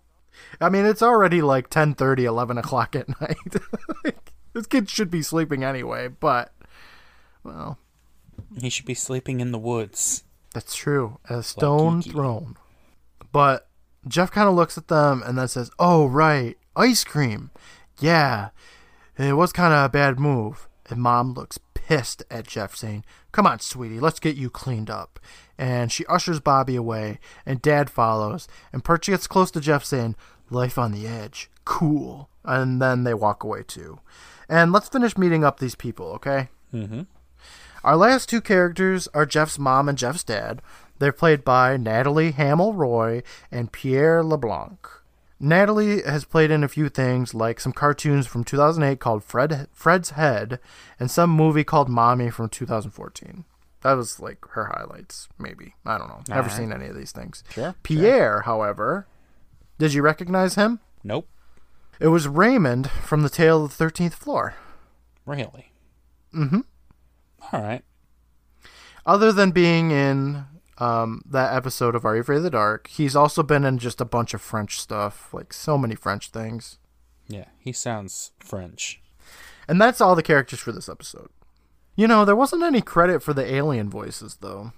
I 0.61 0.69
mean, 0.69 0.85
it's 0.85 1.01
already 1.01 1.41
like 1.41 1.71
10:30, 1.71 2.25
11 2.25 2.59
o'clock 2.59 2.95
at 2.95 3.09
night. 3.23 3.39
Like, 4.05 4.33
this 4.53 4.67
kid 4.67 4.91
should 4.91 5.11
be 5.11 5.23
sleeping 5.23 5.65
anyway, 5.65 6.09
but 6.09 6.53
well, 7.43 7.79
He 8.59 8.71
should 8.71 8.87
be 8.87 8.95
sleeping 8.95 9.41
in 9.41 9.53
the 9.53 9.59
woods. 9.59 10.25
that's 10.53 10.75
true. 10.75 11.19
A 11.29 11.43
stone 11.43 12.03
Kiki. 12.03 12.13
throne. 12.13 12.57
But 13.33 13.69
Jeff 14.09 14.31
kind 14.31 14.49
of 14.49 14.55
looks 14.55 14.77
at 14.77 14.89
them 14.89 15.23
and 15.25 15.39
then 15.39 15.47
says, 15.49 15.71
"Oh, 15.79 16.07
right, 16.07 16.57
ice 16.75 17.05
cream. 17.05 17.51
Yeah, 18.01 18.49
it 19.17 19.35
was 19.35 19.53
kind 19.53 19.73
of 19.73 19.85
a 19.85 19.89
bad 19.89 20.19
move." 20.19 20.69
And 20.89 21.01
mom 21.01 21.35
looks 21.35 21.59
pissed 21.75 22.25
at 22.31 22.49
Jeff, 22.49 22.75
saying, 22.75 23.05
"Come 23.31 23.47
on, 23.47 23.61
sweetie, 23.61 24.01
let's 24.01 24.19
get 24.19 24.35
you 24.37 24.51
cleaned 24.51 24.91
up." 24.91 25.21
And 25.57 25.93
she 25.93 26.05
ushers 26.07 26.41
Bobby 26.41 26.75
away, 26.75 27.21
and 27.47 27.63
Dad 27.63 27.89
follows. 27.91 28.49
And 28.73 28.83
Perch 28.83 29.07
gets 29.07 29.29
close 29.29 29.51
to 29.53 29.61
Jeff, 29.61 29.85
saying, 29.85 30.17
"Life 30.51 30.79
on 30.79 30.91
the 30.91 31.07
edge, 31.07 31.49
cool." 31.65 32.29
And 32.45 32.83
then 32.83 33.05
they 33.05 33.15
walk 33.15 33.45
away 33.45 33.63
too. 33.63 34.01
And 34.49 34.73
let's 34.73 34.89
finish 34.89 35.17
meeting 35.17 35.45
up 35.45 35.61
these 35.61 35.77
people, 35.77 36.07
okay? 36.15 36.49
Mm-hmm. 36.75 37.03
Our 37.83 37.97
last 37.97 38.29
two 38.29 38.41
characters 38.41 39.09
are 39.15 39.25
Jeff's 39.27 39.59
mom 39.59 39.89
and 39.89 39.97
Jeff's 39.97 40.25
dad. 40.25 40.61
They're 40.99 41.13
played 41.13 41.45
by 41.45 41.77
Natalie 41.77 42.33
Hamel 42.33 42.75
Roy 42.75 43.23
and 43.51 43.73
Pierre 43.73 44.23
LeBlanc. 44.23 44.87
Natalie 45.43 46.03
has 46.03 46.27
played 46.27 46.51
in 46.51 46.63
a 46.63 46.69
few 46.69 46.91
things 46.91 47.33
like 47.33 47.59
some 47.59 47.73
cartoons 47.73 48.27
from 48.27 48.45
2008 48.45 49.01
called 49.01 49.25
Fred 49.25 49.69
Fred's 49.73 50.11
Head 50.11 50.61
and 50.99 51.11
some 51.11 51.31
movie 51.31 51.65
called 51.65 51.89
Mommy 51.89 52.29
from 52.29 52.51
2014. 52.51 53.45
That 53.81 53.95
was 53.95 54.21
like 54.21 54.45
her 54.51 54.67
highlights, 54.77 55.29
maybe. 55.39 55.75
I 55.87 55.97
don't 55.97 56.09
know. 56.09 56.21
Never 56.29 56.51
seen 56.51 56.71
any 56.71 56.87
of 56.89 56.95
these 56.97 57.13
things. 57.13 57.43
Sure, 57.49 57.75
Pierre, 57.83 58.43
however, 58.43 59.07
did 59.79 59.95
you 59.95 60.03
recognize 60.03 60.57
him? 60.57 60.81
Nope. 61.03 61.27
It 61.99 62.09
was 62.09 62.29
Raymond 62.29 62.91
from 62.91 63.23
The 63.23 63.31
Tale 63.31 63.65
of 63.65 63.79
the 63.79 63.85
13th 63.85 64.13
Floor. 64.15 64.55
Really? 65.25 65.73
Mm 66.35 66.51
Mhm. 66.51 66.65
All 67.53 67.63
right. 67.63 67.83
Other 69.07 69.33
than 69.33 69.51
being 69.51 69.91
in 69.91 70.45
um, 70.79 71.23
that 71.29 71.55
episode 71.55 71.95
of 71.95 72.05
Are 72.05 72.15
You 72.15 72.21
Afraid 72.21 72.39
of 72.39 72.43
the 72.43 72.51
Dark, 72.51 72.87
he's 72.89 73.17
also 73.17 73.43
been 73.43 73.65
in 73.65 73.79
just 73.79 74.01
a 74.01 74.05
bunch 74.05 74.35
of 74.35 74.41
French 74.43 74.79
stuff, 74.79 75.33
like 75.33 75.53
so 75.53 75.77
many 75.79 75.95
French 75.95 76.31
things. 76.31 76.79
Yeah, 77.29 77.47
he 77.59 77.73
sounds 77.73 78.33
French. 78.41 79.01
And 79.69 79.81
that's 79.81 80.01
all 80.01 80.15
the 80.15 80.23
characters 80.23 80.61
for 80.61 80.73
this 80.73 80.89
episode. 80.89 81.29
You 81.97 82.07
know, 82.09 82.25
there 82.25 82.37
wasn't 82.37 82.63
any 82.63 82.81
credit 82.83 83.23
for 83.23 83.33
the 83.33 83.45
alien 83.55 83.89
voices, 83.91 84.39
though. 84.41 84.73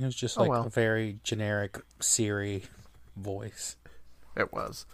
It 0.00 0.04
was 0.04 0.14
just 0.14 0.36
Oh, 0.38 0.42
like 0.42 0.50
well. 0.50 0.66
a 0.66 0.70
very 0.70 1.18
generic 1.22 1.80
Siri 2.00 2.64
voice. 3.16 3.76
It 4.36 4.52
was. 4.52 4.86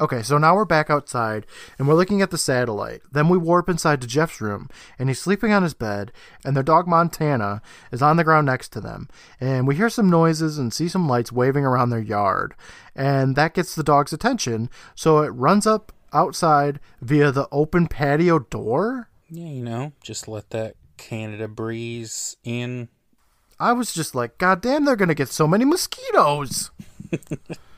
Okay, 0.00 0.22
so 0.22 0.38
now 0.38 0.56
we're 0.56 0.64
back 0.64 0.90
outside 0.90 1.46
and 1.78 1.86
we're 1.86 1.94
looking 1.94 2.20
at 2.20 2.32
the 2.32 2.38
satellite. 2.38 3.02
Then 3.12 3.28
we 3.28 3.38
warp 3.38 3.68
inside 3.68 4.00
to 4.00 4.08
Jeff's 4.08 4.40
room 4.40 4.68
and 4.98 5.08
he's 5.08 5.20
sleeping 5.20 5.52
on 5.52 5.62
his 5.62 5.74
bed 5.74 6.10
and 6.44 6.56
their 6.56 6.64
dog 6.64 6.88
Montana 6.88 7.62
is 7.92 8.02
on 8.02 8.16
the 8.16 8.24
ground 8.24 8.46
next 8.46 8.70
to 8.70 8.80
them. 8.80 9.08
And 9.40 9.68
we 9.68 9.76
hear 9.76 9.88
some 9.88 10.10
noises 10.10 10.58
and 10.58 10.72
see 10.72 10.88
some 10.88 11.08
lights 11.08 11.30
waving 11.30 11.64
around 11.64 11.90
their 11.90 12.00
yard. 12.00 12.54
And 12.96 13.36
that 13.36 13.54
gets 13.54 13.74
the 13.74 13.84
dog's 13.84 14.12
attention, 14.12 14.68
so 14.96 15.18
it 15.18 15.28
runs 15.28 15.66
up 15.66 15.92
outside 16.12 16.80
via 17.00 17.30
the 17.30 17.48
open 17.52 17.86
patio 17.86 18.40
door. 18.40 19.08
Yeah, 19.30 19.48
you 19.48 19.62
know, 19.62 19.92
just 20.02 20.26
let 20.26 20.50
that 20.50 20.74
Canada 20.96 21.46
breeze 21.46 22.36
in. 22.42 22.88
I 23.60 23.72
was 23.72 23.94
just 23.94 24.14
like, 24.14 24.38
God 24.38 24.60
damn, 24.60 24.84
they're 24.84 24.96
gonna 24.96 25.14
get 25.14 25.28
so 25.28 25.46
many 25.46 25.64
mosquitoes. 25.64 26.72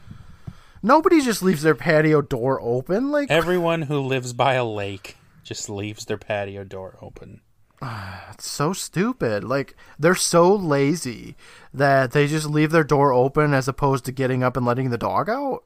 Nobody 0.86 1.20
just 1.20 1.42
leaves 1.42 1.62
their 1.62 1.74
patio 1.74 2.22
door 2.22 2.60
open. 2.62 3.10
Like 3.10 3.28
Everyone 3.28 3.82
who 3.82 3.98
lives 3.98 4.32
by 4.32 4.54
a 4.54 4.64
lake 4.64 5.16
just 5.42 5.68
leaves 5.68 6.04
their 6.04 6.16
patio 6.16 6.62
door 6.62 6.96
open. 7.02 7.40
It's 8.30 8.48
so 8.48 8.72
stupid. 8.72 9.42
Like 9.42 9.74
they're 9.98 10.14
so 10.14 10.54
lazy 10.54 11.34
that 11.74 12.12
they 12.12 12.28
just 12.28 12.46
leave 12.48 12.70
their 12.70 12.84
door 12.84 13.12
open 13.12 13.52
as 13.52 13.66
opposed 13.66 14.04
to 14.04 14.12
getting 14.12 14.44
up 14.44 14.56
and 14.56 14.64
letting 14.64 14.90
the 14.90 14.98
dog 14.98 15.28
out. 15.28 15.64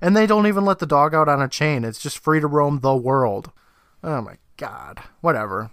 And 0.00 0.16
they 0.16 0.26
don't 0.26 0.46
even 0.46 0.64
let 0.64 0.78
the 0.78 0.86
dog 0.86 1.14
out 1.14 1.28
on 1.28 1.42
a 1.42 1.48
chain. 1.48 1.84
It's 1.84 1.98
just 1.98 2.18
free 2.18 2.40
to 2.40 2.46
roam 2.46 2.80
the 2.80 2.96
world. 2.96 3.50
Oh 4.02 4.22
my 4.22 4.36
god. 4.56 5.00
Whatever. 5.20 5.70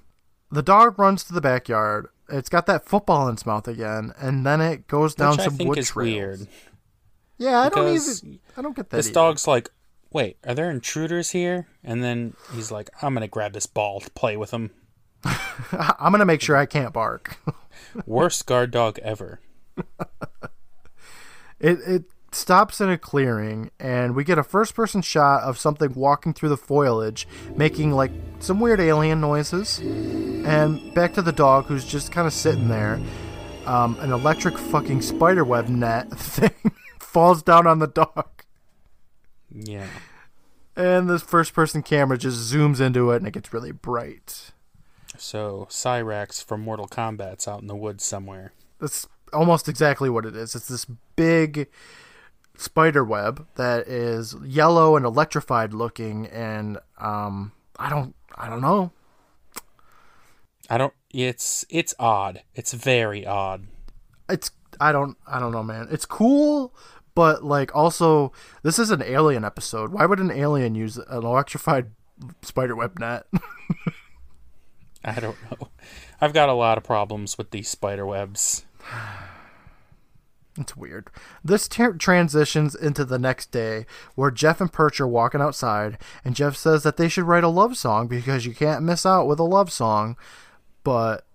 The 0.52 0.64
dog 0.64 1.00
runs 1.00 1.24
to 1.26 1.34
the 1.34 1.40
backyard. 1.40 2.08
It's 2.28 2.50
got 2.50 2.66
that 2.66 2.86
football 2.86 3.28
in 3.28 3.36
its 3.36 3.46
mouth 3.46 3.68
again, 3.68 4.14
and 4.18 4.46
then 4.46 4.60
it 4.60 4.88
goes 4.88 5.16
down 5.16 5.32
Which 5.32 5.40
I 5.42 5.44
some 5.46 5.58
think 5.58 5.70
wood 5.70 5.86
trails. 5.86 5.96
weird. 6.14 6.48
Yeah, 7.42 7.60
I 7.60 7.70
don't 7.70 7.88
even. 7.88 8.40
I 8.56 8.62
don't 8.62 8.76
get 8.76 8.92
that. 8.92 8.98
This 8.98 9.08
either. 9.08 9.14
dog's 9.16 9.48
like, 9.48 9.72
wait, 10.14 10.38
are 10.46 10.54
there 10.54 10.70
intruders 10.70 11.32
here? 11.32 11.68
And 11.84 12.04
then 12.04 12.36
he's 12.54 12.72
like, 12.72 12.92
I'm 13.02 13.16
going 13.16 13.22
to 13.22 13.28
grab 13.28 13.54
this 13.54 13.66
ball 13.66 14.00
to 14.00 14.12
play 14.12 14.38
with 14.38 14.52
him. 14.52 14.70
I'm 15.72 16.12
gonna 16.12 16.26
make 16.26 16.42
sure 16.42 16.58
I 16.58 16.66
can't 16.66 16.92
bark. 16.92 17.38
Worst 18.08 18.48
guard 18.48 18.72
dog 18.72 19.00
ever. 19.00 19.40
It 21.64 21.78
it 21.86 22.04
stops 22.32 22.82
in 22.82 22.90
a 22.90 22.98
clearing, 22.98 23.70
and 23.80 24.16
we 24.16 24.24
get 24.24 24.40
a 24.40 24.44
first 24.44 24.74
person 24.74 25.04
shot 25.04 25.44
of 25.44 25.60
something 25.60 25.94
walking 25.94 26.34
through 26.34 26.50
the 26.50 26.58
foliage, 26.58 27.28
making 27.56 27.92
like 27.92 28.10
some 28.40 28.60
weird 28.60 28.80
alien 28.80 29.22
noises. 29.22 29.78
And 29.78 30.92
back 30.96 31.14
to 31.14 31.22
the 31.22 31.32
dog, 31.32 31.66
who's 31.66 31.86
just 31.86 32.12
kind 32.12 32.26
of 32.26 32.34
sitting 32.34 32.68
there. 32.68 33.00
Um, 33.68 33.96
an 34.00 34.12
electric 34.12 34.58
fucking 34.58 35.04
spiderweb 35.04 35.70
net 35.70 36.10
thing 36.18 36.72
falls 37.12 37.44
down 37.44 37.68
on 37.68 37.80
the 37.80 37.88
dog, 37.88 38.44
Yeah. 39.54 39.88
and 40.76 41.10
this 41.10 41.22
first 41.22 41.54
person 41.54 41.84
camera 41.84 42.18
just 42.18 42.54
zooms 42.54 42.80
into 42.80 43.12
it, 43.12 43.18
and 43.18 43.28
it 43.28 43.34
gets 43.34 43.54
really 43.54 43.72
bright. 43.72 44.52
So 45.18 45.68
Cyrax 45.70 46.44
from 46.44 46.62
Mortal 46.62 46.88
Kombat's 46.88 47.48
out 47.48 47.62
in 47.62 47.68
the 47.68 47.76
woods 47.76 48.04
somewhere. 48.04 48.54
That's 48.80 49.08
almost 49.34 49.68
exactly 49.68 50.10
what 50.10 50.26
it 50.26 50.36
is. 50.36 50.56
It's 50.56 50.68
this 50.70 50.86
big 51.16 51.68
spider 52.58 53.04
web 53.04 53.46
that 53.56 53.88
is 53.88 54.36
yellow 54.44 54.96
and 54.96 55.06
electrified 55.06 55.74
looking, 55.74 56.28
and 56.28 56.78
um, 56.98 57.52
I 57.78 57.90
don't, 57.90 58.16
I 58.36 58.50
don't 58.50 58.62
know. 58.62 58.92
I 60.70 60.78
don't. 60.78 60.94
It's 61.14 61.66
it's 61.70 61.94
odd. 62.00 62.44
It's 62.56 62.72
very 62.74 63.26
odd. 63.26 63.68
It's, 64.30 64.52
I 64.80 64.94
don't, 64.94 65.18
I 65.28 65.40
don't 65.40 65.52
know, 65.52 65.64
man. 65.64 65.90
It's 65.92 66.06
cool, 66.06 66.74
but 67.16 67.44
like 67.44 67.76
also, 67.76 68.32
this 68.64 68.80
is 68.80 68.92
an 68.92 69.02
alien 69.02 69.44
episode. 69.44 69.92
Why 69.92 70.06
would 70.06 70.20
an 70.20 70.32
alien 70.32 70.76
use 70.76 70.98
an 70.98 71.06
electrified 71.10 71.92
spider 72.42 72.76
web 72.76 73.00
net? 73.00 73.26
I 75.04 75.20
don't 75.20 75.38
know. 75.50 75.70
I've 76.20 76.34
got 76.34 76.50
a 76.50 76.54
lot 76.54 76.78
of 76.78 76.84
problems 76.84 77.38
with 77.38 77.52
these 77.52 77.70
spider 77.70 78.06
webs. 78.06 78.66
It's 80.58 80.76
weird. 80.76 81.10
This 81.46 81.70
ter- 81.70 81.94
transitions 81.94 82.76
into 82.76 83.06
the 83.06 83.18
next 83.18 83.52
day 83.52 83.86
where 84.16 84.30
Jeff 84.30 84.60
and 84.60 84.72
Perch 84.72 85.00
are 85.00 85.08
walking 85.08 85.40
outside, 85.40 85.98
and 86.26 86.36
Jeff 86.36 86.58
says 86.58 86.84
that 86.84 86.98
they 86.98 87.08
should 87.08 87.24
write 87.24 87.46
a 87.46 87.50
love 87.50 87.78
song 87.78 88.08
because 88.08 88.46
you 88.46 88.54
can't 88.54 88.84
miss 88.84 89.06
out 89.06 89.28
with 89.28 89.40
a 89.40 89.44
love 89.44 89.72
song. 89.72 90.18
But 90.84 91.26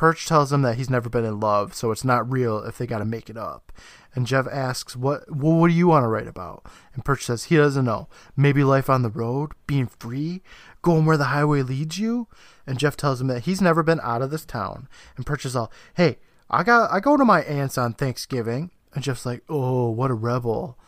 Perch 0.00 0.24
tells 0.24 0.50
him 0.50 0.62
that 0.62 0.78
he's 0.78 0.88
never 0.88 1.10
been 1.10 1.26
in 1.26 1.40
love, 1.40 1.74
so 1.74 1.90
it's 1.90 2.06
not 2.06 2.32
real 2.32 2.60
if 2.60 2.78
they 2.78 2.86
got 2.86 3.00
to 3.00 3.04
make 3.04 3.28
it 3.28 3.36
up. 3.36 3.70
And 4.14 4.26
Jeff 4.26 4.46
asks, 4.50 4.96
"What? 4.96 5.30
Well, 5.30 5.58
what 5.58 5.68
do 5.68 5.74
you 5.74 5.88
want 5.88 6.04
to 6.04 6.08
write 6.08 6.26
about?" 6.26 6.64
And 6.94 7.04
Perch 7.04 7.26
says 7.26 7.44
he 7.44 7.56
doesn't 7.58 7.84
know. 7.84 8.08
Maybe 8.34 8.64
life 8.64 8.88
on 8.88 9.02
the 9.02 9.10
road, 9.10 9.52
being 9.66 9.88
free, 9.88 10.42
going 10.80 11.04
where 11.04 11.18
the 11.18 11.24
highway 11.24 11.60
leads 11.60 11.98
you. 11.98 12.28
And 12.66 12.78
Jeff 12.78 12.96
tells 12.96 13.20
him 13.20 13.26
that 13.26 13.42
he's 13.42 13.60
never 13.60 13.82
been 13.82 14.00
out 14.02 14.22
of 14.22 14.30
this 14.30 14.46
town. 14.46 14.88
And 15.18 15.26
Perch 15.26 15.44
is 15.44 15.54
all, 15.54 15.70
"Hey, 15.92 16.18
I 16.48 16.62
got 16.62 16.90
I 16.90 17.00
go 17.00 17.18
to 17.18 17.24
my 17.26 17.42
aunt's 17.42 17.76
on 17.76 17.92
Thanksgiving." 17.92 18.70
And 18.94 19.04
Jeff's 19.04 19.26
like, 19.26 19.42
"Oh, 19.50 19.90
what 19.90 20.10
a 20.10 20.14
rebel!" 20.14 20.78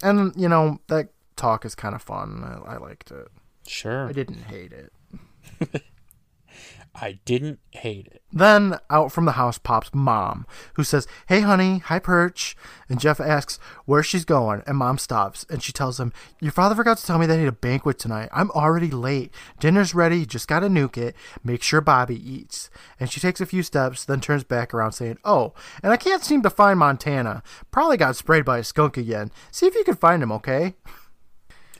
And 0.00 0.32
you 0.36 0.48
know 0.48 0.78
that 0.86 1.08
talk 1.34 1.64
is 1.64 1.74
kind 1.74 1.96
of 1.96 2.02
fun. 2.02 2.44
I, 2.44 2.74
I 2.74 2.76
liked 2.76 3.10
it. 3.10 3.26
Sure. 3.66 4.06
I 4.06 4.12
didn't 4.12 4.44
hate 4.44 4.72
it. 4.72 4.92
I 6.94 7.20
didn't 7.24 7.60
hate 7.70 8.08
it. 8.08 8.22
Then 8.32 8.78
out 8.90 9.12
from 9.12 9.24
the 9.24 9.32
house 9.32 9.58
pops 9.58 9.90
Mom, 9.94 10.46
who 10.74 10.84
says, 10.84 11.06
Hey, 11.28 11.40
honey, 11.40 11.78
hi, 11.78 11.98
Perch. 11.98 12.56
And 12.88 13.00
Jeff 13.00 13.20
asks 13.20 13.58
where 13.84 14.02
she's 14.02 14.24
going, 14.24 14.62
and 14.66 14.76
Mom 14.76 14.98
stops, 14.98 15.46
and 15.48 15.62
she 15.62 15.72
tells 15.72 16.00
him, 16.00 16.12
Your 16.40 16.52
father 16.52 16.74
forgot 16.74 16.98
to 16.98 17.06
tell 17.06 17.18
me 17.18 17.26
they 17.26 17.38
need 17.38 17.46
a 17.46 17.52
banquet 17.52 17.98
tonight. 17.98 18.28
I'm 18.32 18.50
already 18.50 18.90
late. 18.90 19.32
Dinner's 19.60 19.94
ready, 19.94 20.26
just 20.26 20.48
gotta 20.48 20.66
nuke 20.66 20.98
it. 20.98 21.14
Make 21.44 21.62
sure 21.62 21.80
Bobby 21.80 22.16
eats. 22.16 22.70
And 22.98 23.10
she 23.10 23.20
takes 23.20 23.40
a 23.40 23.46
few 23.46 23.62
steps, 23.62 24.04
then 24.04 24.20
turns 24.20 24.44
back 24.44 24.74
around, 24.74 24.92
saying, 24.92 25.18
Oh, 25.24 25.54
and 25.82 25.92
I 25.92 25.96
can't 25.96 26.24
seem 26.24 26.42
to 26.42 26.50
find 26.50 26.78
Montana. 26.78 27.42
Probably 27.70 27.96
got 27.96 28.16
sprayed 28.16 28.44
by 28.44 28.58
a 28.58 28.64
skunk 28.64 28.96
again. 28.96 29.30
See 29.50 29.66
if 29.66 29.74
you 29.74 29.84
can 29.84 29.96
find 29.96 30.22
him, 30.22 30.32
okay? 30.32 30.74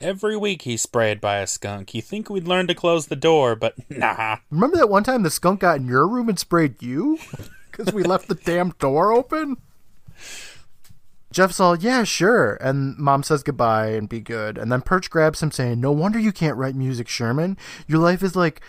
Every 0.01 0.35
week 0.35 0.63
he's 0.63 0.81
sprayed 0.81 1.21
by 1.21 1.37
a 1.37 1.47
skunk. 1.47 1.93
You 1.93 2.01
think 2.01 2.29
we'd 2.29 2.47
learn 2.47 2.67
to 2.67 2.75
close 2.75 3.07
the 3.07 3.15
door, 3.15 3.55
but 3.55 3.75
nah. 3.89 4.37
Remember 4.49 4.77
that 4.77 4.89
one 4.89 5.03
time 5.03 5.23
the 5.23 5.29
skunk 5.29 5.61
got 5.61 5.77
in 5.77 5.87
your 5.87 6.07
room 6.07 6.27
and 6.29 6.39
sprayed 6.39 6.81
you? 6.81 7.19
Because 7.71 7.93
we 7.93 8.03
left 8.03 8.27
the 8.27 8.35
damn 8.35 8.71
door 8.79 9.13
open? 9.13 9.55
Jeff's 11.31 11.59
all, 11.59 11.77
yeah, 11.77 12.03
sure. 12.03 12.55
And 12.55 12.97
mom 12.97 13.23
says 13.23 13.43
goodbye 13.43 13.91
and 13.91 14.09
be 14.09 14.19
good. 14.19 14.57
And 14.57 14.69
then 14.69 14.81
Perch 14.81 15.09
grabs 15.09 15.41
him, 15.41 15.51
saying, 15.51 15.79
No 15.79 15.93
wonder 15.93 16.19
you 16.19 16.33
can't 16.33 16.57
write 16.57 16.75
music, 16.75 17.07
Sherman. 17.07 17.57
Your 17.87 17.99
life 17.99 18.21
is 18.23 18.35
like 18.35 18.61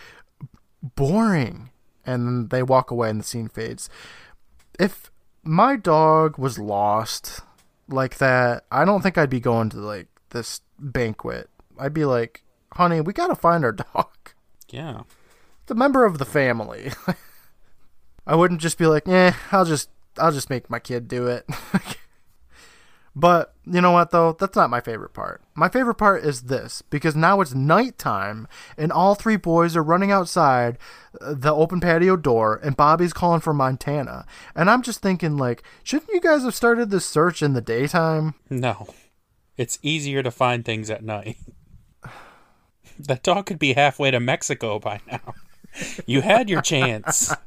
boring. 0.82 1.70
And 2.06 2.26
then 2.26 2.48
they 2.48 2.62
walk 2.62 2.92
away 2.92 3.10
and 3.10 3.18
the 3.18 3.24
scene 3.24 3.48
fades. 3.48 3.90
If 4.78 5.10
my 5.42 5.76
dog 5.76 6.38
was 6.38 6.60
lost 6.60 7.40
like 7.88 8.18
that, 8.18 8.64
I 8.70 8.84
don't 8.84 9.02
think 9.02 9.18
I'd 9.18 9.30
be 9.30 9.40
going 9.40 9.68
to 9.70 9.78
like 9.78 10.06
this 10.30 10.60
banquet. 10.82 11.48
I'd 11.78 11.94
be 11.94 12.04
like, 12.04 12.42
honey, 12.74 13.00
we 13.00 13.12
gotta 13.12 13.34
find 13.34 13.64
our 13.64 13.72
dog 13.72 14.08
Yeah. 14.70 15.02
the 15.66 15.74
member 15.74 16.04
of 16.04 16.18
the 16.18 16.24
family. 16.24 16.92
I 18.26 18.34
wouldn't 18.36 18.60
just 18.60 18.78
be 18.78 18.86
like, 18.86 19.06
"Yeah, 19.06 19.34
I'll 19.50 19.64
just 19.64 19.90
I'll 20.16 20.30
just 20.32 20.48
make 20.50 20.70
my 20.70 20.78
kid 20.78 21.08
do 21.08 21.26
it." 21.26 21.44
but 23.14 23.54
you 23.66 23.80
know 23.80 23.90
what 23.90 24.10
though? 24.10 24.32
That's 24.38 24.56
not 24.56 24.70
my 24.70 24.80
favorite 24.80 25.12
part. 25.12 25.42
My 25.54 25.68
favorite 25.68 25.96
part 25.96 26.24
is 26.24 26.42
this 26.42 26.82
because 26.82 27.14
now 27.14 27.40
it's 27.40 27.52
nighttime 27.54 28.48
and 28.78 28.90
all 28.90 29.14
three 29.14 29.36
boys 29.36 29.76
are 29.76 29.82
running 29.82 30.10
outside 30.10 30.78
uh, 31.20 31.34
the 31.36 31.52
open 31.54 31.80
patio 31.80 32.16
door 32.16 32.58
and 32.62 32.76
Bobby's 32.76 33.12
calling 33.12 33.40
for 33.40 33.52
Montana. 33.52 34.24
And 34.54 34.70
I'm 34.70 34.82
just 34.82 35.02
thinking 35.02 35.36
like, 35.36 35.62
shouldn't 35.82 36.10
you 36.12 36.20
guys 36.20 36.42
have 36.44 36.54
started 36.54 36.90
this 36.90 37.04
search 37.04 37.42
in 37.42 37.52
the 37.52 37.60
daytime? 37.60 38.34
No. 38.48 38.86
It's 39.56 39.78
easier 39.82 40.22
to 40.22 40.30
find 40.30 40.64
things 40.64 40.90
at 40.90 41.02
night. 41.02 41.36
That 42.98 43.22
dog 43.22 43.46
could 43.46 43.58
be 43.58 43.72
halfway 43.72 44.10
to 44.10 44.20
Mexico 44.20 44.78
by 44.78 45.00
now. 45.10 45.34
You 46.06 46.20
had 46.20 46.48
your 46.50 46.60
chance. 46.62 47.34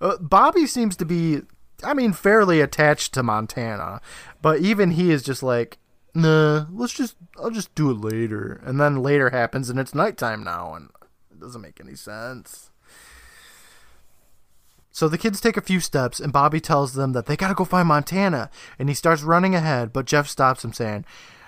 Uh, 0.00 0.18
Bobby 0.18 0.66
seems 0.66 0.96
to 0.96 1.04
be, 1.04 1.42
I 1.84 1.94
mean, 1.94 2.12
fairly 2.12 2.60
attached 2.60 3.14
to 3.14 3.22
Montana, 3.22 4.00
but 4.42 4.58
even 4.58 4.90
he 4.90 5.12
is 5.12 5.22
just 5.22 5.40
like, 5.40 5.78
nah, 6.14 6.66
let's 6.72 6.92
just, 6.92 7.14
I'll 7.38 7.52
just 7.52 7.72
do 7.76 7.92
it 7.92 7.98
later. 7.98 8.60
And 8.64 8.80
then 8.80 9.02
later 9.02 9.30
happens 9.30 9.70
and 9.70 9.78
it's 9.78 9.94
nighttime 9.94 10.42
now 10.42 10.74
and 10.74 10.90
it 11.30 11.38
doesn't 11.38 11.62
make 11.62 11.80
any 11.80 11.94
sense. 11.94 12.70
So 14.90 15.08
the 15.08 15.18
kids 15.18 15.40
take 15.40 15.56
a 15.56 15.60
few 15.60 15.80
steps, 15.80 16.20
and 16.20 16.32
Bobby 16.32 16.60
tells 16.60 16.94
them 16.94 17.14
that 17.14 17.26
they 17.26 17.36
gotta 17.36 17.54
go 17.54 17.64
find 17.64 17.88
Montana, 17.88 18.48
and 18.78 18.88
he 18.88 18.94
starts 18.94 19.22
running 19.22 19.52
ahead, 19.52 19.92
but 19.92 20.06
Jeff 20.06 20.28
stops 20.28 20.64
him, 20.64 20.72
saying, 20.72 21.04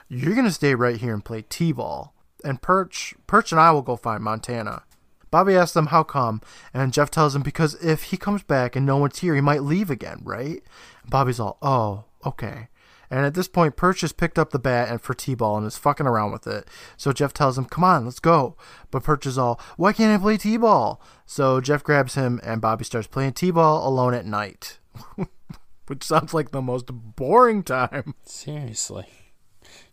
"You're 0.08 0.34
gonna 0.34 0.50
stay 0.50 0.74
right 0.74 0.96
here 0.96 1.14
and 1.14 1.24
play 1.24 1.42
t-ball, 1.48 2.14
and 2.44 2.62
Perch, 2.62 3.14
Perch, 3.26 3.52
and 3.52 3.60
I 3.60 3.70
will 3.70 3.82
go 3.82 3.96
find 3.96 4.22
Montana." 4.22 4.82
Bobby 5.30 5.56
asks 5.56 5.74
them 5.74 5.86
how 5.86 6.02
come, 6.02 6.40
and 6.72 6.92
Jeff 6.92 7.10
tells 7.10 7.34
him 7.34 7.42
because 7.42 7.74
if 7.82 8.04
he 8.04 8.16
comes 8.16 8.42
back 8.42 8.76
and 8.76 8.86
no 8.86 8.96
one's 8.96 9.18
here, 9.18 9.34
he 9.34 9.40
might 9.40 9.62
leave 9.62 9.90
again, 9.90 10.20
right? 10.22 10.62
Bobby's 11.08 11.40
all, 11.40 11.58
"Oh, 11.60 12.04
okay." 12.24 12.68
And 13.10 13.24
at 13.24 13.34
this 13.34 13.48
point, 13.48 13.76
Perch 13.76 14.00
has 14.00 14.12
picked 14.12 14.38
up 14.38 14.50
the 14.50 14.58
bat 14.58 14.88
and 14.88 15.00
for 15.00 15.14
T-ball 15.14 15.58
and 15.58 15.66
is 15.66 15.76
fucking 15.76 16.06
around 16.06 16.32
with 16.32 16.46
it. 16.46 16.68
So 16.96 17.12
Jeff 17.12 17.32
tells 17.32 17.56
him, 17.56 17.66
"Come 17.66 17.84
on, 17.84 18.04
let's 18.04 18.18
go." 18.18 18.56
But 18.90 19.04
Perch 19.04 19.26
is 19.26 19.38
all, 19.38 19.60
"Why 19.76 19.92
can't 19.92 20.18
I 20.18 20.22
play 20.22 20.36
T-ball?" 20.36 21.00
So 21.24 21.60
Jeff 21.60 21.84
grabs 21.84 22.14
him 22.14 22.40
and 22.42 22.60
Bobby 22.60 22.84
starts 22.84 23.06
playing 23.06 23.34
T-ball 23.34 23.86
alone 23.86 24.14
at 24.14 24.26
night, 24.26 24.78
which 25.86 26.04
sounds 26.04 26.34
like 26.34 26.50
the 26.50 26.62
most 26.62 26.86
boring 26.92 27.62
time. 27.62 28.14
Seriously. 28.24 29.25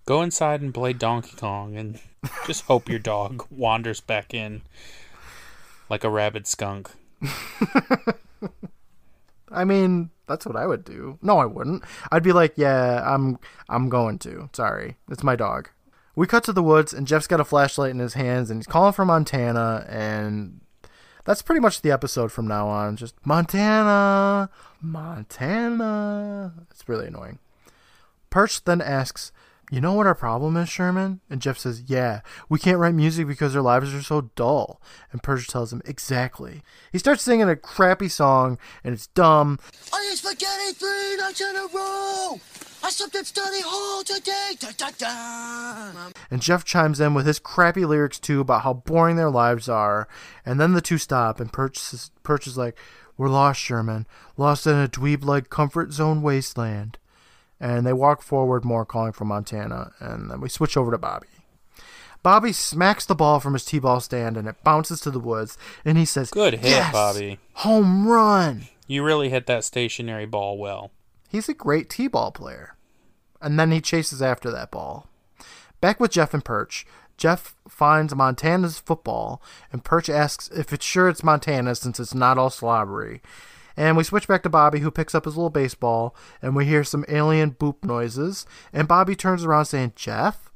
Go 0.05 0.21
inside 0.21 0.61
and 0.61 0.73
play 0.73 0.93
Donkey 0.93 1.35
Kong 1.37 1.77
and 1.77 1.99
just 2.45 2.65
hope 2.65 2.89
your 2.89 2.99
dog 2.99 3.45
wanders 3.51 4.01
back 4.01 4.33
in 4.33 4.61
like 5.89 6.03
a 6.03 6.09
rabid 6.09 6.47
skunk. 6.47 6.91
I 9.51 9.63
mean, 9.63 10.09
that's 10.27 10.45
what 10.45 10.55
I 10.55 10.65
would 10.65 10.83
do. 10.83 11.19
No, 11.21 11.37
I 11.37 11.45
wouldn't. 11.45 11.83
I'd 12.11 12.23
be 12.23 12.33
like, 12.33 12.53
"Yeah, 12.57 13.01
I'm 13.05 13.37
I'm 13.69 13.87
going 13.89 14.19
to. 14.19 14.49
Sorry. 14.53 14.97
It's 15.09 15.23
my 15.23 15.35
dog." 15.35 15.69
We 16.15 16.27
cut 16.27 16.43
to 16.43 16.53
the 16.53 16.61
woods 16.61 16.93
and 16.93 17.07
Jeff's 17.07 17.25
got 17.25 17.39
a 17.39 17.45
flashlight 17.45 17.89
in 17.89 17.97
his 17.99 18.13
hands 18.13 18.51
and 18.51 18.59
he's 18.59 18.67
calling 18.67 18.93
for 18.93 19.03
Montana 19.03 19.83
and 19.89 20.61
that's 21.25 21.41
pretty 21.41 21.59
much 21.59 21.81
the 21.81 21.91
episode 21.91 22.31
from 22.31 22.47
now 22.47 22.67
on. 22.67 22.97
Just 22.97 23.15
Montana, 23.25 24.49
Montana. 24.79 26.53
It's 26.69 26.87
really 26.87 27.07
annoying. 27.07 27.39
Perch 28.29 28.63
then 28.63 28.81
asks, 28.81 29.31
You 29.71 29.81
know 29.81 29.93
what 29.93 30.05
our 30.05 30.15
problem 30.15 30.55
is, 30.57 30.69
Sherman? 30.69 31.21
And 31.29 31.41
Jeff 31.41 31.57
says, 31.57 31.83
Yeah, 31.87 32.21
we 32.49 32.59
can't 32.59 32.77
write 32.77 32.95
music 32.95 33.27
because 33.27 33.55
our 33.55 33.61
lives 33.61 33.93
are 33.93 34.03
so 34.03 34.29
dull. 34.35 34.81
And 35.11 35.23
Perch 35.23 35.47
tells 35.47 35.73
him, 35.73 35.81
Exactly. 35.85 36.61
He 36.91 36.99
starts 36.99 37.23
singing 37.23 37.49
a 37.49 37.55
crappy 37.55 38.09
song, 38.09 38.57
and 38.83 38.93
it's 38.93 39.07
dumb. 39.07 39.59
I 39.91 40.09
ate 40.11 40.17
spaghetti 40.17 40.73
three 40.73 41.17
nights 41.17 41.41
in 41.41 41.55
a 41.55 41.67
row. 41.73 42.39
I 42.85 42.89
slept 42.89 43.15
at 43.15 43.25
study 43.25 43.61
hall 43.61 44.03
today. 44.03 44.57
Da, 44.59 44.69
da, 44.77 44.89
da. 44.97 46.11
And 46.29 46.41
Jeff 46.41 46.65
chimes 46.65 46.99
in 46.99 47.13
with 47.13 47.25
his 47.25 47.39
crappy 47.39 47.85
lyrics 47.85 48.19
too 48.19 48.41
about 48.41 48.63
how 48.63 48.73
boring 48.73 49.15
their 49.15 49.31
lives 49.31 49.69
are. 49.69 50.07
And 50.45 50.59
then 50.59 50.73
the 50.73 50.81
two 50.81 50.97
stop, 50.97 51.39
and 51.39 51.51
Perch 51.51 51.77
is, 51.93 52.11
Perch 52.23 52.45
is 52.45 52.57
like, 52.57 52.77
We're 53.17 53.29
lost, 53.29 53.61
Sherman. 53.61 54.05
Lost 54.35 54.67
in 54.67 54.75
a 54.75 54.89
dweeb 54.89 55.23
like 55.23 55.49
comfort 55.49 55.93
zone 55.93 56.21
wasteland. 56.21 56.97
And 57.59 57.85
they 57.85 57.93
walk 57.93 58.21
forward 58.21 58.65
more, 58.65 58.85
calling 58.85 59.13
for 59.13 59.25
Montana. 59.25 59.91
And 59.99 60.29
then 60.29 60.41
we 60.41 60.49
switch 60.49 60.75
over 60.75 60.91
to 60.91 60.97
Bobby. 60.97 61.27
Bobby 62.23 62.53
smacks 62.53 63.05
the 63.05 63.15
ball 63.15 63.39
from 63.39 63.53
his 63.53 63.65
T 63.65 63.79
ball 63.79 63.99
stand 63.99 64.37
and 64.37 64.47
it 64.47 64.63
bounces 64.63 65.01
to 65.01 65.11
the 65.11 65.19
woods. 65.19 65.57
And 65.83 65.97
he 65.97 66.05
says, 66.05 66.31
Good 66.31 66.55
hit, 66.55 66.69
"Yes! 66.69 66.93
Bobby. 66.93 67.39
Home 67.55 68.07
run! 68.07 68.67
You 68.87 69.03
really 69.03 69.29
hit 69.29 69.45
that 69.47 69.65
stationary 69.65 70.25
ball 70.25 70.57
well. 70.57 70.91
He's 71.29 71.49
a 71.49 71.53
great 71.53 71.89
T 71.89 72.07
ball 72.07 72.31
player. 72.31 72.75
And 73.41 73.59
then 73.59 73.71
he 73.71 73.81
chases 73.81 74.21
after 74.21 74.49
that 74.51 74.71
ball. 74.71 75.09
Back 75.81 75.99
with 75.99 76.11
Jeff 76.11 76.33
and 76.33 76.45
Perch. 76.45 76.85
Jeff 77.17 77.55
finds 77.67 78.15
Montana's 78.15 78.79
football, 78.79 79.41
and 79.71 79.83
Perch 79.83 80.09
asks 80.09 80.49
if 80.49 80.73
it's 80.73 80.85
sure 80.85 81.09
it's 81.09 81.23
Montana 81.23 81.75
since 81.75 81.99
it's 81.99 82.13
not 82.13 82.37
all 82.37 82.49
slobbery. 82.49 83.21
And 83.75 83.97
we 83.97 84.03
switch 84.03 84.27
back 84.27 84.43
to 84.43 84.49
Bobby, 84.49 84.79
who 84.79 84.91
picks 84.91 85.15
up 85.15 85.25
his 85.25 85.35
little 85.35 85.49
baseball, 85.49 86.15
and 86.41 86.55
we 86.55 86.65
hear 86.65 86.83
some 86.83 87.05
alien 87.07 87.51
boop 87.51 87.83
noises. 87.83 88.45
And 88.71 88.87
Bobby 88.87 89.15
turns 89.15 89.43
around 89.43 89.65
saying, 89.65 89.93
Jeff? 89.95 90.51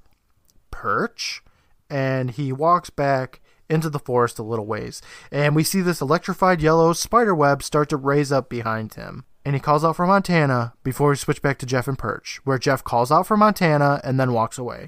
Perch? 0.72 1.44
And 1.90 2.32
he 2.32 2.52
walks 2.52 2.90
back 2.90 3.42
into 3.70 3.90
the 3.90 4.00
forest 4.00 4.40
a 4.40 4.44
little 4.44 4.66
ways. 4.66 5.02
And 5.32 5.56
we 5.56 5.64
see 5.64 5.82
this 5.82 6.02
electrified 6.02 6.62
yellow 6.62 6.94
spider 6.94 7.36
web 7.36 7.64
start 7.64 7.90
to 7.90 7.98
raise 7.98 8.32
up 8.32 8.50
behind 8.50 8.94
him. 8.94 9.26
And 9.44 9.56
he 9.56 9.62
calls 9.62 9.86
out 9.86 9.96
for 9.96 10.06
Montana 10.06 10.74
before 10.84 11.10
we 11.10 11.16
switch 11.16 11.42
back 11.42 11.58
to 11.60 11.66
Jeff 11.66 11.88
and 11.88 11.98
Perch, 11.98 12.42
where 12.44 12.58
Jeff 12.58 12.84
calls 12.84 13.12
out 13.12 13.26
for 13.26 13.38
Montana 13.38 14.02
and 14.04 14.20
then 14.20 14.34
walks 14.34 14.58
away. 14.58 14.88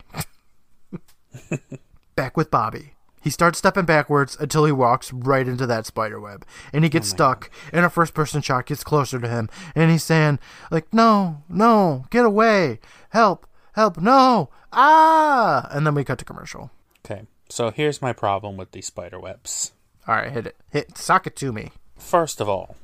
back 2.15 2.36
with 2.36 2.51
Bobby. 2.51 2.95
He 3.30 3.32
starts 3.32 3.59
stepping 3.59 3.86
backwards 3.86 4.36
until 4.39 4.65
he 4.65 4.71
walks 4.71 5.13
right 5.13 5.47
into 5.47 5.67
that 5.67 5.86
spider 5.86 6.19
web. 6.19 6.47
And 6.73 6.84
he 6.84 6.89
gets 6.89 7.07
stuck, 7.09 7.51
and 7.71 7.86
a 7.86 7.89
first 7.91 8.15
person 8.15 8.41
shot 8.41 8.65
gets 8.65 8.84
closer 8.84 9.19
to 9.19 9.27
him. 9.27 9.49
And 9.75 9.91
he's 9.91 10.01
saying, 10.01 10.39
like, 10.71 10.91
no, 10.91 11.43
no, 11.47 12.05
get 12.09 12.25
away. 12.25 12.80
Help, 13.11 13.45
help, 13.73 13.99
no, 13.99 14.49
ah. 14.73 15.67
And 15.69 15.86
then 15.86 15.93
we 15.93 16.03
cut 16.03 16.17
to 16.17 16.25
commercial. 16.25 16.71
Okay, 17.05 17.27
so 17.49 17.69
here's 17.69 18.01
my 18.01 18.13
problem 18.13 18.57
with 18.57 18.71
these 18.71 18.88
spider 18.88 19.19
webs. 19.19 19.73
All 20.07 20.15
right, 20.15 20.32
hit 20.32 20.47
it. 20.47 20.55
Hit, 20.71 20.97
sock 20.97 21.27
it 21.27 21.36
to 21.36 21.53
me. 21.53 21.69
First 21.99 22.41
of 22.41 22.49
all, 22.49 22.77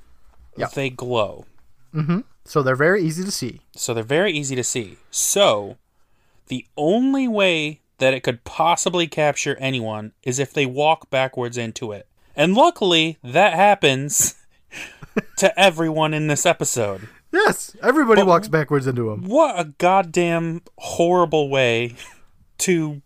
Yep. 0.58 0.74
they 0.74 0.92
glow. 0.92 1.46
Mm-hmm. 1.92 2.20
So 2.44 2.62
they're 2.62 2.76
very 2.76 3.02
easy 3.02 3.24
to 3.24 3.32
see. 3.32 3.62
So 3.76 3.96
they're 3.96 4.04
very 4.04 4.32
easy 4.32 4.56
to 4.56 4.64
see. 4.64 4.98
So 5.10 5.78
the 6.50 6.68
only 6.78 7.28
way 7.28 7.82
that 7.98 8.14
it 8.14 8.22
could 8.24 8.44
possibly 8.44 9.08
capture 9.08 9.56
anyone 9.58 10.14
is 10.24 10.40
if 10.40 10.54
they 10.54 10.66
walk 10.66 11.10
backwards 11.10 11.58
into 11.58 11.92
it. 11.92 12.08
And 12.36 12.54
luckily, 12.54 13.18
that 13.24 13.54
happens 13.54 14.36
to 15.38 15.60
everyone 15.60 16.14
in 16.14 16.28
this 16.28 16.46
episode. 16.46 17.08
Yes, 17.32 17.76
everybody 17.82 18.22
But- 18.22 18.28
walks 18.28 18.48
backwards 18.48 18.88
into 18.88 19.10
them. 19.10 19.24
What 19.28 19.60
a 19.60 19.66
goddamn 19.78 20.62
horrible 20.78 21.50
way 21.50 21.96
to 22.60 23.02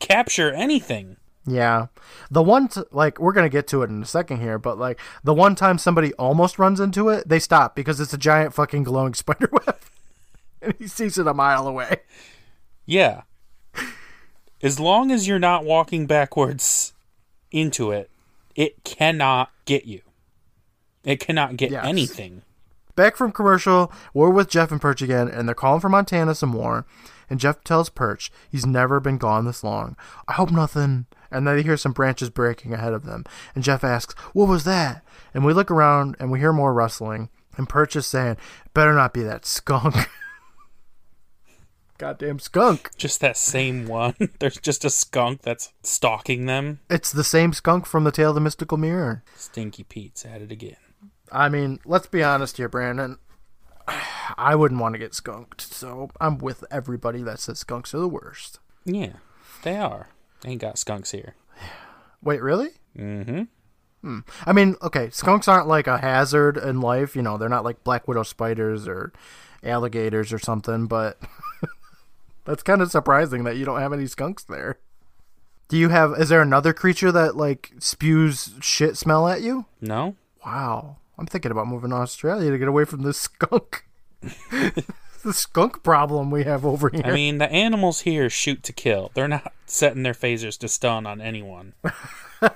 capture 0.00 0.52
anything. 0.52 1.16
Yeah. 1.46 1.86
The 2.30 2.42
one, 2.42 2.68
t- 2.68 2.82
like, 2.92 3.18
we're 3.18 3.32
going 3.32 3.46
to 3.46 3.52
get 3.52 3.66
to 3.68 3.82
it 3.82 3.88
in 3.90 4.02
a 4.02 4.06
second 4.06 4.40
here, 4.40 4.58
but, 4.58 4.78
like, 4.78 5.00
the 5.24 5.32
one 5.32 5.54
time 5.54 5.78
somebody 5.78 6.12
almost 6.14 6.58
runs 6.58 6.78
into 6.78 7.08
it, 7.08 7.26
they 7.28 7.38
stop 7.38 7.74
because 7.74 8.00
it's 8.00 8.12
a 8.12 8.18
giant 8.18 8.52
fucking 8.52 8.82
glowing 8.82 9.14
spider 9.14 9.48
web. 9.50 9.78
and 10.60 10.74
he 10.78 10.86
sees 10.86 11.16
it 11.18 11.26
a 11.26 11.32
mile 11.34 11.66
away. 11.66 12.00
Yeah. 12.84 13.22
As 14.62 14.80
long 14.80 15.10
as 15.10 15.26
you're 15.28 15.38
not 15.38 15.64
walking 15.64 16.06
backwards 16.06 16.92
into 17.50 17.90
it, 17.90 18.10
it 18.54 18.82
cannot 18.84 19.50
get 19.64 19.84
you. 19.84 20.00
It 21.04 21.20
cannot 21.20 21.56
get 21.56 21.70
Yes. 21.70 21.84
anything. 21.86 22.42
Back 22.96 23.16
from 23.16 23.30
commercial, 23.30 23.92
we're 24.12 24.30
with 24.30 24.48
Jeff 24.48 24.72
and 24.72 24.80
Perch 24.80 25.00
again, 25.00 25.28
and 25.28 25.46
they're 25.46 25.54
calling 25.54 25.80
for 25.80 25.88
Montana 25.88 26.34
some 26.34 26.48
more. 26.48 26.84
And 27.30 27.38
Jeff 27.38 27.62
tells 27.62 27.88
Perch 27.90 28.32
he's 28.50 28.66
never 28.66 28.98
been 29.00 29.18
gone 29.18 29.44
this 29.44 29.62
long. 29.62 29.96
I 30.26 30.32
hope 30.32 30.50
nothing. 30.50 31.06
And 31.30 31.46
then 31.46 31.56
they 31.56 31.62
hear 31.62 31.76
some 31.76 31.92
branches 31.92 32.30
breaking 32.30 32.72
ahead 32.72 32.94
of 32.94 33.04
them. 33.04 33.24
And 33.54 33.62
Jeff 33.62 33.84
asks, 33.84 34.14
What 34.32 34.48
was 34.48 34.64
that? 34.64 35.04
And 35.34 35.44
we 35.44 35.52
look 35.52 35.70
around 35.70 36.16
and 36.18 36.30
we 36.32 36.40
hear 36.40 36.52
more 36.52 36.72
rustling. 36.74 37.28
And 37.56 37.68
Perch 37.68 37.94
is 37.94 38.06
saying, 38.06 38.36
Better 38.74 38.94
not 38.94 39.12
be 39.12 39.22
that 39.22 39.44
skunk. 39.46 39.94
Goddamn 41.98 42.38
skunk. 42.38 42.90
Just 42.96 43.20
that 43.20 43.36
same 43.36 43.86
one. 43.86 44.14
There's 44.38 44.58
just 44.58 44.84
a 44.84 44.90
skunk 44.90 45.42
that's 45.42 45.72
stalking 45.82 46.46
them. 46.46 46.78
It's 46.88 47.10
the 47.10 47.24
same 47.24 47.52
skunk 47.52 47.86
from 47.86 48.04
the 48.04 48.12
Tale 48.12 48.30
of 48.30 48.36
the 48.36 48.40
Mystical 48.40 48.78
Mirror. 48.78 49.24
Stinky 49.34 49.82
Pete's 49.82 50.24
at 50.24 50.40
it 50.40 50.52
again. 50.52 50.76
I 51.32 51.48
mean, 51.48 51.80
let's 51.84 52.06
be 52.06 52.22
honest 52.22 52.56
here, 52.56 52.68
Brandon. 52.68 53.18
I 54.38 54.54
wouldn't 54.54 54.80
want 54.80 54.94
to 54.94 54.98
get 54.98 55.12
skunked, 55.12 55.60
so 55.60 56.10
I'm 56.20 56.38
with 56.38 56.64
everybody 56.70 57.22
that 57.22 57.40
says 57.40 57.58
skunks 57.58 57.92
are 57.94 58.00
the 58.00 58.08
worst. 58.08 58.60
Yeah, 58.84 59.14
they 59.64 59.76
are. 59.76 60.10
Ain't 60.44 60.60
got 60.60 60.78
skunks 60.78 61.10
here. 61.10 61.34
Wait, 62.22 62.40
really? 62.40 62.70
Mm-hmm. 62.96 63.42
Hmm. 64.02 64.20
I 64.46 64.52
mean, 64.52 64.76
okay, 64.82 65.10
skunks 65.10 65.48
aren't 65.48 65.66
like 65.66 65.88
a 65.88 65.98
hazard 65.98 66.56
in 66.56 66.80
life. 66.80 67.16
You 67.16 67.22
know, 67.22 67.36
they're 67.36 67.48
not 67.48 67.64
like 67.64 67.82
black 67.82 68.06
widow 68.06 68.22
spiders 68.22 68.86
or 68.86 69.12
alligators 69.64 70.32
or 70.32 70.38
something. 70.38 70.86
But 70.86 71.18
that's 72.48 72.62
kind 72.62 72.80
of 72.80 72.90
surprising 72.90 73.44
that 73.44 73.56
you 73.56 73.64
don't 73.64 73.80
have 73.80 73.92
any 73.92 74.06
skunks 74.06 74.42
there. 74.42 74.78
Do 75.68 75.76
you 75.76 75.90
have? 75.90 76.12
Is 76.18 76.30
there 76.30 76.40
another 76.40 76.72
creature 76.72 77.12
that 77.12 77.36
like 77.36 77.72
spews 77.78 78.54
shit 78.60 78.96
smell 78.96 79.28
at 79.28 79.42
you? 79.42 79.66
No? 79.80 80.16
Wow, 80.44 80.96
I'm 81.18 81.26
thinking 81.26 81.50
about 81.50 81.68
moving 81.68 81.90
to 81.90 81.96
Australia 81.96 82.50
to 82.50 82.58
get 82.58 82.68
away 82.68 82.84
from 82.84 83.02
this 83.02 83.18
skunk. 83.18 83.84
the 84.22 85.32
skunk 85.32 85.82
problem 85.82 86.30
we 86.30 86.44
have 86.44 86.64
over 86.64 86.88
here. 86.88 87.02
I 87.04 87.12
mean, 87.12 87.36
the 87.36 87.52
animals 87.52 88.00
here 88.00 88.30
shoot 88.30 88.62
to 88.62 88.72
kill. 88.72 89.10
They're 89.12 89.28
not 89.28 89.52
setting 89.66 90.02
their 90.02 90.14
phasers 90.14 90.58
to 90.60 90.68
stun 90.68 91.06
on 91.06 91.20
anyone. 91.20 91.74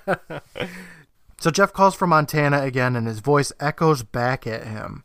So 1.43 1.51
Jeff 1.51 1.73
calls 1.73 1.97
for 1.97 2.07
Montana 2.07 2.63
again, 2.63 2.95
and 2.95 3.09
his 3.09 3.19
voice 3.19 3.51
echoes 3.59 4.05
back 4.05 4.47
at 4.47 4.65
him. 4.65 5.03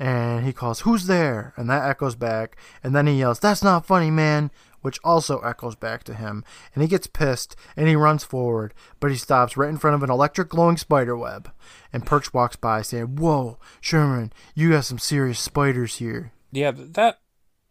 And 0.00 0.46
he 0.46 0.52
calls, 0.54 0.80
Who's 0.80 1.06
there? 1.06 1.52
And 1.56 1.68
that 1.68 1.88
echoes 1.88 2.16
back. 2.16 2.56
And 2.82 2.96
then 2.96 3.06
he 3.06 3.18
yells, 3.18 3.38
That's 3.38 3.62
not 3.62 3.84
funny, 3.86 4.10
man. 4.10 4.50
which 4.80 4.98
also 5.04 5.40
echoes 5.40 5.76
back 5.76 6.02
to 6.04 6.14
him. 6.14 6.42
And 6.74 6.80
he 6.82 6.88
gets 6.88 7.06
pissed 7.06 7.54
and 7.76 7.86
he 7.86 7.94
runs 7.94 8.24
forward, 8.24 8.72
but 8.98 9.10
he 9.10 9.16
stops 9.18 9.54
right 9.58 9.68
in 9.68 9.76
front 9.76 9.94
of 9.94 10.02
an 10.02 10.08
electric 10.10 10.48
glowing 10.48 10.78
spider 10.78 11.14
web. 11.14 11.50
And 11.92 12.06
Perch 12.06 12.32
walks 12.32 12.56
by 12.56 12.80
saying, 12.80 13.16
Whoa, 13.16 13.58
Sherman, 13.82 14.32
you 14.54 14.70
got 14.70 14.86
some 14.86 14.98
serious 14.98 15.38
spiders 15.38 15.96
here. 15.96 16.32
Yeah, 16.50 16.72
that 16.74 17.20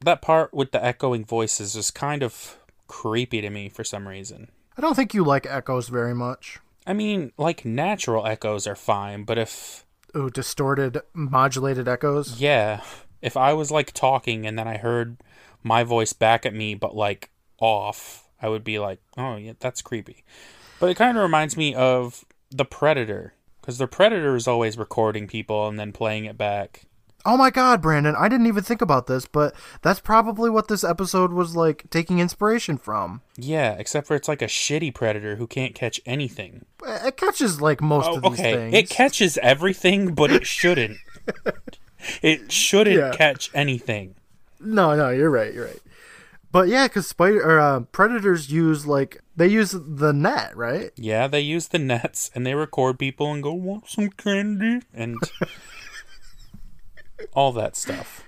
that 0.01 0.21
part 0.21 0.53
with 0.53 0.71
the 0.71 0.85
echoing 0.85 1.25
voices 1.25 1.75
is 1.75 1.89
kind 1.89 2.21
of 2.21 2.57
creepy 2.87 3.41
to 3.41 3.49
me 3.49 3.69
for 3.69 3.83
some 3.83 4.07
reason. 4.07 4.49
I 4.77 4.81
don't 4.81 4.93
think 4.95 5.15
you 5.15 5.23
like 5.23 5.47
echoes 5.47 5.89
very 5.89 6.13
much. 6.13 6.59
I 6.85 6.93
mean, 6.93 7.31
like 7.37 7.65
natural 7.65 8.25
echoes 8.27 8.65
are 8.67 8.75
fine, 8.75 9.23
but 9.23 9.37
if 9.39 9.83
Ooh, 10.15 10.29
distorted, 10.29 11.01
modulated 11.13 11.87
echoes. 11.87 12.39
yeah, 12.39 12.81
if 13.21 13.37
I 13.37 13.53
was 13.53 13.71
like 13.71 13.91
talking 13.93 14.45
and 14.45 14.57
then 14.57 14.67
I 14.67 14.77
heard 14.77 15.17
my 15.63 15.83
voice 15.83 16.13
back 16.13 16.45
at 16.45 16.53
me 16.53 16.73
but 16.75 16.95
like 16.95 17.29
off, 17.59 18.27
I 18.41 18.47
would 18.49 18.63
be 18.63 18.79
like, 18.79 18.99
"Oh, 19.17 19.35
yeah, 19.35 19.53
that's 19.59 19.81
creepy." 19.81 20.23
But 20.79 20.89
it 20.89 20.95
kind 20.95 21.17
of 21.17 21.23
reminds 21.23 21.57
me 21.57 21.75
of 21.75 22.23
The 22.49 22.65
Predator 22.65 23.33
cuz 23.61 23.77
The 23.77 23.87
Predator 23.87 24.35
is 24.35 24.47
always 24.47 24.77
recording 24.77 25.27
people 25.27 25.67
and 25.67 25.77
then 25.79 25.91
playing 25.91 26.25
it 26.25 26.37
back. 26.37 26.85
Oh 27.25 27.35
my 27.35 27.49
god, 27.49 27.81
Brandon, 27.81 28.15
I 28.17 28.29
didn't 28.29 28.47
even 28.47 28.63
think 28.63 28.81
about 28.81 29.07
this, 29.07 29.25
but 29.25 29.53
that's 29.81 29.99
probably 29.99 30.49
what 30.49 30.67
this 30.69 30.83
episode 30.85 31.33
was 31.33 31.55
like 31.55 31.83
taking 31.89 32.19
inspiration 32.19 32.77
from. 32.77 33.21
Yeah, 33.35 33.73
except 33.77 34.07
for 34.07 34.15
it's 34.15 34.27
like 34.29 34.41
a 34.41 34.45
shitty 34.47 34.93
predator 34.95 35.35
who 35.35 35.45
can't 35.45 35.75
catch 35.75 35.99
anything. 36.05 36.65
It 36.85 37.17
catches 37.17 37.61
like 37.61 37.81
most 37.81 38.07
Oh, 38.09 38.15
of 38.15 38.23
these 38.23 38.33
okay, 38.39 38.53
things. 38.53 38.73
it 38.73 38.89
catches 38.89 39.37
everything, 39.39 40.13
but 40.13 40.31
it 40.31 40.47
shouldn't. 40.47 40.97
it 42.21 42.51
shouldn't 42.51 42.95
Yeah. 42.97 43.11
catch 43.11 43.51
anything. 43.53 44.15
No, 44.59 44.95
no, 44.95 45.09
you're 45.09 45.29
right. 45.29 45.53
You're 45.53 45.65
right. 45.65 45.79
But 46.51 46.67
yeah, 46.67 46.87
because 46.87 47.05
spider 47.05 47.41
or 47.43 47.59
uh, 47.59 47.81
predators 47.81 48.49
use 48.51 48.87
like 48.87 49.21
they 49.35 49.47
use 49.47 49.71
the 49.77 50.11
net, 50.13 50.55
right? 50.57 50.91
Yeah, 50.95 51.27
they 51.27 51.41
use 51.41 51.67
the 51.67 51.77
nets 51.79 52.31
and 52.33 52.45
they 52.45 52.55
record 52.55 52.97
people 52.97 53.31
and 53.31 53.43
go, 53.43 53.53
"Want 53.53 53.87
some 53.89 54.09
candy?" 54.09 54.81
and 54.93 55.17
all 57.33 57.51
that 57.53 57.75
stuff. 57.75 58.23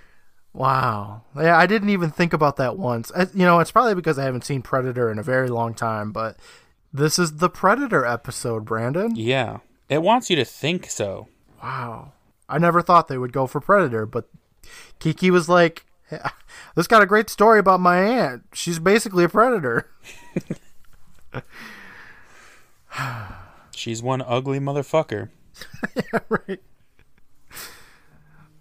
Wow. 0.53 1.23
Yeah, 1.35 1.57
I 1.57 1.65
didn't 1.65 1.89
even 1.89 2.11
think 2.11 2.33
about 2.33 2.57
that 2.57 2.77
once. 2.77 3.11
I, 3.15 3.27
you 3.33 3.45
know, 3.45 3.59
it's 3.59 3.71
probably 3.71 3.95
because 3.95 4.19
I 4.19 4.25
haven't 4.25 4.43
seen 4.43 4.61
Predator 4.61 5.09
in 5.09 5.17
a 5.17 5.23
very 5.23 5.49
long 5.49 5.73
time. 5.73 6.11
But 6.11 6.37
this 6.91 7.17
is 7.17 7.37
the 7.37 7.49
Predator 7.49 8.05
episode, 8.05 8.65
Brandon. 8.65 9.15
Yeah, 9.15 9.59
it 9.89 10.01
wants 10.01 10.29
you 10.29 10.35
to 10.35 10.45
think 10.45 10.89
so. 10.89 11.27
Wow. 11.63 12.13
I 12.49 12.57
never 12.57 12.81
thought 12.81 13.07
they 13.07 13.17
would 13.17 13.31
go 13.31 13.47
for 13.47 13.61
Predator, 13.61 14.05
but 14.05 14.27
Kiki 14.99 15.31
was 15.31 15.47
like, 15.47 15.85
"This 16.75 16.87
got 16.87 17.01
a 17.01 17.05
great 17.05 17.29
story 17.29 17.59
about 17.59 17.79
my 17.79 18.01
aunt. 18.01 18.43
She's 18.53 18.79
basically 18.79 19.23
a 19.23 19.29
predator." 19.29 19.89
She's 23.73 24.03
one 24.03 24.21
ugly 24.21 24.59
motherfucker. 24.59 25.29
yeah, 25.95 26.19
right. 26.29 26.59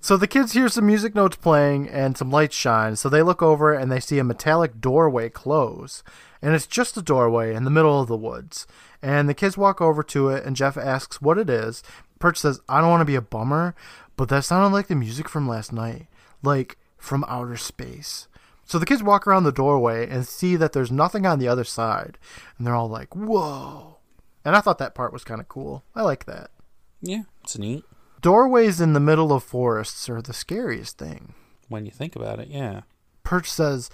So 0.03 0.17
the 0.17 0.27
kids 0.27 0.53
hear 0.53 0.69
some 0.71 0.87
music 0.87 1.15
notes 1.15 1.37
playing 1.37 1.87
and 1.89 2.17
some 2.17 2.31
lights 2.31 2.57
shine. 2.57 2.97
So 2.97 3.11
they 3.11 3.23
look 3.23 3.43
over 3.43 3.75
and 3.75 3.93
they 3.93 4.01
see 4.01 4.19
a 4.19 4.25
metallic 4.25 4.81
doorway 4.81 5.29
close. 5.29 6.03
And 6.41 6.55
it's 6.55 6.67
just 6.67 6.97
a 6.97 7.03
doorway 7.03 7.55
in 7.55 7.65
the 7.65 7.71
middle 7.71 8.01
of 8.01 8.09
the 8.09 8.17
woods. 8.17 8.67
And 9.03 9.29
the 9.29 9.35
kids 9.35 9.59
walk 9.59 9.83
over 9.83 10.03
to 10.05 10.31
it 10.31 10.45
and 10.45 10.57
Jeff 10.57 10.79
asks 10.79 11.21
what 11.21 11.37
it 11.37 11.51
is. 11.51 11.83
Perch 12.19 12.39
says, 12.39 12.61
I 12.67 12.81
don't 12.81 12.89
want 12.89 13.03
to 13.03 13.07
be 13.07 13.15
a 13.15 13.21
bummer, 13.21 13.75
but 14.17 14.31
that 14.31 14.45
sounded 14.45 14.75
like 14.75 14.87
the 14.87 14.95
music 14.95 15.29
from 15.29 15.47
last 15.47 15.71
night. 15.71 16.07
Like 16.43 16.79
from 16.97 17.25
outer 17.29 17.59
space. 17.59 18.27
So 18.65 18.79
the 18.79 18.87
kids 18.87 19.03
walk 19.03 19.27
around 19.27 19.45
the 19.45 19.53
doorway 19.53 20.09
and 20.09 20.27
see 20.27 20.57
that 20.57 20.73
there's 20.73 20.91
nothing 20.91 21.27
on 21.27 21.39
the 21.39 21.49
other 21.49 21.65
side. 21.65 22.17
And 22.57 22.67
they're 22.67 22.75
all 22.75 22.89
like, 22.89 23.15
whoa. 23.15 23.99
And 24.47 24.57
I 24.57 24.61
thought 24.61 24.79
that 24.79 24.95
part 24.95 25.13
was 25.13 25.25
kind 25.25 25.43
of 25.43 25.49
cool. 25.49 25.85
I 25.95 26.03
like 26.03 26.25
that. 26.25 26.51
Yeah, 27.03 27.23
it's 27.43 27.59
neat 27.59 27.85
Doorways 28.21 28.81
in 28.81 28.93
the 28.93 29.01
middle 29.01 29.33
of 29.33 29.43
forests 29.43 30.09
are 30.09 30.21
the 30.23 30.33
scariest 30.33 30.99
thing. 30.99 31.35
when 31.69 31.85
you 31.85 31.91
think 31.93 32.17
about 32.17 32.41
it. 32.41 32.49
Yeah. 32.49 32.83
Perch 33.23 33.51
says, 33.51 33.91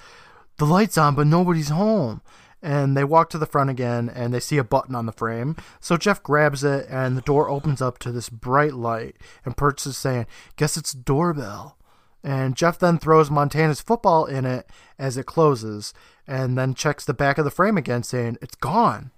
The 0.59 0.65
light's 0.67 0.97
on, 0.99 1.15
but 1.15 1.27
nobody's 1.27 1.69
home. 1.69 2.23
And 2.63 2.97
they 2.97 3.05
walk 3.05 3.29
to 3.31 3.39
the 3.39 3.47
front 3.47 3.71
again 3.71 4.09
and 4.09 4.33
they 4.33 4.41
see 4.41 4.57
a 4.57 4.65
button 4.65 4.95
on 4.95 5.07
the 5.07 5.13
frame. 5.13 5.57
So 5.79 5.97
Jeff 5.97 6.23
grabs 6.23 6.65
it 6.65 6.87
and 6.89 7.17
the 7.17 7.21
door 7.23 7.49
opens 7.49 7.81
up 7.83 7.99
to 7.99 8.11
this 8.11 8.29
bright 8.31 8.73
light. 8.75 9.17
And 9.45 9.57
Perch 9.57 9.87
is 9.87 9.97
saying, 9.97 10.27
Guess 10.57 10.77
it's 10.77 10.93
a 10.95 10.97
doorbell. 10.97 11.77
And 12.25 12.57
Jeff 12.57 12.79
then 12.79 12.99
throws 12.99 13.31
Montana's 13.31 13.81
football 13.83 14.25
in 14.25 14.45
it 14.47 14.69
as 14.99 15.17
it 15.17 15.27
closes 15.27 15.95
and 16.27 16.59
then 16.59 16.75
checks 16.75 17.05
the 17.05 17.15
back 17.15 17.39
of 17.39 17.45
the 17.45 17.53
frame 17.53 17.77
again, 17.77 18.03
saying, 18.03 18.39
It's 18.43 18.57
gone. 18.57 19.13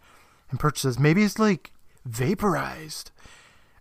And 0.51 0.61
Perch 0.61 0.79
says, 0.81 0.99
Maybe 0.99 1.23
it's 1.23 1.39
like 1.39 1.73
vaporized. 2.05 3.13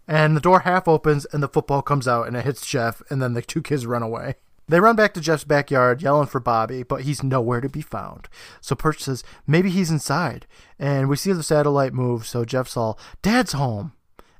And 0.08 0.36
the 0.36 0.42
door 0.42 0.62
half 0.62 0.88
opens 0.88 1.26
and 1.26 1.44
the 1.44 1.48
football 1.48 1.82
comes 1.82 2.08
out 2.08 2.28
and 2.28 2.38
it 2.38 2.46
hits 2.46 2.66
Jeff, 2.66 3.02
and 3.10 3.22
then 3.22 3.34
the 3.34 3.42
two 3.42 3.62
kids 3.62 3.86
run 3.86 4.04
away. 4.04 4.36
They 4.70 4.80
run 4.82 4.98
back 4.98 5.14
to 5.14 5.22
Jeff's 5.22 5.46
backyard 5.46 6.02
yelling 6.02 6.28
for 6.28 6.42
Bobby, 6.42 6.84
but 6.84 7.04
he's 7.04 7.24
nowhere 7.24 7.62
to 7.62 7.70
be 7.70 7.82
found. 7.82 8.28
So 8.60 8.76
Perch 8.76 9.04
says, 9.04 9.24
maybe 9.46 9.70
he's 9.70 9.90
inside. 9.90 10.46
And 10.78 11.08
we 11.08 11.16
see 11.16 11.32
the 11.32 11.44
satellite 11.44 11.94
move, 11.94 12.28
so 12.28 12.44
Jeff's 12.44 12.76
all, 12.76 13.00
Dad's 13.22 13.54
home. 13.54 13.94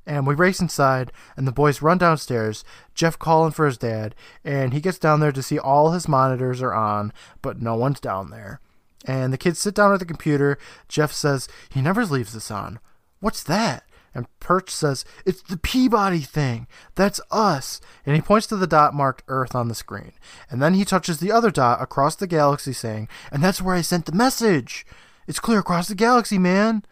And 0.04 0.26
we 0.26 0.34
race 0.34 0.60
inside, 0.60 1.12
and 1.36 1.46
the 1.46 1.52
boys 1.52 1.82
run 1.82 1.98
downstairs, 1.98 2.64
Jeff 2.94 3.18
calling 3.18 3.52
for 3.52 3.66
his 3.66 3.76
dad, 3.76 4.14
and 4.42 4.72
he 4.72 4.80
gets 4.80 4.98
down 4.98 5.20
there 5.20 5.32
to 5.32 5.42
see 5.42 5.58
all 5.58 5.92
his 5.92 6.08
monitors 6.08 6.62
are 6.62 6.72
on, 6.72 7.12
but 7.42 7.60
no 7.60 7.74
one's 7.74 8.00
down 8.00 8.30
there. 8.30 8.60
And 9.06 9.32
the 9.32 9.38
kids 9.38 9.58
sit 9.58 9.74
down 9.74 9.92
at 9.92 9.98
the 9.98 10.06
computer. 10.06 10.58
Jeff 10.88 11.12
says, 11.12 11.48
he 11.70 11.80
never 11.80 12.04
leaves 12.04 12.32
this 12.32 12.50
on. 12.50 12.80
What's 13.20 13.42
that? 13.44 13.84
And 14.14 14.26
Perch 14.40 14.70
says, 14.70 15.04
It's 15.24 15.42
the 15.42 15.56
Peabody 15.56 16.20
thing. 16.20 16.66
That's 16.94 17.20
us. 17.30 17.80
And 18.06 18.16
he 18.16 18.22
points 18.22 18.46
to 18.48 18.56
the 18.56 18.66
dot 18.66 18.94
marked 18.94 19.22
Earth 19.28 19.54
on 19.54 19.68
the 19.68 19.74
screen. 19.74 20.12
And 20.50 20.62
then 20.62 20.74
he 20.74 20.84
touches 20.84 21.18
the 21.18 21.32
other 21.32 21.50
dot 21.50 21.80
across 21.82 22.16
the 22.16 22.26
galaxy, 22.26 22.72
saying, 22.72 23.08
And 23.30 23.42
that's 23.42 23.62
where 23.62 23.74
I 23.74 23.82
sent 23.82 24.06
the 24.06 24.12
message. 24.12 24.86
It's 25.26 25.40
clear 25.40 25.58
across 25.58 25.88
the 25.88 25.94
galaxy, 25.94 26.38
man. 26.38 26.82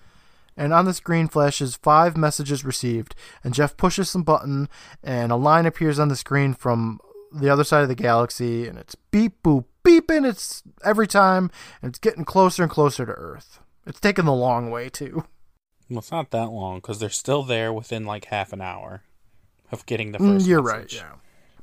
And 0.56 0.72
on 0.72 0.84
the 0.84 0.94
screen 0.94 1.28
flashes 1.28 1.76
five 1.76 2.16
messages 2.16 2.64
received. 2.64 3.14
And 3.44 3.54
Jeff 3.54 3.76
pushes 3.76 4.10
some 4.10 4.22
button, 4.22 4.68
and 5.02 5.30
a 5.30 5.36
line 5.36 5.66
appears 5.66 5.98
on 5.98 6.08
the 6.08 6.16
screen 6.16 6.54
from 6.54 7.00
the 7.32 7.50
other 7.50 7.64
side 7.64 7.82
of 7.82 7.88
the 7.88 7.94
galaxy. 7.94 8.66
And 8.66 8.78
it's 8.78 8.94
beep, 8.94 9.42
boop, 9.42 9.64
beep, 9.82 10.10
and 10.10 10.24
it's 10.24 10.62
every 10.84 11.06
time. 11.06 11.50
And 11.82 11.90
it's 11.90 11.98
getting 11.98 12.24
closer 12.24 12.62
and 12.62 12.70
closer 12.70 13.04
to 13.04 13.12
Earth. 13.12 13.60
It's 13.86 14.00
taking 14.00 14.24
the 14.24 14.32
long 14.32 14.70
way, 14.70 14.88
too. 14.88 15.24
Well, 15.88 15.98
it's 16.00 16.10
not 16.12 16.30
that 16.30 16.50
long 16.50 16.78
because 16.78 16.98
they're 16.98 17.10
still 17.10 17.42
there 17.42 17.72
within 17.72 18.04
like 18.04 18.26
half 18.26 18.52
an 18.52 18.60
hour 18.60 19.02
of 19.70 19.86
getting 19.86 20.12
the 20.12 20.18
Mm, 20.18 20.34
first. 20.34 20.46
You're 20.46 20.62
message. 20.62 21.00
right. 21.00 21.08
Yeah. 21.10 21.12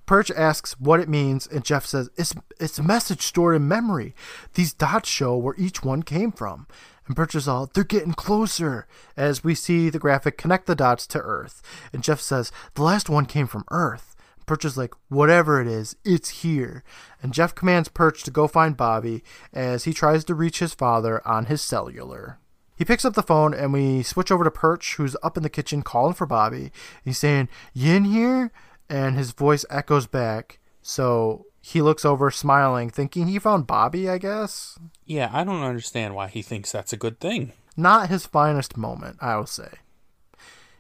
Perch 0.06 0.30
asks 0.32 0.74
what 0.80 1.00
it 1.00 1.08
means, 1.08 1.48
and 1.48 1.64
Jeff 1.64 1.86
says 1.86 2.10
it's 2.18 2.34
it's 2.60 2.78
a 2.78 2.84
message 2.84 3.22
stored 3.22 3.56
in 3.56 3.68
memory. 3.68 4.14
These 4.54 4.74
dots 4.74 5.10
show 5.10 5.38
where 5.38 5.56
each 5.58 5.84
one 5.84 6.04
came 6.04 6.32
from. 6.32 6.68
And 7.06 7.18
Perch 7.18 7.36
is 7.36 7.50
all, 7.50 7.70
they're 7.74 7.84
getting 7.84 8.14
closer 8.14 8.88
as 9.18 9.44
we 9.44 9.56
see 9.56 9.90
the 9.90 10.00
graphic 10.00 10.38
connect 10.38 10.68
the 10.68 10.76
dots 10.76 11.06
to 11.08 11.20
Earth. 11.20 11.62
And 11.92 12.02
Jeff 12.02 12.22
says, 12.22 12.50
the 12.76 12.84
last 12.84 13.10
one 13.10 13.26
came 13.26 13.46
from 13.46 13.66
Earth. 13.72 14.16
Perch 14.46 14.64
is 14.64 14.78
like, 14.78 14.94
whatever 15.10 15.60
it 15.60 15.68
is, 15.68 15.98
it's 16.06 16.30
here. 16.30 16.82
And 17.22 17.34
Jeff 17.34 17.54
commands 17.56 17.90
Perch 17.90 18.24
to 18.24 18.32
go 18.32 18.48
find 18.48 18.78
Bobby 18.78 19.22
as 19.52 19.84
he 19.84 19.94
tries 19.94 20.24
to 20.26 20.34
reach 20.34 20.60
his 20.60 20.74
father 20.74 21.26
on 21.28 21.48
his 21.48 21.62
cellular. 21.62 22.40
He 22.76 22.86
picks 22.86 23.06
up 23.06 23.14
the 23.14 23.24
phone 23.24 23.54
and 23.54 23.72
we 23.72 24.04
switch 24.04 24.32
over 24.32 24.44
to 24.44 24.52
Perch, 24.52 24.96
who's 24.96 25.16
up 25.22 25.38
in 25.38 25.44
the 25.44 25.50
kitchen 25.50 25.84
calling 25.84 26.14
for 26.14 26.26
Bobby. 26.26 26.72
He's 27.04 27.18
saying, 27.18 27.50
You 27.74 27.94
in 27.94 28.06
here? 28.06 28.52
And 28.90 29.16
his 29.16 29.32
voice 29.32 29.66
echoes 29.70 30.08
back. 30.08 30.60
So 30.82 31.46
he 31.62 31.82
looks 31.82 32.04
over, 32.04 32.30
smiling, 32.30 32.90
thinking 32.90 33.28
he 33.28 33.40
found 33.40 33.68
Bobby, 33.68 34.10
I 34.10 34.18
guess. 34.18 34.78
Yeah, 35.06 35.30
I 35.32 35.44
don't 35.44 35.64
understand 35.64 36.14
why 36.14 36.28
he 36.28 36.42
thinks 36.42 36.72
that's 36.72 36.94
a 36.94 36.98
good 36.98 37.20
thing. 37.20 37.54
Not 37.78 38.10
his 38.10 38.26
finest 38.26 38.76
moment, 38.78 39.18
I 39.22 39.38
will 39.38 39.46
say. 39.46 39.70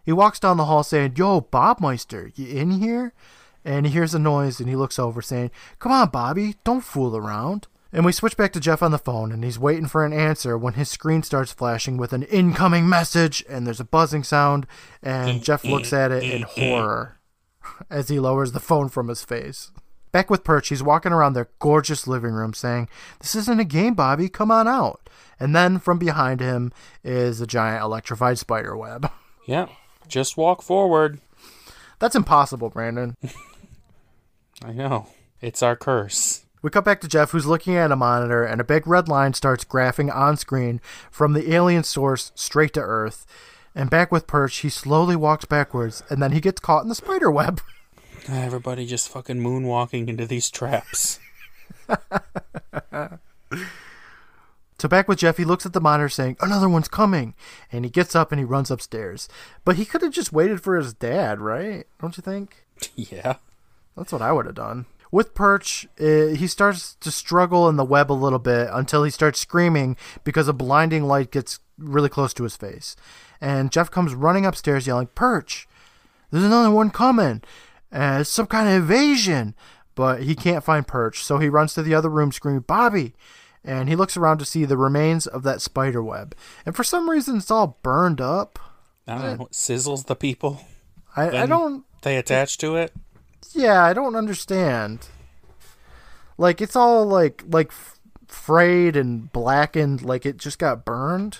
He 0.03 0.11
walks 0.11 0.39
down 0.39 0.57
the 0.57 0.65
hall 0.65 0.83
saying, 0.83 1.13
Yo, 1.15 1.41
Bob 1.41 1.79
Meister, 1.79 2.31
you 2.35 2.47
in 2.47 2.71
here? 2.71 3.13
And 3.63 3.85
he 3.85 3.93
hears 3.93 4.13
a 4.13 4.19
noise 4.19 4.59
and 4.59 4.67
he 4.67 4.75
looks 4.75 4.99
over 4.99 5.21
saying, 5.21 5.51
Come 5.79 5.93
on, 5.93 6.09
Bobby, 6.09 6.55
don't 6.65 6.81
fool 6.83 7.15
around. 7.15 7.67
And 7.95 8.03
we 8.03 8.11
switch 8.11 8.35
back 8.35 8.51
to 8.53 8.59
Jeff 8.59 8.81
on 8.81 8.89
the 8.89 8.97
phone 8.97 9.31
and 9.31 9.43
he's 9.43 9.59
waiting 9.59 9.85
for 9.85 10.03
an 10.03 10.13
answer 10.13 10.57
when 10.57 10.73
his 10.73 10.89
screen 10.89 11.21
starts 11.21 11.53
flashing 11.53 11.95
with 11.95 12.11
an 12.11 12.23
incoming 12.23 12.89
message 12.89 13.45
and 13.47 13.67
there's 13.67 13.79
a 13.79 13.85
buzzing 13.85 14.23
sound 14.23 14.65
and 15.03 15.43
Jeff 15.43 15.63
looks 15.63 15.93
at 15.93 16.11
it 16.11 16.23
in 16.23 16.41
horror 16.41 17.19
as 17.91 18.09
he 18.09 18.19
lowers 18.19 18.51
the 18.51 18.59
phone 18.59 18.89
from 18.89 19.09
his 19.09 19.23
face. 19.23 19.71
Back 20.11 20.31
with 20.31 20.43
Perch, 20.43 20.69
he's 20.69 20.81
walking 20.81 21.11
around 21.11 21.33
their 21.33 21.49
gorgeous 21.59 22.07
living 22.07 22.33
room 22.33 22.53
saying, 22.53 22.89
This 23.19 23.35
isn't 23.35 23.59
a 23.59 23.63
game, 23.65 23.93
Bobby, 23.93 24.27
come 24.27 24.49
on 24.49 24.67
out. 24.67 25.07
And 25.39 25.55
then 25.55 25.77
from 25.77 25.99
behind 25.99 26.39
him 26.39 26.71
is 27.03 27.41
a 27.41 27.47
giant 27.47 27.83
electrified 27.83 28.39
spider 28.39 28.75
web. 28.75 29.09
Yeah, 29.45 29.67
just 30.07 30.37
walk 30.37 30.61
forward. 30.61 31.19
That's 31.99 32.15
impossible, 32.15 32.69
Brandon. 32.69 33.17
I 34.63 34.71
know. 34.71 35.09
It's 35.41 35.61
our 35.61 35.75
curse. 35.75 36.42
We 36.63 36.69
cut 36.69 36.85
back 36.85 37.01
to 37.01 37.07
Jeff, 37.07 37.31
who's 37.31 37.45
looking 37.45 37.75
at 37.75 37.91
a 37.91 37.95
monitor, 37.95 38.43
and 38.43 38.59
a 38.59 38.63
big 38.63 38.87
red 38.87 39.07
line 39.07 39.33
starts 39.33 39.65
graphing 39.65 40.13
on 40.13 40.37
screen 40.37 40.81
from 41.11 41.33
the 41.33 41.53
alien 41.53 41.83
source 41.83 42.31
straight 42.33 42.73
to 42.73 42.79
Earth. 42.79 43.27
And 43.75 43.89
back 43.89 44.11
with 44.11 44.27
Perch, 44.27 44.57
he 44.57 44.69
slowly 44.69 45.15
walks 45.15 45.45
backwards, 45.45 46.03
and 46.09 46.23
then 46.23 46.31
he 46.31 46.39
gets 46.39 46.61
caught 46.61 46.83
in 46.83 46.89
the 46.89 46.95
spider 46.95 47.29
web. 47.29 47.61
Ah, 48.29 48.43
everybody 48.43 48.85
just 48.85 49.09
fucking 49.09 49.39
moonwalking 49.39 50.07
into 50.07 50.25
these 50.25 50.49
traps. 50.49 51.19
So 54.83 54.89
back 54.89 55.07
with 55.07 55.19
Jeff, 55.19 55.37
he 55.37 55.45
looks 55.45 55.65
at 55.65 55.71
the 55.71 55.79
monitor 55.79 56.09
saying, 56.09 56.35
Another 56.41 56.67
one's 56.67 56.89
coming. 56.89 57.35
And 57.71 57.85
he 57.85 57.89
gets 57.89 58.17
up 58.17 58.33
and 58.33 58.39
he 58.39 58.43
runs 58.43 58.69
upstairs. 58.69 59.29
But 59.63 59.77
he 59.77 59.85
could 59.85 60.01
have 60.01 60.11
just 60.11 60.33
waited 60.33 60.61
for 60.61 60.75
his 60.75 60.93
dad, 60.93 61.39
right? 61.39 61.87
Don't 62.01 62.17
you 62.17 62.21
think? 62.21 62.65
yeah. 62.97 63.35
That's 63.95 64.11
what 64.11 64.21
I 64.21 64.33
would 64.33 64.45
have 64.45 64.55
done. 64.55 64.85
With 65.13 65.35
Perch, 65.35 65.87
uh, 65.99 66.33
he 66.33 66.47
starts 66.47 66.95
to 66.95 67.11
struggle 67.11 67.69
in 67.69 67.75
the 67.75 67.85
web 67.85 68.11
a 68.11 68.13
little 68.13 68.39
bit 68.39 68.67
until 68.73 69.03
he 69.03 69.11
starts 69.11 69.39
screaming 69.39 69.95
because 70.23 70.47
a 70.47 70.53
blinding 70.53 71.03
light 71.03 71.29
gets 71.29 71.59
really 71.77 72.09
close 72.09 72.33
to 72.33 72.41
his 72.41 72.55
face. 72.55 72.95
And 73.39 73.71
Jeff 73.71 73.91
comes 73.91 74.15
running 74.15 74.43
upstairs 74.43 74.87
yelling, 74.87 75.05
Perch, 75.13 75.67
there's 76.31 76.43
another 76.43 76.71
one 76.71 76.89
coming. 76.89 77.43
Uh, 77.91 78.17
it's 78.21 78.31
some 78.31 78.47
kind 78.47 78.67
of 78.67 78.73
invasion. 78.73 79.53
But 79.93 80.23
he 80.23 80.33
can't 80.33 80.63
find 80.63 80.87
Perch, 80.87 81.23
so 81.23 81.37
he 81.37 81.47
runs 81.47 81.75
to 81.75 81.83
the 81.83 81.93
other 81.93 82.09
room 82.09 82.31
screaming, 82.31 82.61
Bobby! 82.61 83.13
And 83.63 83.87
he 83.87 83.95
looks 83.95 84.17
around 84.17 84.39
to 84.39 84.45
see 84.45 84.65
the 84.65 84.77
remains 84.77 85.27
of 85.27 85.43
that 85.43 85.61
spider 85.61 86.01
web. 86.01 86.35
And 86.65 86.75
for 86.75 86.83
some 86.83 87.07
reason, 87.07 87.37
it's 87.37 87.51
all 87.51 87.77
burned 87.83 88.19
up. 88.19 88.57
I 89.07 89.13
don't 89.13 89.21
know 89.21 89.35
what 89.43 89.51
sizzles 89.51 90.07
the 90.07 90.15
people. 90.15 90.65
I, 91.15 91.43
I 91.43 91.45
don't 91.45 91.85
They 92.01 92.17
attach 92.17 92.57
to 92.57 92.77
it. 92.77 92.93
Yeah 93.53 93.83
i 93.83 93.93
don't 93.93 94.15
understand. 94.15 95.07
Like 96.37 96.61
it's 96.61 96.75
all 96.75 97.05
like 97.05 97.43
like 97.47 97.71
frayed 98.27 98.95
and 98.95 99.31
blackened 99.31 100.01
like 100.01 100.25
it 100.25 100.37
just 100.37 100.59
got 100.59 100.85
burned. 100.85 101.37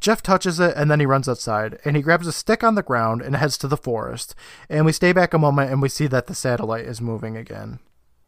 Jeff 0.00 0.20
touches 0.22 0.58
it 0.58 0.74
and 0.76 0.90
then 0.90 0.98
he 0.98 1.06
runs 1.06 1.28
outside 1.28 1.78
and 1.84 1.94
he 1.94 2.02
grabs 2.02 2.26
a 2.26 2.32
stick 2.32 2.64
on 2.64 2.74
the 2.74 2.82
ground 2.82 3.22
and 3.22 3.36
heads 3.36 3.56
to 3.58 3.68
the 3.68 3.76
forest. 3.76 4.34
And 4.68 4.84
we 4.84 4.92
stay 4.92 5.12
back 5.12 5.32
a 5.32 5.38
moment 5.38 5.70
and 5.70 5.80
we 5.80 5.88
see 5.88 6.08
that 6.08 6.26
the 6.26 6.34
satellite 6.34 6.86
is 6.86 7.00
moving 7.00 7.36
again 7.36 7.78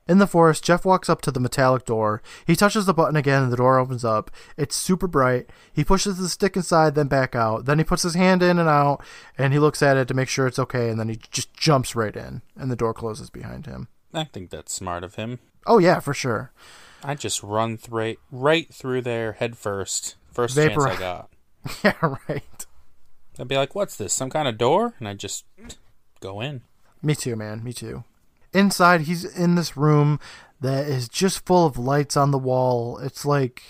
in 0.07 0.19
the 0.19 0.27
forest 0.27 0.63
jeff 0.65 0.85
walks 0.85 1.09
up 1.09 1.21
to 1.23 1.31
the 1.31 1.41
metallic 1.41 1.85
door 1.85 2.23
he 2.47 2.55
touches 2.57 2.87
the 2.87 2.95
button 2.95 3.17
again 3.17 3.43
and 3.43 3.53
the 3.53 3.57
door 3.57 3.79
opens 3.79 4.05
up 4.05 4.31
it's 4.57 4.77
super 4.77 5.07
bright 5.07 5.49
he 5.73 5.85
pushes 5.85 6.19
the 6.19 6.29
stick 6.29 6.57
inside 6.57 6.95
then 6.95 7.07
back 7.09 7.35
out 7.35 7.65
then 7.65 7.79
he 7.79 7.85
puts 7.85 8.03
his 8.03 8.15
hand 8.15 8.43
in 8.43 8.59
and 8.59 8.69
out 8.69 9.03
and 9.39 9.53
he 9.53 9.59
looks 9.59 9.83
at 9.83 9.97
it 9.97 10.07
to 10.09 10.15
make 10.15 10.29
sure 10.29 10.47
it's 10.47 10.59
okay 10.59 10.89
and 10.89 10.99
then 11.01 11.09
he 11.09 11.19
just 11.31 11.53
jumps 11.55 11.95
right 11.97 12.17
in 12.17 12.43
and 12.57 12.71
the 12.71 12.77
door 12.77 12.93
closes 12.95 13.31
behind 13.31 13.67
him 13.67 13.89
I 14.13 14.25
think 14.25 14.51
that's 14.51 14.73
smart 14.73 15.03
of 15.05 15.17
him. 15.17 15.41
oh 15.67 15.79
yeah 15.79 16.01
for 16.01 16.15
sure 16.15 16.53
I 17.03 17.15
just 17.15 17.43
run 17.43 17.77
through 17.77 18.17
right 18.31 18.73
through 18.73 19.03
there 19.03 19.33
head 19.33 19.59
first. 19.59 20.17
First 20.33 20.57
chance 20.57 20.83
I 20.83 20.99
got. 20.99 21.31
yeah 21.85 21.93
right 22.29 22.67
I'd 23.39 23.49
be 23.49 23.57
like, 23.57 23.75
"What's 23.75 23.97
this? 23.97 24.15
Some 24.15 24.31
kind 24.31 24.47
of 24.49 24.57
door?" 24.57 24.95
And 24.99 25.07
I 25.09 25.13
just 25.15 25.45
go 26.21 26.41
in. 26.41 26.63
me 27.03 27.15
too 27.15 27.37
man 27.37 27.63
me 27.63 27.73
too 27.75 28.05
inside 28.55 29.03
he's 29.03 29.25
in 29.25 29.55
this 29.55 29.77
room 29.77 30.21
that 30.61 30.87
is 30.87 31.09
just 31.09 31.45
full 31.45 31.67
of 31.67 31.77
lights 31.77 32.17
on 32.17 32.31
the 32.31 32.39
wall. 32.39 32.99
It's 32.99 33.25
like 33.25 33.63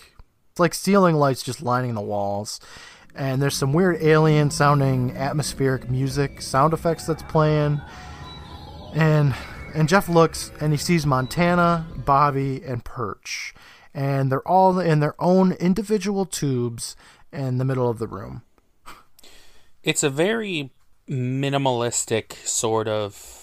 it's 0.51 0.61
like 0.61 0.75
ceiling 0.75 1.17
lights 1.17 1.43
just 1.43 1.63
lining 1.63 1.95
the 1.95 2.01
walls. 2.01 2.61
And 3.17 3.41
there's 3.41 3.57
some 3.57 3.73
weird 3.73 4.03
alien 4.03 4.51
sounding 4.51 5.17
atmospheric 5.17 5.89
music 5.89 6.43
sound 6.43 6.73
effects 6.73 7.07
that's 7.07 7.23
playing. 7.25 7.81
And 8.95 9.35
and 9.75 9.89
Jeff 9.89 10.09
looks 10.09 10.53
and 10.61 10.73
he 10.73 10.79
sees 10.79 11.05
Montana, 11.05 11.87
Bobby, 11.97 12.63
and 12.65 12.85
Perch, 12.85 13.55
and 13.93 14.31
they're 14.31 14.47
all 14.47 14.79
in 14.79 15.01
their 15.01 15.21
own 15.21 15.53
individual 15.53 16.27
tubes 16.27 16.95
in 17.33 17.59
the 17.59 17.65
middle 17.65 17.89
of 17.89 17.99
the 17.99 18.07
room. 18.07 18.43
It's 19.83 20.03
a 20.03 20.11
very 20.11 20.71
minimalistic 21.09 22.35
sort 22.47 22.89
of 22.89 23.34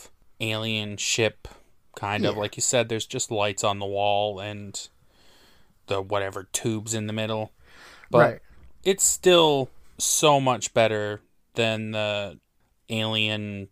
alien 0.42 0.98
ship, 0.98 1.48
kind 1.96 2.26
of 2.26 2.36
like 2.36 2.58
you 2.58 2.62
said. 2.62 2.90
There's 2.90 3.06
just 3.06 3.32
lights 3.32 3.64
on 3.64 3.80
the 3.80 3.86
wall 3.86 4.40
and 4.40 4.88
the 5.88 6.02
whatever 6.02 6.48
tubes 6.52 6.94
in 6.94 7.08
the 7.08 7.14
middle, 7.14 7.52
but 8.10 8.20
right. 8.20 8.40
it's 8.84 9.04
still 9.04 9.70
so 9.98 10.40
much 10.42 10.74
better 10.74 11.22
than 11.54 11.92
the 11.92 12.40
alien 12.90 13.68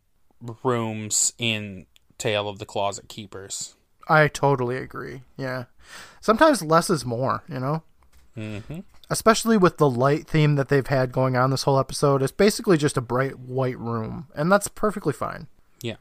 rooms 0.63 1.33
in 1.37 1.85
Tale 2.17 2.47
of 2.47 2.59
the 2.59 2.65
Closet 2.65 3.07
Keepers. 3.07 3.75
I 4.07 4.27
totally 4.27 4.77
agree. 4.77 5.21
Yeah. 5.37 5.65
Sometimes 6.19 6.61
less 6.61 6.89
is 6.89 7.05
more, 7.05 7.43
you 7.47 7.59
know? 7.59 7.83
Mm-hmm. 8.35 8.79
Especially 9.09 9.57
with 9.57 9.77
the 9.77 9.89
light 9.89 10.27
theme 10.27 10.55
that 10.55 10.69
they've 10.69 10.85
had 10.85 11.11
going 11.11 11.35
on 11.35 11.51
this 11.51 11.63
whole 11.63 11.79
episode. 11.79 12.21
It's 12.21 12.31
basically 12.31 12.77
just 12.77 12.97
a 12.97 13.01
bright 13.01 13.39
white 13.39 13.77
room, 13.79 14.27
and 14.35 14.51
that's 14.51 14.67
perfectly 14.67 15.13
fine. 15.13 15.47
Yeah. 15.81 15.95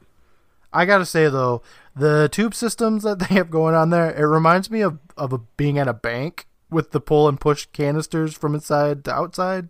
I 0.71 0.85
gotta 0.85 1.05
say 1.05 1.29
though, 1.29 1.61
the 1.95 2.29
tube 2.31 2.55
systems 2.55 3.03
that 3.03 3.19
they 3.27 3.35
have 3.35 3.49
going 3.49 3.75
on 3.75 3.89
there, 3.89 4.11
it 4.11 4.25
reminds 4.25 4.69
me 4.69 4.81
of 4.81 4.99
of 5.17 5.33
a, 5.33 5.39
being 5.57 5.77
at 5.77 5.87
a 5.87 5.93
bank 5.93 6.47
with 6.69 6.91
the 6.91 7.01
pull 7.01 7.27
and 7.27 7.39
push 7.39 7.65
canisters 7.67 8.35
from 8.35 8.53
inside 8.53 9.03
to 9.05 9.13
outside. 9.13 9.69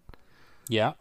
Yeah. 0.67 0.93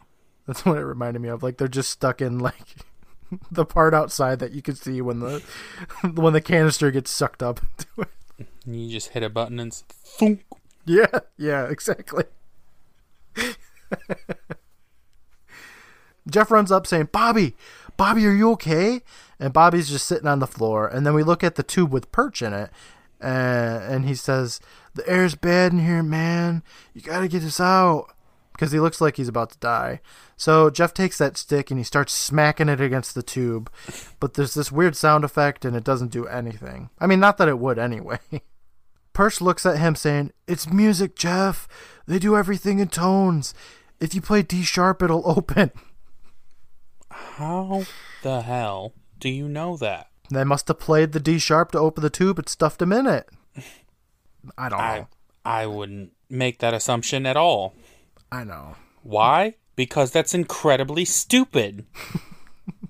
That's 0.47 0.65
what 0.65 0.79
it 0.79 0.85
reminded 0.85 1.21
me 1.21 1.29
of. 1.29 1.43
Like 1.43 1.59
they're 1.59 1.69
just 1.69 1.91
stuck 1.91 2.23
in 2.23 2.39
like 2.39 2.77
the 3.51 3.65
part 3.65 3.95
outside 3.95 4.39
that 4.39 4.53
you 4.53 4.63
can 4.63 4.75
see 4.75 5.01
when 5.01 5.21
the 5.21 5.43
when 6.15 6.33
the 6.33 6.41
canister 6.41 6.91
gets 6.91 7.11
sucked 7.11 7.43
up 7.43 7.61
into 7.61 8.03
it. 8.03 8.49
You 8.65 8.89
just 8.91 9.09
hit 9.09 9.23
a 9.23 9.29
button 9.29 9.59
and 9.59 9.75
thunk. 9.75 10.45
Yeah, 10.85 11.21
yeah, 11.37 11.67
exactly. 11.67 12.25
Jeff 16.31 16.51
runs 16.51 16.71
up 16.71 16.87
saying, 16.87 17.09
Bobby, 17.13 17.57
Bobby, 17.99 18.27
are 18.27 18.33
you 18.33 18.51
okay? 18.53 19.03
And 19.39 19.53
Bobby's 19.53 19.91
just 19.91 20.07
sitting 20.07 20.29
on 20.29 20.39
the 20.39 20.47
floor. 20.47 20.87
And 20.87 21.05
then 21.05 21.13
we 21.13 21.23
look 21.23 21.45
at 21.45 21.57
the 21.57 21.63
tube 21.63 21.93
with 21.93 22.11
Perch 22.13 22.41
in 22.41 22.55
it. 22.55 22.71
Uh, 23.21 23.27
and 23.27 24.07
he 24.07 24.15
says, 24.15 24.61
The 24.95 25.07
air's 25.07 25.35
bad 25.35 25.73
in 25.73 25.81
here, 25.81 26.03
man. 26.03 26.63
You 26.95 27.03
got 27.03 27.21
to 27.21 27.29
get 27.29 27.43
us 27.43 27.61
out. 27.61 28.07
Because 28.53 28.73
he 28.73 28.81
looks 28.81 29.01
like 29.01 29.17
he's 29.17 29.29
about 29.29 29.51
to 29.51 29.59
die. 29.59 30.01
So 30.37 30.69
Jeff 30.71 30.93
takes 30.93 31.19
that 31.19 31.37
stick 31.37 31.71
and 31.71 31.79
he 31.79 31.85
starts 31.85 32.13
smacking 32.13 32.69
it 32.69 32.81
against 32.81 33.15
the 33.15 33.23
tube. 33.23 33.71
But 34.19 34.35
there's 34.35 34.55
this 34.55 34.73
weird 34.73 34.97
sound 34.97 35.25
effect 35.25 35.65
and 35.65 35.77
it 35.77 35.85
doesn't 35.85 36.11
do 36.11 36.27
anything. 36.27 36.91
I 36.99 37.07
mean, 37.07 37.21
not 37.21 37.39
that 37.39 37.49
it 37.49 37.59
would 37.59 37.79
anyway. 37.79 38.19
Perch 39.13 39.41
looks 39.41 39.67
at 39.67 39.79
him 39.79 39.95
saying, 39.95 40.33
It's 40.47 40.73
music, 40.73 41.17
Jeff. 41.17 41.69
They 42.07 42.19
do 42.19 42.37
everything 42.37 42.79
in 42.79 42.89
tones. 42.89 43.55
If 44.01 44.15
you 44.15 44.21
play 44.21 44.43
D 44.43 44.63
sharp, 44.63 45.03
it'll 45.03 45.29
open. 45.31 45.73
How 47.39 47.85
the 48.25 48.41
hell 48.43 48.95
do 49.21 49.29
you 49.29 49.49
know 49.49 49.77
that? 49.77 50.09
They 50.29 50.43
must 50.43 50.67
have 50.67 50.81
played 50.81 51.13
the 51.13 51.21
D 51.21 51.39
sharp 51.39 51.71
to 51.71 51.79
open 51.79 52.03
the 52.03 52.11
tube 52.11 52.37
and 52.41 52.49
stuffed 52.49 52.83
him 52.83 52.93
in 52.93 53.07
it. 53.07 53.29
I 54.59 54.69
don't 54.69 54.81
I 54.81 54.99
know. 54.99 55.09
I 55.45 55.67
wouldn't 55.67 56.15
make 56.29 56.59
that 56.59 56.75
assumption 56.75 57.27
at 57.27 57.37
all. 57.37 57.75
I 58.33 58.43
know. 58.43 58.75
Why? 59.05 59.55
Because 59.77 60.11
that's 60.11 60.35
incredibly 60.35 61.05
stupid. 61.05 61.87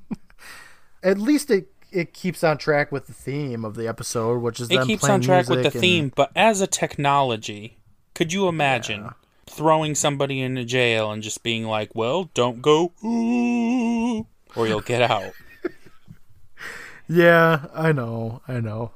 At 1.02 1.18
least 1.18 1.50
it 1.50 1.70
it 1.92 2.14
keeps 2.14 2.42
on 2.42 2.56
track 2.56 2.90
with 2.90 3.06
the 3.06 3.12
theme 3.12 3.66
of 3.66 3.74
the 3.74 3.86
episode, 3.86 4.40
which 4.40 4.60
is 4.60 4.70
It 4.70 4.82
keeps 4.86 5.06
on 5.08 5.20
track 5.20 5.50
with 5.50 5.62
the 5.62 5.70
and- 5.70 5.80
theme, 5.80 6.12
but 6.16 6.32
as 6.34 6.62
a 6.62 6.66
technology, 6.66 7.76
could 8.14 8.32
you 8.32 8.48
imagine 8.48 9.10
throwing 9.46 9.94
somebody 9.94 10.40
into 10.40 10.64
jail 10.64 11.10
and 11.10 11.22
just 11.22 11.42
being 11.42 11.64
like, 11.66 11.94
"Well, 11.94 12.30
don't 12.34 12.62
go, 12.62 12.92
ooh, 13.04 14.26
or 14.56 14.66
you'll 14.66 14.80
get 14.80 15.02
out." 15.02 15.32
Yeah, 17.08 17.66
I 17.74 17.92
know, 17.92 18.42
I 18.46 18.60
know. 18.60 18.90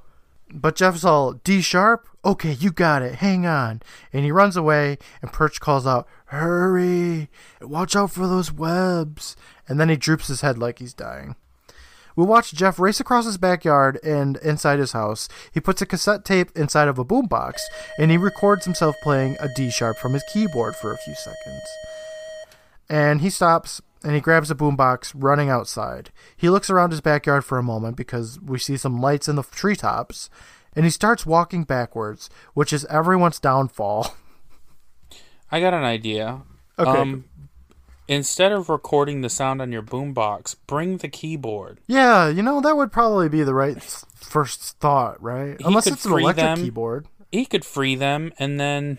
But 0.52 0.76
Jeff's 0.76 1.04
all 1.04 1.32
D 1.32 1.62
sharp. 1.62 2.06
Okay, 2.24 2.52
you 2.52 2.70
got 2.70 3.00
it. 3.00 3.16
Hang 3.16 3.46
on. 3.46 3.80
And 4.12 4.22
he 4.24 4.30
runs 4.30 4.54
away, 4.54 4.98
and 5.22 5.32
Perch 5.32 5.60
calls 5.60 5.86
out, 5.86 6.06
"Hurry! 6.26 7.30
Watch 7.62 7.96
out 7.96 8.10
for 8.10 8.26
those 8.26 8.52
webs!" 8.52 9.34
And 9.66 9.80
then 9.80 9.88
he 9.88 9.96
droops 9.96 10.28
his 10.28 10.42
head 10.42 10.58
like 10.58 10.78
he's 10.78 10.92
dying. 10.92 11.36
We 12.14 12.26
watch 12.26 12.52
Jeff 12.52 12.78
race 12.78 13.00
across 13.00 13.24
his 13.24 13.38
backyard 13.38 13.98
and 14.04 14.36
inside 14.38 14.78
his 14.78 14.92
house. 14.92 15.30
He 15.50 15.60
puts 15.60 15.80
a 15.80 15.86
cassette 15.86 16.26
tape 16.26 16.50
inside 16.54 16.88
of 16.88 16.98
a 16.98 17.06
boombox, 17.06 17.54
and 17.98 18.10
he 18.10 18.18
records 18.18 18.66
himself 18.66 18.94
playing 19.02 19.38
a 19.40 19.48
D 19.56 19.70
sharp 19.70 19.96
from 19.96 20.12
his 20.12 20.24
keyboard 20.30 20.76
for 20.76 20.92
a 20.92 20.98
few 20.98 21.14
seconds. 21.14 21.62
And 22.90 23.22
he 23.22 23.30
stops 23.30 23.80
and 24.04 24.14
he 24.14 24.20
grabs 24.20 24.50
a 24.50 24.54
boombox 24.54 25.12
running 25.14 25.48
outside. 25.48 26.10
He 26.36 26.48
looks 26.50 26.70
around 26.70 26.90
his 26.90 27.00
backyard 27.00 27.44
for 27.44 27.58
a 27.58 27.62
moment 27.62 27.96
because 27.96 28.40
we 28.40 28.58
see 28.58 28.76
some 28.76 29.00
lights 29.00 29.28
in 29.28 29.36
the 29.36 29.42
treetops, 29.42 30.28
and 30.74 30.84
he 30.84 30.90
starts 30.90 31.26
walking 31.26 31.64
backwards, 31.64 32.30
which 32.54 32.72
is 32.72 32.84
everyone's 32.86 33.40
downfall. 33.40 34.14
I 35.50 35.60
got 35.60 35.74
an 35.74 35.84
idea. 35.84 36.42
Okay. 36.78 36.90
Um, 36.90 37.24
Instead 38.08 38.52
of 38.52 38.68
recording 38.68 39.20
the 39.20 39.30
sound 39.30 39.62
on 39.62 39.70
your 39.70 39.82
boombox, 39.82 40.56
bring 40.66 40.96
the 40.98 41.08
keyboard. 41.08 41.78
Yeah, 41.86 42.28
you 42.28 42.42
know 42.42 42.60
that 42.60 42.76
would 42.76 42.90
probably 42.90 43.28
be 43.28 43.42
the 43.44 43.54
right 43.54 43.80
first 43.80 44.78
thought, 44.80 45.22
right? 45.22 45.56
He 45.58 45.64
Unless 45.64 45.86
it's 45.86 46.04
an 46.04 46.12
electric 46.12 46.36
them. 46.36 46.58
keyboard. 46.58 47.06
He 47.30 47.46
could 47.46 47.64
free 47.64 47.94
them, 47.94 48.32
and 48.38 48.58
then 48.58 48.98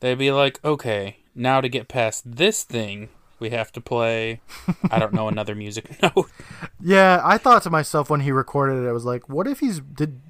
they'd 0.00 0.18
be 0.18 0.32
like, 0.32 0.58
okay, 0.64 1.18
now 1.34 1.60
to 1.60 1.68
get 1.68 1.88
past 1.88 2.36
this 2.36 2.64
thing, 2.64 3.10
we 3.40 3.50
have 3.50 3.72
to 3.72 3.80
play, 3.80 4.40
I 4.90 4.98
don't 4.98 5.12
know, 5.12 5.28
another 5.28 5.54
music 5.54 6.00
note. 6.02 6.30
Yeah, 6.80 7.20
I 7.24 7.38
thought 7.38 7.62
to 7.64 7.70
myself 7.70 8.10
when 8.10 8.20
he 8.20 8.32
recorded 8.32 8.84
it, 8.84 8.88
I 8.88 8.92
was 8.92 9.04
like, 9.04 9.28
what 9.28 9.46
if 9.46 9.60
he's 9.60 9.80
did 9.80 10.20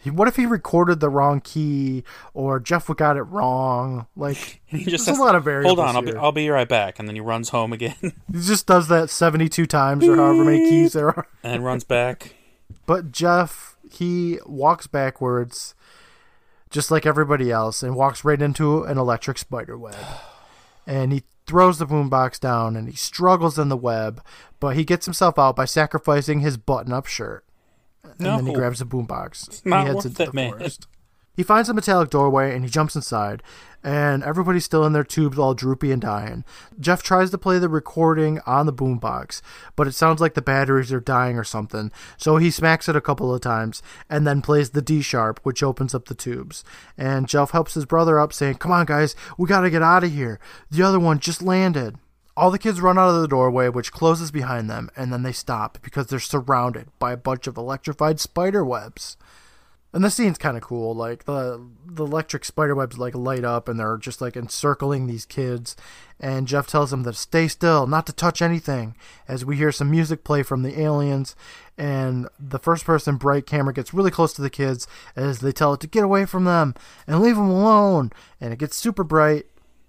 he, 0.00 0.10
what 0.10 0.28
if 0.28 0.36
he 0.36 0.46
recorded 0.46 1.00
the 1.00 1.08
wrong 1.08 1.40
key 1.40 2.04
or 2.32 2.60
Jeff 2.60 2.86
got 2.96 3.16
it 3.16 3.22
wrong? 3.22 4.06
Like 4.16 4.60
He 4.66 4.84
just 4.84 5.06
there's 5.06 5.06
has- 5.06 5.18
a 5.18 5.22
lot 5.22 5.34
of 5.34 5.44
variables. 5.44 5.76
Hold 5.76 5.88
on, 5.88 5.96
I'll 5.96 6.02
be. 6.02 6.14
I'll 6.14 6.32
be 6.32 6.48
right 6.50 6.68
back. 6.68 6.98
And 6.98 7.08
then 7.08 7.16
he 7.16 7.20
runs 7.20 7.48
home 7.48 7.72
again 7.72 7.96
He 8.02 8.12
just 8.40 8.66
does 8.66 8.88
that 8.88 9.10
72 9.10 9.66
times 9.66 10.06
or 10.06 10.16
however 10.16 10.44
many 10.44 10.68
keys 10.68 10.92
there 10.92 11.08
are. 11.08 11.26
and 11.42 11.64
runs 11.64 11.84
back. 11.84 12.34
But 12.86 13.10
Jeff, 13.12 13.76
he 13.90 14.38
walks 14.46 14.86
backwards 14.86 15.74
just 16.70 16.90
like 16.90 17.06
everybody 17.06 17.50
else 17.50 17.82
and 17.82 17.96
walks 17.96 18.24
right 18.24 18.40
into 18.40 18.82
an 18.84 18.98
electric 18.98 19.38
spider 19.38 19.76
web. 19.78 19.96
And 20.86 21.12
he 21.12 21.22
throws 21.48 21.78
the 21.78 21.86
boombox 21.86 22.38
down 22.38 22.76
and 22.76 22.88
he 22.88 22.94
struggles 22.94 23.58
in 23.58 23.68
the 23.68 23.76
web, 23.76 24.22
but 24.60 24.76
he 24.76 24.84
gets 24.84 25.06
himself 25.06 25.38
out 25.38 25.56
by 25.56 25.64
sacrificing 25.64 26.40
his 26.40 26.56
button 26.56 26.92
up 26.92 27.06
shirt. 27.06 27.44
And 28.04 28.14
then 28.26 28.46
he 28.46 28.52
grabs 28.52 28.78
the 28.78 28.86
boombox. 28.86 29.64
not 29.66 29.80
he 29.80 29.86
heads 29.86 29.96
worth 29.96 30.06
into 30.06 30.22
it, 30.22 30.26
the 30.26 30.32
man. 30.32 30.50
forest. 30.52 30.86
He 31.38 31.44
finds 31.44 31.68
a 31.68 31.72
metallic 31.72 32.10
doorway 32.10 32.52
and 32.52 32.64
he 32.64 32.68
jumps 32.68 32.96
inside, 32.96 33.44
and 33.84 34.24
everybody's 34.24 34.64
still 34.64 34.84
in 34.84 34.92
their 34.92 35.04
tubes, 35.04 35.38
all 35.38 35.54
droopy 35.54 35.92
and 35.92 36.02
dying. 36.02 36.44
Jeff 36.80 37.00
tries 37.00 37.30
to 37.30 37.38
play 37.38 37.60
the 37.60 37.68
recording 37.68 38.40
on 38.44 38.66
the 38.66 38.72
boombox, 38.72 39.40
but 39.76 39.86
it 39.86 39.92
sounds 39.92 40.20
like 40.20 40.34
the 40.34 40.42
batteries 40.42 40.92
are 40.92 40.98
dying 40.98 41.38
or 41.38 41.44
something, 41.44 41.92
so 42.16 42.38
he 42.38 42.50
smacks 42.50 42.88
it 42.88 42.96
a 42.96 43.00
couple 43.00 43.32
of 43.32 43.40
times 43.40 43.84
and 44.10 44.26
then 44.26 44.42
plays 44.42 44.70
the 44.70 44.82
D 44.82 45.00
sharp, 45.00 45.38
which 45.44 45.62
opens 45.62 45.94
up 45.94 46.06
the 46.06 46.14
tubes. 46.16 46.64
And 46.96 47.28
Jeff 47.28 47.52
helps 47.52 47.74
his 47.74 47.86
brother 47.86 48.18
up, 48.18 48.32
saying, 48.32 48.56
Come 48.56 48.72
on, 48.72 48.86
guys, 48.86 49.14
we 49.38 49.46
gotta 49.46 49.70
get 49.70 49.80
out 49.80 50.02
of 50.02 50.12
here. 50.12 50.40
The 50.72 50.82
other 50.82 50.98
one 50.98 51.20
just 51.20 51.40
landed. 51.40 51.98
All 52.36 52.50
the 52.50 52.58
kids 52.58 52.80
run 52.80 52.98
out 52.98 53.14
of 53.14 53.20
the 53.20 53.28
doorway, 53.28 53.68
which 53.68 53.92
closes 53.92 54.32
behind 54.32 54.68
them, 54.68 54.90
and 54.96 55.12
then 55.12 55.22
they 55.22 55.30
stop 55.30 55.78
because 55.82 56.08
they're 56.08 56.18
surrounded 56.18 56.88
by 56.98 57.12
a 57.12 57.16
bunch 57.16 57.46
of 57.46 57.56
electrified 57.56 58.18
spider 58.18 58.64
webs. 58.64 59.16
And 59.90 60.04
the 60.04 60.10
scene's 60.10 60.36
kind 60.36 60.56
of 60.56 60.62
cool. 60.62 60.94
Like 60.94 61.24
the 61.24 61.66
the 61.86 62.04
electric 62.04 62.44
spider 62.44 62.74
webs 62.74 62.98
like 62.98 63.14
light 63.14 63.44
up, 63.44 63.68
and 63.68 63.80
they're 63.80 63.96
just 63.96 64.20
like 64.20 64.36
encircling 64.36 65.06
these 65.06 65.24
kids. 65.24 65.76
And 66.20 66.46
Jeff 66.46 66.66
tells 66.66 66.90
them 66.90 67.04
to 67.04 67.12
stay 67.14 67.48
still, 67.48 67.86
not 67.86 68.04
to 68.06 68.12
touch 68.12 68.42
anything. 68.42 68.96
As 69.26 69.44
we 69.44 69.56
hear 69.56 69.72
some 69.72 69.90
music 69.90 70.24
play 70.24 70.42
from 70.42 70.62
the 70.62 70.78
aliens, 70.78 71.34
and 71.78 72.28
the 72.38 72.58
first 72.58 72.84
person 72.84 73.16
bright 73.16 73.46
camera 73.46 73.72
gets 73.72 73.94
really 73.94 74.10
close 74.10 74.32
to 74.34 74.42
the 74.42 74.50
kids 74.50 74.86
as 75.16 75.38
they 75.38 75.52
tell 75.52 75.72
it 75.74 75.80
to 75.80 75.86
get 75.86 76.04
away 76.04 76.26
from 76.26 76.44
them 76.44 76.74
and 77.06 77.20
leave 77.20 77.36
them 77.36 77.48
alone. 77.48 78.12
And 78.40 78.52
it 78.52 78.58
gets 78.58 78.76
super 78.76 79.04
bright, 79.04 79.46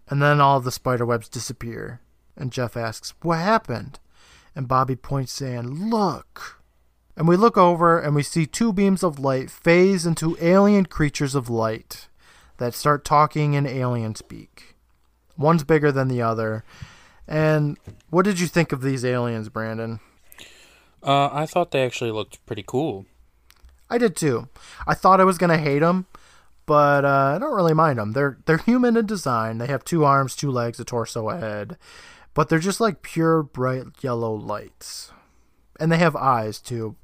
and 0.08 0.22
then 0.22 0.40
all 0.40 0.62
the 0.62 0.72
spider 0.72 1.06
webs 1.06 1.28
disappear. 1.28 2.00
And 2.38 2.54
Jeff 2.54 2.78
asks, 2.78 3.14
"What 3.22 3.40
happened?" 3.40 4.00
And 4.56 4.68
Bobby 4.68 4.96
points, 4.96 5.34
saying, 5.34 5.90
"Look." 5.90 6.59
And 7.20 7.28
we 7.28 7.36
look 7.36 7.58
over 7.58 8.00
and 8.00 8.16
we 8.16 8.24
see 8.24 8.46
two 8.46 8.72
beams 8.72 9.04
of 9.04 9.20
light 9.20 9.52
phase 9.52 10.06
into 10.06 10.38
alien 10.40 10.86
creatures 10.86 11.36
of 11.36 11.50
light 11.50 12.08
that 12.60 12.74
start 12.74 13.04
talking 13.04 13.56
in 13.56 13.68
alien 13.68 14.16
speak. 14.16 14.78
One's 15.38 15.66
bigger 15.66 15.92
than 15.92 16.08
the 16.08 16.22
other. 16.22 16.64
And 17.28 17.78
what 18.10 18.24
did 18.24 18.40
you 18.40 18.48
think 18.48 18.72
of 18.72 18.82
these 18.82 19.04
aliens, 19.04 19.50
Brandon? 19.50 20.00
Uh, 21.04 21.30
I 21.34 21.46
thought 21.46 21.72
they 21.72 21.84
actually 21.84 22.12
looked 22.12 22.46
pretty 22.46 22.64
cool. 22.66 23.06
I 23.90 23.98
did 23.98 24.16
too. 24.16 24.48
I 24.88 24.94
thought 24.94 25.20
I 25.20 25.26
was 25.26 25.38
gonna 25.38 25.58
hate 25.58 25.80
them, 25.80 26.06
but 26.66 27.04
uh, 27.04 27.34
I 27.36 27.38
don't 27.38 27.56
really 27.56 27.74
mind 27.74 28.00
them. 28.00 28.14
They're 28.14 28.38
they're 28.46 28.60
human 28.60 28.96
in 28.96 29.06
design. 29.06 29.58
They 29.58 29.68
have 29.68 29.84
two 29.84 30.06
arms, 30.06 30.38
two 30.38 30.52
legs, 30.52 30.80
a 30.80 30.86
torso, 30.86 31.28
a 31.30 31.38
head, 31.38 31.78
but 32.34 32.48
they're 32.48 32.60
just 32.60 32.80
like 32.80 33.02
pure 33.02 33.44
bright 33.44 33.86
yellow 34.02 34.34
lights, 34.34 35.12
and 35.80 35.92
they 35.92 35.98
have 35.98 36.16
eyes 36.16 36.60
too, 36.60 36.96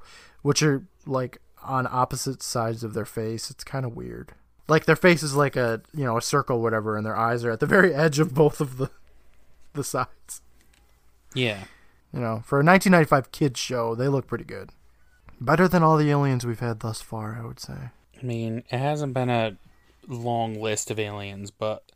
which 0.42 0.62
are 0.62 0.84
like 1.06 1.40
on 1.62 1.86
opposite 1.90 2.42
sides 2.42 2.84
of 2.84 2.94
their 2.94 3.04
face. 3.04 3.50
It's 3.50 3.64
kind 3.64 3.84
of 3.84 3.96
weird. 3.96 4.32
Like 4.68 4.84
their 4.84 4.96
face 4.96 5.22
is 5.22 5.34
like 5.34 5.56
a 5.56 5.82
you 5.94 6.04
know 6.04 6.16
a 6.16 6.22
circle, 6.22 6.60
whatever, 6.60 6.96
and 6.96 7.06
their 7.06 7.16
eyes 7.16 7.44
are 7.44 7.50
at 7.50 7.60
the 7.60 7.66
very 7.76 7.94
edge 7.94 8.18
of 8.18 8.34
both 8.34 8.60
of 8.60 8.76
the 8.76 8.90
the 9.74 9.84
sides. 9.84 10.42
Yeah. 11.34 11.64
You 12.12 12.20
know, 12.20 12.42
for 12.46 12.60
a 12.60 12.64
1995 12.64 13.30
kids 13.30 13.60
show, 13.60 13.94
they 13.94 14.08
look 14.08 14.26
pretty 14.26 14.44
good. 14.44 14.70
Better 15.38 15.68
than 15.68 15.82
all 15.82 15.98
the 15.98 16.10
aliens 16.10 16.46
we've 16.46 16.60
had 16.60 16.80
thus 16.80 17.02
far, 17.02 17.38
I 17.40 17.46
would 17.46 17.60
say. 17.60 17.74
I 18.18 18.24
mean, 18.24 18.64
it 18.70 18.78
hasn't 18.78 19.12
been 19.12 19.28
a 19.28 19.58
long 20.08 20.58
list 20.60 20.90
of 20.90 20.98
aliens, 20.98 21.50
but 21.50 21.92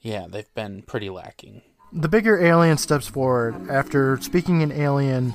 yeah, 0.00 0.26
they've 0.28 0.52
been 0.54 0.82
pretty 0.82 1.08
lacking. 1.08 1.62
The 1.94 2.08
bigger 2.08 2.42
alien 2.42 2.78
steps 2.78 3.06
forward. 3.06 3.68
After 3.68 4.18
speaking 4.20 4.62
in 4.62 4.72
alien, 4.72 5.32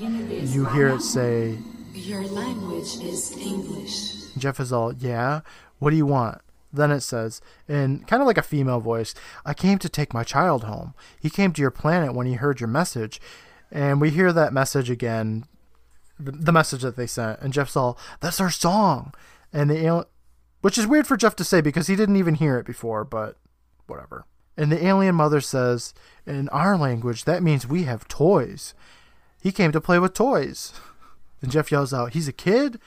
you 0.47 0.65
hear 0.65 0.87
it 0.87 1.01
say, 1.01 1.57
Your 1.93 2.23
language 2.23 2.97
is 3.03 3.37
English. 3.37 4.33
Jeff 4.37 4.59
is 4.59 4.73
all, 4.73 4.93
yeah, 4.93 5.41
what 5.77 5.91
do 5.91 5.95
you 5.97 6.05
want? 6.05 6.41
Then 6.73 6.91
it 6.91 7.01
says, 7.01 7.41
in 7.67 8.03
kind 8.05 8.21
of 8.21 8.27
like 8.27 8.37
a 8.37 8.43
female 8.43 8.79
voice, 8.79 9.13
I 9.45 9.53
came 9.53 9.77
to 9.79 9.89
take 9.89 10.13
my 10.13 10.23
child 10.23 10.63
home. 10.63 10.93
He 11.19 11.29
came 11.29 11.53
to 11.53 11.61
your 11.61 11.71
planet 11.71 12.13
when 12.13 12.27
he 12.27 12.33
heard 12.33 12.59
your 12.59 12.67
message. 12.67 13.21
And 13.71 14.01
we 14.01 14.09
hear 14.09 14.33
that 14.33 14.53
message 14.53 14.89
again, 14.89 15.45
the, 16.19 16.51
message 16.51 16.81
that 16.81 16.95
they 16.95 17.07
sent. 17.07 17.39
And 17.41 17.53
Jeff's 17.53 17.75
all, 17.75 17.97
that's 18.19 18.41
our 18.41 18.49
song. 18.51 19.13
And 19.53 19.69
the 19.69 19.77
alien, 19.77 20.05
which 20.61 20.77
is 20.77 20.87
weird 20.87 21.07
for 21.07 21.17
Jeff 21.17 21.35
to 21.37 21.43
say 21.43 21.61
because 21.61 21.87
he 21.87 21.95
didn't 21.95 22.17
even 22.17 22.35
hear 22.35 22.57
it 22.57 22.65
before, 22.65 23.03
but 23.03 23.37
whatever. 23.87 24.25
And 24.57 24.71
the 24.71 24.85
alien 24.85 25.15
mother 25.15 25.39
says, 25.39 25.93
in 26.25 26.49
our 26.49 26.75
language, 26.77 27.23
that 27.25 27.43
means 27.43 27.67
we 27.67 27.83
have 27.83 28.07
toys. 28.07 28.73
He 29.41 29.51
came 29.51 29.71
to 29.71 29.79
play 29.79 29.99
with 29.99 30.13
toys. 30.13 30.73
And 31.41 31.51
Jeff 31.51 31.71
yells 31.71 31.93
out, 31.93 32.13
he's 32.13 32.27
a 32.27 32.33
kid? 32.33 32.79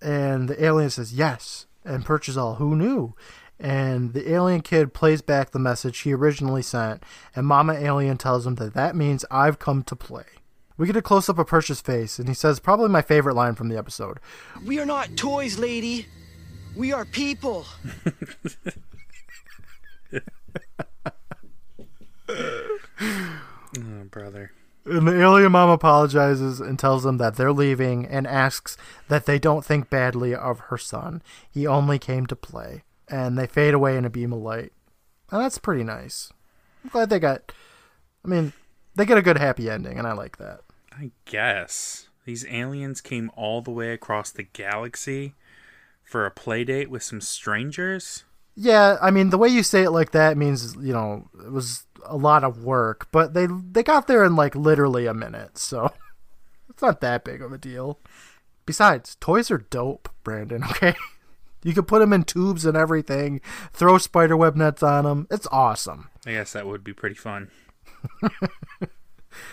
And 0.00 0.48
the 0.48 0.62
alien 0.62 0.90
says, 0.90 1.14
yes. 1.14 1.66
And 1.84 2.04
Perch 2.04 2.28
is 2.28 2.36
all, 2.36 2.56
who 2.56 2.74
knew? 2.74 3.14
And 3.62 4.12
the 4.12 4.32
alien 4.32 4.60
kid 4.60 4.92
plays 4.92 5.22
back 5.22 5.50
the 5.52 5.58
message 5.60 6.00
he 6.00 6.12
originally 6.12 6.62
sent, 6.62 7.04
and 7.36 7.46
Mama 7.46 7.74
Alien 7.74 8.18
tells 8.18 8.44
him 8.44 8.56
that 8.56 8.74
that 8.74 8.96
means 8.96 9.24
I've 9.30 9.60
come 9.60 9.84
to 9.84 9.94
play. 9.94 10.24
We 10.76 10.88
get 10.88 10.96
a 10.96 11.02
close 11.02 11.28
up 11.28 11.38
of 11.38 11.46
Perch's 11.46 11.80
face, 11.80 12.18
and 12.18 12.26
he 12.26 12.34
says 12.34 12.58
probably 12.58 12.88
my 12.88 13.02
favorite 13.02 13.36
line 13.36 13.54
from 13.54 13.68
the 13.68 13.78
episode. 13.78 14.18
We 14.64 14.80
are 14.80 14.86
not 14.86 15.16
toys, 15.16 15.58
lady. 15.58 16.06
We 16.74 16.92
are 16.92 17.04
people. 17.04 17.66
Oh, 23.00 24.04
brother. 24.10 24.52
And 24.84 25.06
the 25.06 25.20
alien 25.20 25.52
mom 25.52 25.70
apologizes 25.70 26.60
and 26.60 26.78
tells 26.78 27.04
them 27.04 27.18
that 27.18 27.36
they're 27.36 27.52
leaving 27.52 28.04
and 28.06 28.26
asks 28.26 28.76
that 29.08 29.26
they 29.26 29.38
don't 29.38 29.64
think 29.64 29.88
badly 29.88 30.34
of 30.34 30.58
her 30.60 30.78
son. 30.78 31.22
He 31.50 31.66
only 31.66 31.98
came 31.98 32.26
to 32.26 32.36
play. 32.36 32.82
And 33.08 33.38
they 33.38 33.46
fade 33.46 33.74
away 33.74 33.96
in 33.96 34.04
a 34.04 34.10
beam 34.10 34.32
of 34.32 34.40
light. 34.40 34.72
And 35.30 35.40
that's 35.40 35.58
pretty 35.58 35.84
nice. 35.84 36.32
I'm 36.82 36.90
glad 36.90 37.10
they 37.10 37.18
got. 37.18 37.52
I 38.24 38.28
mean, 38.28 38.52
they 38.94 39.04
get 39.04 39.18
a 39.18 39.22
good 39.22 39.38
happy 39.38 39.70
ending, 39.70 39.98
and 39.98 40.06
I 40.06 40.12
like 40.12 40.38
that. 40.38 40.60
I 40.92 41.10
guess 41.24 42.08
these 42.24 42.46
aliens 42.46 43.00
came 43.00 43.30
all 43.34 43.62
the 43.62 43.70
way 43.70 43.92
across 43.92 44.30
the 44.30 44.42
galaxy 44.42 45.34
for 46.02 46.26
a 46.26 46.30
play 46.30 46.64
date 46.64 46.90
with 46.90 47.02
some 47.02 47.20
strangers. 47.20 48.24
Yeah, 48.54 48.98
I 49.00 49.10
mean, 49.10 49.30
the 49.30 49.38
way 49.38 49.48
you 49.48 49.62
say 49.62 49.82
it 49.82 49.90
like 49.90 50.12
that 50.12 50.36
means, 50.36 50.76
you 50.76 50.92
know, 50.92 51.28
it 51.44 51.50
was 51.50 51.86
a 52.04 52.16
lot 52.16 52.44
of 52.44 52.64
work, 52.64 53.08
but 53.10 53.34
they 53.34 53.46
they 53.46 53.82
got 53.82 54.06
there 54.06 54.24
in 54.24 54.36
like 54.36 54.54
literally 54.54 55.06
a 55.06 55.14
minute, 55.14 55.56
so 55.56 55.92
it's 56.70 56.82
not 56.82 57.00
that 57.00 57.24
big 57.24 57.40
of 57.40 57.52
a 57.52 57.58
deal. 57.58 57.98
Besides, 58.66 59.16
toys 59.16 59.50
are 59.50 59.58
dope, 59.58 60.08
Brandon, 60.22 60.64
okay? 60.70 60.94
You 61.64 61.74
can 61.74 61.84
put 61.84 62.00
them 62.00 62.12
in 62.12 62.24
tubes 62.24 62.64
and 62.64 62.76
everything, 62.76 63.40
throw 63.72 63.96
spiderweb 63.98 64.56
nets 64.56 64.82
on 64.82 65.04
them. 65.04 65.26
It's 65.30 65.46
awesome. 65.52 66.10
I 66.26 66.32
guess 66.32 66.52
that 66.52 66.66
would 66.66 66.82
be 66.84 66.92
pretty 66.92 67.14
fun. 67.14 67.50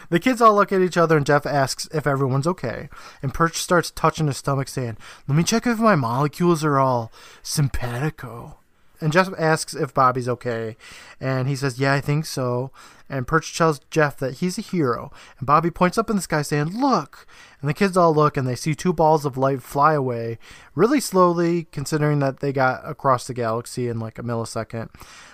The 0.09 0.19
kids 0.19 0.41
all 0.41 0.55
look 0.55 0.71
at 0.71 0.81
each 0.81 0.97
other, 0.97 1.17
and 1.17 1.25
Jeff 1.25 1.45
asks 1.45 1.87
if 1.93 2.07
everyone's 2.07 2.47
okay. 2.47 2.89
And 3.21 3.33
Perch 3.33 3.57
starts 3.57 3.91
touching 3.91 4.27
his 4.27 4.37
stomach, 4.37 4.67
saying, 4.67 4.97
Let 5.27 5.37
me 5.37 5.43
check 5.43 5.65
if 5.65 5.79
my 5.79 5.95
molecules 5.95 6.63
are 6.63 6.79
all 6.79 7.11
simpatico. 7.41 8.58
And 9.01 9.11
Jeff 9.11 9.29
asks 9.37 9.73
if 9.73 9.93
Bobby's 9.93 10.29
okay, 10.29 10.77
and 11.19 11.47
he 11.47 11.55
says, 11.55 11.79
"Yeah, 11.79 11.93
I 11.93 12.01
think 12.01 12.25
so." 12.25 12.71
And 13.11 13.25
Perch 13.25 13.57
tells 13.57 13.79
Jeff 13.89 14.17
that 14.17 14.35
he's 14.35 14.57
a 14.57 14.61
hero, 14.61 15.11
and 15.39 15.47
Bobby 15.47 15.71
points 15.71 15.97
up 15.97 16.09
in 16.09 16.15
the 16.15 16.21
sky 16.21 16.41
saying, 16.41 16.79
"Look!" 16.79 17.25
And 17.61 17.69
the 17.69 17.73
kids 17.73 17.97
all 17.97 18.13
look, 18.13 18.37
and 18.37 18.47
they 18.47 18.55
see 18.55 18.75
two 18.75 18.93
balls 18.93 19.25
of 19.25 19.37
light 19.37 19.61
fly 19.61 19.93
away, 19.93 20.37
really 20.75 20.99
slowly, 20.99 21.67
considering 21.71 22.19
that 22.19 22.39
they 22.39 22.53
got 22.53 22.81
across 22.87 23.25
the 23.27 23.33
galaxy 23.33 23.87
in 23.87 23.99
like 23.99 24.19
a 24.19 24.23
millisecond. 24.23 24.89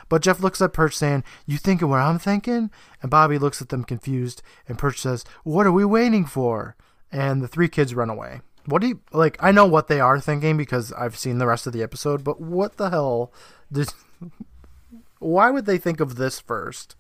But 0.10 0.22
Jeff 0.22 0.40
looks 0.40 0.62
at 0.62 0.74
Perch 0.74 0.96
saying, 0.96 1.24
You 1.46 1.58
thinking 1.58 1.90
what 1.90 2.00
I'm 2.00 2.20
thinking? 2.20 2.72
And 3.02 3.12
Bobby 3.12 3.38
looks 3.38 3.62
at 3.62 3.70
them 3.70 3.84
confused, 3.84 4.42
and 4.68 4.78
Perch 4.78 5.00
says, 5.00 5.26
What 5.44 5.66
are 5.66 5.72
we 5.72 5.86
waiting 5.86 6.26
for? 6.26 6.76
And 7.12 7.42
the 7.42 7.48
three 7.48 7.68
kids 7.68 7.96
run 7.96 8.10
away. 8.10 8.42
What 8.66 8.82
do 8.82 8.88
you 8.88 9.00
like? 9.12 9.38
I 9.40 9.52
know 9.52 9.66
what 9.66 9.88
they 9.88 10.00
are 10.00 10.20
thinking 10.20 10.58
because 10.58 10.92
I've 10.94 11.18
seen 11.18 11.38
the 11.38 11.46
rest 11.46 11.68
of 11.68 11.74
the 11.74 11.84
episode, 11.84 12.24
but 12.24 12.42
what 12.42 12.78
the 12.78 12.90
hell 12.90 13.32
did. 13.72 13.90
Why 15.20 15.50
would 15.50 15.66
they 15.66 15.78
think 15.78 16.00
of 16.00 16.16
this 16.16 16.40
first? 16.40 16.96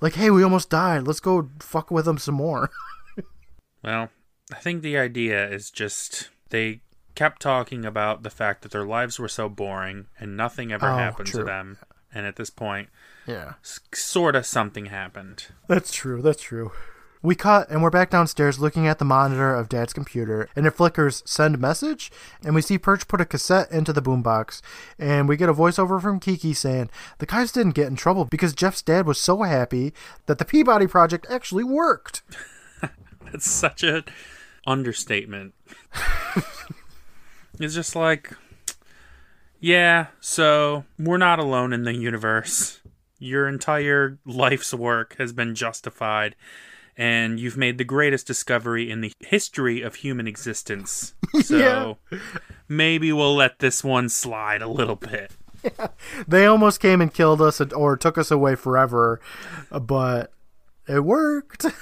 Like, 0.00 0.14
hey, 0.14 0.30
we 0.30 0.42
almost 0.42 0.68
died. 0.70 1.06
Let's 1.06 1.20
go 1.20 1.48
fuck 1.60 1.90
with 1.90 2.04
them 2.04 2.18
some 2.18 2.34
more. 2.36 2.70
Well, 3.84 4.08
I 4.52 4.56
think 4.56 4.82
the 4.82 4.98
idea 4.98 5.48
is 5.48 5.70
just 5.70 6.30
they 6.50 6.80
kept 7.14 7.40
talking 7.40 7.84
about 7.84 8.24
the 8.24 8.30
fact 8.30 8.62
that 8.62 8.72
their 8.72 8.84
lives 8.84 9.18
were 9.20 9.28
so 9.28 9.48
boring 9.48 10.06
and 10.18 10.36
nothing 10.36 10.72
ever 10.72 10.88
Oh, 10.90 10.96
happened 10.96 11.28
true. 11.28 11.40
to 11.40 11.44
them. 11.46 11.78
And 12.12 12.26
at 12.26 12.34
this 12.34 12.50
point, 12.50 12.88
yeah. 13.28 13.54
sort 13.62 14.34
of 14.34 14.44
something 14.44 14.86
happened. 14.86 15.46
That's 15.68 15.92
true. 15.92 16.20
That's 16.20 16.42
true. 16.42 16.72
We 17.26 17.34
cut 17.34 17.68
and 17.70 17.82
we're 17.82 17.90
back 17.90 18.10
downstairs 18.10 18.60
looking 18.60 18.86
at 18.86 19.00
the 19.00 19.04
monitor 19.04 19.52
of 19.52 19.68
Dad's 19.68 19.92
computer, 19.92 20.48
and 20.54 20.64
it 20.64 20.70
flickers 20.70 21.24
send 21.26 21.58
message, 21.58 22.12
and 22.44 22.54
we 22.54 22.62
see 22.62 22.78
Perch 22.78 23.08
put 23.08 23.20
a 23.20 23.24
cassette 23.24 23.68
into 23.72 23.92
the 23.92 24.00
boombox, 24.00 24.62
and 24.96 25.28
we 25.28 25.36
get 25.36 25.48
a 25.48 25.52
voiceover 25.52 26.00
from 26.00 26.20
Kiki 26.20 26.54
saying 26.54 26.88
the 27.18 27.26
guys 27.26 27.50
didn't 27.50 27.74
get 27.74 27.88
in 27.88 27.96
trouble 27.96 28.26
because 28.26 28.54
Jeff's 28.54 28.80
dad 28.80 29.08
was 29.08 29.18
so 29.18 29.42
happy 29.42 29.92
that 30.26 30.38
the 30.38 30.44
Peabody 30.44 30.86
project 30.86 31.26
actually 31.28 31.64
worked. 31.64 32.22
That's 33.32 33.50
such 33.50 33.82
a 33.82 34.04
understatement. 34.64 35.54
it's 37.58 37.74
just 37.74 37.96
like, 37.96 38.34
yeah, 39.58 40.06
so 40.20 40.84
we're 40.96 41.16
not 41.16 41.40
alone 41.40 41.72
in 41.72 41.82
the 41.82 41.94
universe. 41.96 42.82
Your 43.18 43.48
entire 43.48 44.20
life's 44.24 44.72
work 44.72 45.16
has 45.18 45.32
been 45.32 45.56
justified, 45.56 46.36
and 46.96 47.38
you've 47.38 47.56
made 47.56 47.78
the 47.78 47.84
greatest 47.84 48.26
discovery 48.26 48.90
in 48.90 49.00
the 49.02 49.12
history 49.20 49.82
of 49.82 49.96
human 49.96 50.26
existence. 50.26 51.14
So 51.42 51.98
maybe 52.68 53.12
we'll 53.12 53.34
let 53.36 53.58
this 53.58 53.84
one 53.84 54.08
slide 54.08 54.62
a 54.62 54.68
little 54.68 54.96
bit. 54.96 55.32
They 56.28 56.46
almost 56.46 56.80
came 56.80 57.00
and 57.00 57.12
killed 57.12 57.42
us 57.42 57.60
or 57.60 57.96
took 57.96 58.16
us 58.16 58.30
away 58.30 58.54
forever, 58.54 59.20
but 59.70 60.32
it 60.88 61.00
worked. 61.04 61.66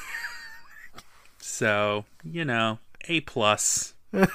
So, 1.39 2.05
you 2.25 2.45
know, 2.45 2.79
A 3.07 3.21
plus. 3.21 3.95
you 4.13 4.27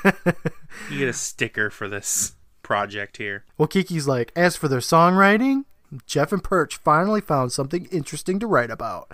get 0.97 1.09
a 1.09 1.13
sticker 1.13 1.69
for 1.69 1.89
this 1.89 2.33
project 2.63 3.17
here. 3.17 3.43
Well, 3.57 3.67
Kiki's 3.67 4.07
like, 4.07 4.31
as 4.35 4.55
for 4.55 4.67
their 4.67 4.79
songwriting, 4.79 5.65
Jeff 6.05 6.31
and 6.31 6.43
Perch 6.43 6.77
finally 6.77 7.19
found 7.19 7.51
something 7.51 7.85
interesting 7.91 8.39
to 8.39 8.47
write 8.47 8.69
about. 8.71 9.11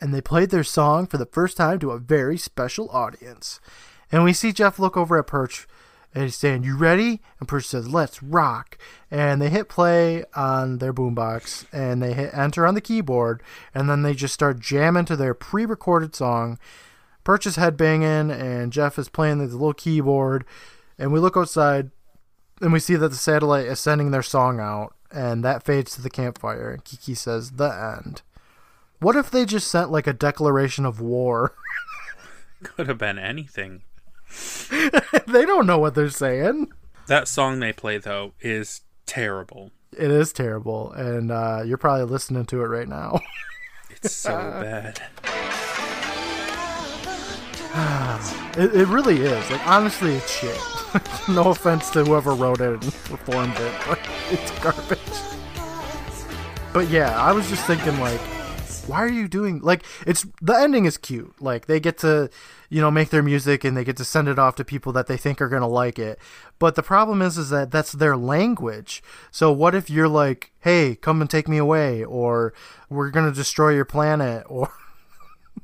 And 0.00 0.12
they 0.12 0.20
played 0.20 0.50
their 0.50 0.64
song 0.64 1.06
for 1.06 1.18
the 1.18 1.26
first 1.26 1.56
time 1.56 1.78
to 1.80 1.92
a 1.92 1.98
very 1.98 2.36
special 2.36 2.88
audience. 2.90 3.60
And 4.12 4.24
we 4.24 4.32
see 4.32 4.52
Jeff 4.52 4.78
look 4.78 4.96
over 4.96 5.18
at 5.18 5.26
Perch 5.26 5.66
and 6.14 6.24
he's 6.24 6.36
saying, 6.36 6.62
You 6.62 6.76
ready? 6.76 7.20
And 7.40 7.48
Perch 7.48 7.66
says, 7.66 7.88
Let's 7.88 8.22
rock. 8.22 8.78
And 9.10 9.42
they 9.42 9.50
hit 9.50 9.68
play 9.68 10.24
on 10.34 10.78
their 10.78 10.92
boombox 10.92 11.66
and 11.72 12.02
they 12.02 12.12
hit 12.12 12.32
enter 12.32 12.66
on 12.66 12.74
the 12.74 12.80
keyboard. 12.80 13.42
And 13.74 13.88
then 13.90 14.02
they 14.02 14.14
just 14.14 14.34
start 14.34 14.60
jamming 14.60 15.06
to 15.06 15.16
their 15.16 15.34
pre 15.34 15.66
recorded 15.66 16.14
song. 16.14 16.58
Perch 17.24 17.46
is 17.46 17.56
headbanging 17.56 18.30
and 18.30 18.72
Jeff 18.72 18.98
is 18.98 19.08
playing 19.08 19.38
the 19.38 19.46
little 19.46 19.74
keyboard. 19.74 20.44
And 20.98 21.12
we 21.12 21.18
look 21.18 21.36
outside 21.36 21.90
and 22.60 22.72
we 22.72 22.80
see 22.80 22.96
that 22.96 23.08
the 23.08 23.16
satellite 23.16 23.66
is 23.66 23.80
sending 23.80 24.10
their 24.10 24.22
song 24.22 24.60
out, 24.60 24.94
and 25.10 25.44
that 25.44 25.64
fades 25.64 25.94
to 25.94 26.02
the 26.02 26.10
campfire. 26.10 26.70
And 26.70 26.84
Kiki 26.84 27.14
says, 27.14 27.52
"The 27.52 27.98
end." 27.98 28.22
What 29.04 29.16
if 29.16 29.30
they 29.30 29.44
just 29.44 29.68
sent 29.68 29.90
like 29.90 30.06
a 30.06 30.14
declaration 30.14 30.86
of 30.86 30.98
war? 30.98 31.54
Could 32.62 32.88
have 32.88 32.96
been 32.96 33.18
anything. 33.18 33.82
they 35.26 35.44
don't 35.44 35.66
know 35.66 35.76
what 35.76 35.94
they're 35.94 36.08
saying. 36.08 36.72
That 37.06 37.28
song 37.28 37.60
they 37.60 37.74
play, 37.74 37.98
though, 37.98 38.32
is 38.40 38.80
terrible. 39.04 39.72
It 39.92 40.10
is 40.10 40.32
terrible, 40.32 40.90
and 40.92 41.30
uh, 41.30 41.64
you're 41.66 41.76
probably 41.76 42.06
listening 42.06 42.46
to 42.46 42.62
it 42.62 42.66
right 42.66 42.88
now. 42.88 43.20
It's 43.90 44.14
so 44.14 44.30
bad. 44.30 45.02
It, 48.56 48.74
it 48.74 48.88
really 48.88 49.16
is. 49.20 49.50
Like 49.50 49.66
honestly, 49.66 50.14
it's 50.14 50.30
shit. 50.30 50.58
no 51.28 51.50
offense 51.50 51.90
to 51.90 52.04
whoever 52.04 52.32
wrote 52.32 52.60
it 52.60 52.82
and 52.82 52.82
performed 52.82 53.56
it, 53.58 53.74
but 53.86 53.98
it's 54.30 54.50
garbage. 54.60 54.98
But 56.72 56.88
yeah, 56.88 57.20
I 57.20 57.32
was 57.32 57.48
just 57.48 57.66
thinking 57.66 57.98
like, 57.98 58.20
why 58.86 59.02
are 59.02 59.08
you 59.08 59.28
doing 59.28 59.60
like 59.60 59.84
it's 60.06 60.26
the 60.40 60.52
ending 60.52 60.84
is 60.84 60.96
cute. 60.96 61.40
Like 61.40 61.66
they 61.66 61.80
get 61.80 61.98
to, 61.98 62.30
you 62.68 62.80
know, 62.80 62.90
make 62.90 63.10
their 63.10 63.22
music 63.22 63.64
and 63.64 63.76
they 63.76 63.84
get 63.84 63.96
to 63.98 64.04
send 64.04 64.28
it 64.28 64.38
off 64.38 64.56
to 64.56 64.64
people 64.64 64.92
that 64.92 65.06
they 65.06 65.16
think 65.16 65.40
are 65.40 65.48
gonna 65.48 65.68
like 65.68 65.98
it. 65.98 66.18
But 66.58 66.74
the 66.74 66.82
problem 66.82 67.22
is, 67.22 67.38
is 67.38 67.50
that 67.50 67.70
that's 67.70 67.92
their 67.92 68.16
language. 68.16 69.02
So 69.30 69.52
what 69.52 69.74
if 69.74 69.90
you're 69.90 70.08
like, 70.08 70.52
hey, 70.60 70.96
come 70.96 71.20
and 71.20 71.30
take 71.30 71.48
me 71.48 71.58
away, 71.58 72.04
or 72.04 72.54
we're 72.88 73.10
gonna 73.10 73.32
destroy 73.32 73.70
your 73.70 73.84
planet, 73.84 74.44
or 74.48 74.72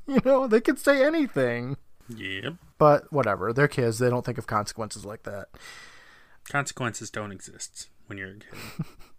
you 0.06 0.20
know, 0.24 0.46
they 0.46 0.60
could 0.60 0.78
say 0.78 1.04
anything. 1.04 1.76
Yep. 2.08 2.54
But 2.78 3.12
whatever, 3.12 3.52
they're 3.52 3.68
kids. 3.68 3.98
They 3.98 4.10
don't 4.10 4.24
think 4.24 4.38
of 4.38 4.46
consequences 4.46 5.04
like 5.04 5.22
that. 5.24 5.48
Consequences 6.48 7.10
don't 7.10 7.30
exist 7.30 7.88
when 8.06 8.18
you're 8.18 8.30
a 8.30 8.34
kid. 8.34 8.86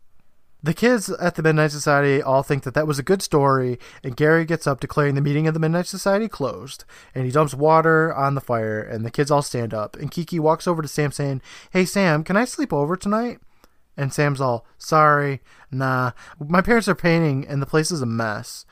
The 0.64 0.76
kids 0.76 1.10
at 1.10 1.36
the 1.36 1.42
Midnight 1.42 1.72
Society 1.72 2.22
all 2.22 2.44
think 2.44 2.64
that 2.64 2.76
that 2.76 2.86
was 2.86 3.00
a 3.00 3.04
good 3.04 3.24
story, 3.24 3.80
and 4.04 4.16
Gary 4.16 4.46
gets 4.46 4.68
up 4.68 4.80
declaring 4.80 5.16
the 5.16 5.22
meeting 5.22 5.48
of 5.48 5.56
the 5.56 5.60
Midnight 5.60 5.88
Society 5.88 6.28
closed, 6.28 6.86
and 7.16 7.26
he 7.26 7.32
dumps 7.32 7.56
water 7.56 8.14
on 8.14 8.36
the 8.36 8.42
fire, 8.42 8.80
and 8.80 9.04
the 9.04 9.10
kids 9.10 9.32
all 9.32 9.42
stand 9.42 9.74
up, 9.74 9.96
and 9.96 10.12
Kiki 10.12 10.40
walks 10.40 10.68
over 10.68 10.84
to 10.84 10.88
Sam 10.88 11.12
saying, 11.12 11.42
Hey 11.72 11.84
Sam, 11.84 12.24
can 12.24 12.38
I 12.38 12.46
sleep 12.46 12.72
over 12.72 12.96
tonight? 12.96 13.40
And 13.98 14.14
Sam's 14.14 14.40
all, 14.40 14.68
Sorry, 14.78 15.42
nah, 15.72 16.12
my 16.40 16.62
parents 16.62 16.88
are 16.88 16.96
painting, 16.96 17.48
and 17.48 17.60
the 17.60 17.66
place 17.66 17.90
is 17.90 18.04
a 18.04 18.08
mess. 18.08 18.66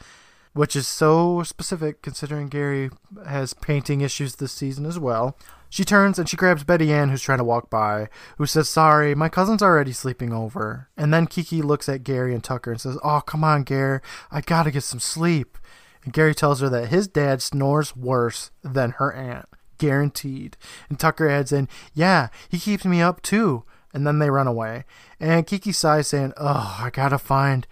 Which 0.53 0.75
is 0.75 0.87
so 0.87 1.43
specific 1.43 2.01
considering 2.01 2.47
Gary 2.47 2.89
has 3.27 3.53
painting 3.53 4.01
issues 4.01 4.35
this 4.35 4.51
season 4.51 4.85
as 4.85 4.97
well. 4.97 5.37
She 5.69 5.85
turns 5.85 6.17
and 6.17 6.27
she 6.27 6.35
grabs 6.35 6.63
Betty 6.63 6.91
Ann, 6.91 7.09
who's 7.09 7.21
trying 7.21 7.37
to 7.37 7.43
walk 7.43 7.69
by, 7.69 8.09
who 8.37 8.45
says, 8.45 8.67
Sorry, 8.67 9.13
my 9.13 9.29
cousin's 9.29 9.61
already 9.61 9.91
sleeping 9.91 10.33
over. 10.33 10.89
And 10.97 11.13
then 11.13 11.27
Kiki 11.27 11.61
looks 11.61 11.87
at 11.87 12.03
Gary 12.03 12.33
and 12.33 12.43
Tucker 12.43 12.71
and 12.71 12.81
says, 12.81 12.97
Oh, 13.03 13.21
come 13.21 13.43
on, 13.43 13.63
Gary, 13.63 14.01
I 14.31 14.41
gotta 14.41 14.71
get 14.71 14.83
some 14.83 14.99
sleep. 14.99 15.57
And 16.03 16.13
Gary 16.13 16.33
tells 16.33 16.61
her 16.61 16.69
that 16.69 16.87
his 16.87 17.07
dad 17.07 17.41
snores 17.41 17.95
worse 17.95 18.49
than 18.63 18.91
her 18.91 19.13
aunt. 19.13 19.47
Guaranteed. 19.77 20.57
And 20.89 20.99
Tucker 20.99 21.29
adds 21.29 21.51
in, 21.51 21.69
Yeah, 21.93 22.29
he 22.49 22.57
keeps 22.57 22.85
me 22.85 23.01
up 23.01 23.21
too. 23.21 23.63
And 23.93 24.05
then 24.07 24.19
they 24.19 24.29
run 24.29 24.47
away. 24.47 24.85
And 25.19 25.45
Kiki 25.45 25.71
sighs, 25.71 26.07
saying, 26.07 26.33
Oh, 26.37 26.77
I 26.81 26.89
gotta 26.89 27.19
find. 27.19 27.67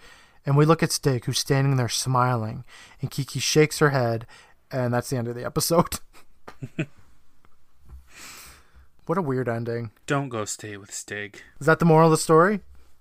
And 0.46 0.56
we 0.56 0.64
look 0.64 0.82
at 0.82 0.92
Stig, 0.92 1.24
who's 1.24 1.38
standing 1.38 1.76
there 1.76 1.88
smiling. 1.88 2.64
And 3.02 3.10
Kiki 3.10 3.40
shakes 3.40 3.80
her 3.80 3.90
head. 3.90 4.26
And 4.70 4.94
that's 4.94 5.10
the 5.10 5.16
end 5.16 5.28
of 5.28 5.34
the 5.34 5.44
episode. 5.44 5.98
what 9.08 9.18
a 9.18 9.22
weird 9.22 9.48
ending. 9.48 9.90
Don't 10.06 10.28
go 10.28 10.44
stay 10.44 10.76
with 10.76 10.92
Stig. 10.92 11.42
Is 11.60 11.66
that 11.66 11.78
the 11.78 11.84
moral 11.84 12.06
of 12.08 12.10
the 12.12 12.16
story? 12.16 12.60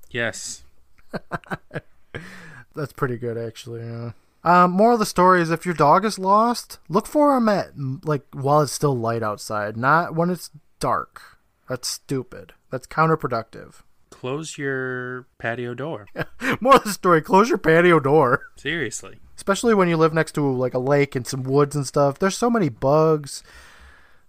Yes. 0.09 0.63
That's 2.75 2.93
pretty 2.93 3.17
good, 3.17 3.37
actually. 3.37 3.81
Yeah. 3.81 4.11
Um, 4.43 4.71
moral 4.71 4.93
of 4.93 4.99
the 4.99 5.05
story 5.05 5.41
is 5.41 5.51
if 5.51 5.65
your 5.65 5.73
dog 5.75 6.05
is 6.05 6.17
lost, 6.19 6.79
look 6.87 7.07
for 7.07 7.35
him 7.35 7.49
at 7.49 7.71
like 8.05 8.23
while 8.31 8.61
it's 8.61 8.71
still 8.71 8.95
light 8.95 9.23
outside, 9.23 9.75
not 9.75 10.15
when 10.15 10.29
it's 10.29 10.51
dark. 10.79 11.21
That's 11.67 11.87
stupid. 11.87 12.53
That's 12.71 12.87
counterproductive. 12.87 13.81
Close 14.09 14.57
your 14.57 15.27
patio 15.37 15.73
door. 15.73 16.07
Moral 16.61 16.77
of 16.79 16.85
the 16.85 16.93
story: 16.93 17.21
close 17.21 17.49
your 17.49 17.57
patio 17.57 17.99
door, 17.99 18.43
Seriously. 18.55 19.19
especially 19.35 19.73
when 19.73 19.89
you 19.89 19.97
live 19.97 20.13
next 20.13 20.31
to 20.33 20.49
like 20.49 20.73
a 20.73 20.79
lake 20.79 21.15
and 21.15 21.27
some 21.27 21.43
woods 21.43 21.75
and 21.75 21.85
stuff. 21.85 22.17
There's 22.17 22.37
so 22.37 22.49
many 22.49 22.69
bugs. 22.69 23.43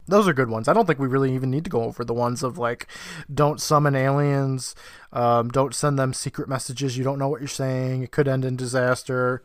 Those 0.09 0.27
are 0.27 0.33
good 0.33 0.49
ones. 0.49 0.69
I 0.69 0.73
don't 0.73 0.87
think 0.87 0.99
we 0.99 1.07
really 1.07 1.35
even 1.35 1.51
need 1.51 1.65
to 1.65 1.71
go 1.71 1.83
over 1.83 2.03
the 2.05 2.15
ones 2.15 2.43
of 2.43 2.57
like, 2.59 2.87
don't 3.33 3.61
summon 3.61 3.95
aliens, 3.95 4.75
um, 5.13 5.51
don't 5.51 5.75
send 5.75 5.99
them 5.99 6.15
secret 6.15 6.49
messages. 6.49 6.97
You 6.97 7.05
don't 7.05 7.19
know 7.19 7.29
what 7.29 7.41
you're 7.41 7.49
saying. 7.49 8.03
It 8.03 8.11
could 8.11 8.27
end 8.27 8.45
in 8.45 8.57
disaster. 8.57 9.43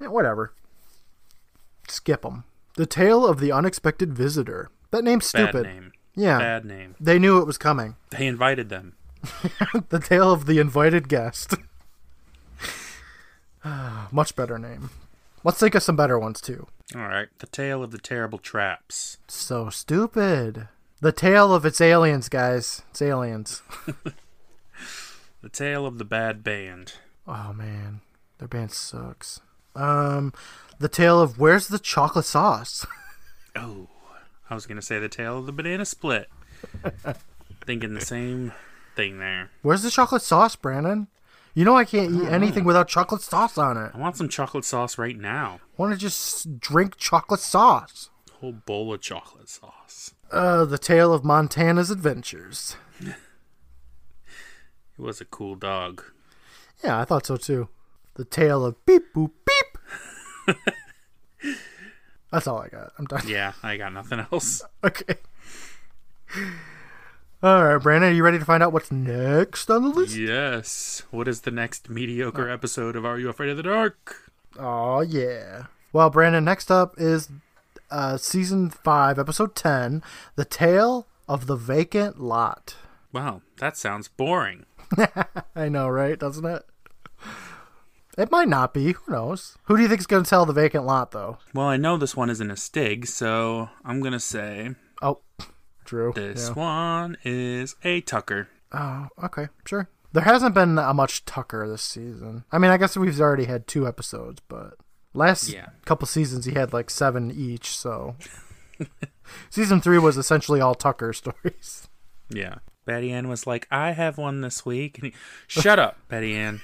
Yeah, 0.00 0.08
whatever. 0.08 0.52
Skip 1.88 2.22
them. 2.22 2.44
The 2.74 2.86
Tale 2.86 3.24
of 3.26 3.40
the 3.40 3.52
Unexpected 3.52 4.12
Visitor. 4.12 4.70
That 4.90 5.04
name's 5.04 5.26
stupid. 5.26 5.64
Bad 5.64 5.74
name. 5.74 5.92
Yeah. 6.16 6.38
Bad 6.38 6.64
name. 6.64 6.96
They 7.00 7.18
knew 7.18 7.38
it 7.38 7.46
was 7.46 7.58
coming. 7.58 7.96
They 8.10 8.26
invited 8.26 8.68
them. 8.68 8.94
the 9.90 9.98
tale 10.00 10.32
of 10.32 10.46
the 10.46 10.58
invited 10.58 11.08
guest. 11.08 11.54
Much 14.10 14.34
better 14.34 14.58
name. 14.58 14.90
Let's 15.44 15.58
think 15.58 15.74
of 15.74 15.82
some 15.82 15.96
better 15.96 16.18
ones 16.18 16.40
too. 16.40 16.66
All 16.94 17.02
right. 17.02 17.28
The 17.38 17.46
Tale 17.46 17.82
of 17.82 17.90
the 17.92 17.98
Terrible 17.98 18.38
Traps. 18.38 19.18
So 19.28 19.70
stupid. 19.70 20.68
The 21.00 21.12
tale 21.12 21.54
of 21.54 21.64
its 21.64 21.80
aliens, 21.80 22.28
guys. 22.28 22.82
It's 22.90 23.00
aliens. 23.02 23.62
The 25.42 25.48
Tale 25.48 25.86
of 25.86 25.96
the 25.96 26.04
Bad 26.04 26.44
Band. 26.44 26.92
Oh 27.26 27.54
man, 27.54 28.02
their 28.38 28.48
band 28.48 28.72
sucks. 28.72 29.40
Um, 29.74 30.34
the 30.78 30.88
tale 30.88 31.18
of 31.18 31.38
where's 31.38 31.68
the 31.68 31.78
chocolate 31.78 32.26
sauce? 32.26 32.86
Oh, 33.56 33.88
I 34.48 34.54
was 34.54 34.66
going 34.66 34.76
to 34.76 34.82
say 34.82 35.00
The 35.00 35.08
Tale 35.08 35.36
of 35.38 35.46
the 35.46 35.50
Banana 35.52 35.84
Split. 35.84 36.28
Thinking 37.66 37.94
the 37.94 38.00
same 38.00 38.52
thing 38.94 39.18
there. 39.18 39.50
Where's 39.62 39.82
the 39.82 39.90
chocolate 39.90 40.22
sauce, 40.22 40.54
Brandon? 40.54 41.08
You 41.54 41.64
know 41.64 41.76
I 41.76 41.84
can't 41.84 42.12
eat 42.12 42.28
anything 42.28 42.64
without 42.64 42.88
chocolate 42.88 43.22
sauce 43.22 43.58
on 43.58 43.76
it. 43.76 43.90
I 43.94 43.98
want 43.98 44.16
some 44.16 44.28
chocolate 44.28 44.64
sauce 44.64 44.98
right 44.98 45.16
now. 45.16 45.60
want 45.76 45.92
to 45.92 45.98
just 45.98 46.60
drink 46.60 46.96
chocolate 46.96 47.40
sauce. 47.40 48.10
A 48.28 48.32
whole 48.38 48.52
bowl 48.52 48.92
of 48.94 49.00
chocolate 49.00 49.48
sauce. 49.48 50.14
Uh, 50.30 50.64
the 50.64 50.78
tale 50.78 51.12
of 51.12 51.24
Montana's 51.24 51.90
adventures. 51.90 52.76
It 54.98 55.02
was 55.02 55.20
a 55.22 55.24
cool 55.24 55.54
dog. 55.54 56.04
Yeah, 56.84 57.00
I 57.00 57.06
thought 57.06 57.24
so 57.24 57.38
too. 57.38 57.68
The 58.16 58.24
tale 58.26 58.66
of 58.66 58.84
beep 58.84 59.14
boop 59.14 59.30
beep. 59.46 60.56
That's 62.30 62.46
all 62.46 62.58
I 62.58 62.68
got. 62.68 62.92
I'm 62.98 63.06
done. 63.06 63.22
Yeah, 63.26 63.54
I 63.62 63.78
got 63.78 63.94
nothing 63.94 64.20
else. 64.30 64.62
Okay. 64.84 65.14
All 67.42 67.64
right, 67.64 67.82
Brandon, 67.82 68.10
are 68.10 68.14
you 68.14 68.22
ready 68.22 68.38
to 68.38 68.44
find 68.44 68.62
out 68.62 68.72
what's 68.72 68.92
next 68.92 69.70
on 69.70 69.82
the 69.82 69.88
list? 69.88 70.14
Yes. 70.14 71.04
What 71.10 71.26
is 71.26 71.40
the 71.40 71.50
next 71.50 71.88
mediocre 71.88 72.50
episode 72.50 72.96
of 72.96 73.06
Are 73.06 73.18
You 73.18 73.30
Afraid 73.30 73.48
of 73.48 73.56
the 73.56 73.62
Dark? 73.62 74.30
Oh 74.58 75.00
yeah. 75.00 75.64
Well, 75.92 76.10
Brandon, 76.10 76.44
next 76.44 76.70
up 76.70 76.94
is 76.98 77.30
uh, 77.90 78.18
season 78.18 78.68
five, 78.68 79.18
episode 79.18 79.54
ten, 79.54 80.02
"The 80.36 80.44
Tale 80.44 81.06
of 81.28 81.46
the 81.46 81.56
Vacant 81.56 82.20
Lot." 82.20 82.76
Wow, 83.10 83.40
that 83.58 83.76
sounds 83.76 84.08
boring. 84.08 84.66
I 85.56 85.70
know, 85.70 85.88
right? 85.88 86.18
Doesn't 86.18 86.44
it? 86.44 86.66
It 88.18 88.30
might 88.30 88.48
not 88.48 88.74
be. 88.74 88.92
Who 88.92 89.12
knows? 89.12 89.56
Who 89.64 89.76
do 89.76 89.82
you 89.82 89.88
think 89.88 90.00
is 90.00 90.06
going 90.06 90.24
to 90.24 90.28
tell 90.28 90.44
the 90.44 90.52
vacant 90.52 90.84
lot, 90.84 91.12
though? 91.12 91.38
Well, 91.54 91.66
I 91.68 91.78
know 91.78 91.96
this 91.96 92.16
one 92.16 92.28
isn't 92.28 92.50
a 92.50 92.56
Stig, 92.56 93.06
so 93.06 93.70
I'm 93.82 94.00
going 94.00 94.12
to 94.12 94.20
say 94.20 94.74
Oh, 95.00 95.20
Drew. 95.90 96.12
this 96.14 96.46
Yeah. 96.48 96.54
one 96.54 97.16
is 97.24 97.74
a 97.82 98.00
Tucker. 98.02 98.46
Oh, 98.72 99.08
okay, 99.24 99.48
sure. 99.66 99.88
There 100.12 100.22
hasn't 100.22 100.54
been 100.54 100.78
a 100.78 100.94
much 100.94 101.24
Tucker 101.24 101.68
this 101.68 101.82
season. 101.82 102.44
I 102.52 102.58
mean, 102.58 102.70
I 102.70 102.76
guess 102.76 102.96
we've 102.96 103.20
already 103.20 103.46
had 103.46 103.66
two 103.66 103.86
episodes, 103.88 104.40
but 104.48 104.74
last 105.14 105.48
Yeah. 105.48 105.66
couple 105.84 106.06
seasons 106.06 106.44
he 106.44 106.52
had 106.52 106.72
like 106.72 106.90
seven 106.90 107.30
each. 107.32 107.76
So 107.76 108.14
season 109.50 109.80
three 109.80 109.98
was 109.98 110.16
essentially 110.16 110.60
all 110.60 110.74
Tucker 110.76 111.12
stories. 111.12 111.88
Yeah. 112.28 112.58
Betty 112.86 113.10
Ann 113.12 113.28
was 113.28 113.46
like, 113.46 113.66
I 113.70 113.90
have 113.92 114.16
one 114.18 114.40
this 114.40 114.64
week. 114.64 114.98
And 114.98 115.06
he, 115.08 115.14
Shut 115.48 115.78
up, 115.80 115.96
Betty 116.08 116.34
Ann. 116.34 116.60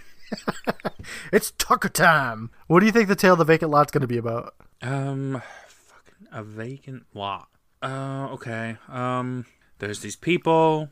It's 1.32 1.50
Tucker 1.52 1.88
time. 1.88 2.50
What 2.68 2.80
do 2.80 2.86
you 2.86 2.92
think 2.92 3.08
the 3.08 3.14
tale 3.16 3.32
of 3.34 3.38
the 3.38 3.44
vacant 3.44 3.70
lot's 3.70 3.92
going 3.92 4.00
to 4.02 4.06
be 4.08 4.18
about? 4.18 4.54
Um, 4.82 5.40
fucking 5.68 6.28
a 6.32 6.42
vacant 6.42 7.06
lot. 7.14 7.48
Uh, 7.86 8.28
okay. 8.32 8.76
Um, 8.88 9.46
there's 9.78 10.00
these 10.00 10.16
people 10.16 10.90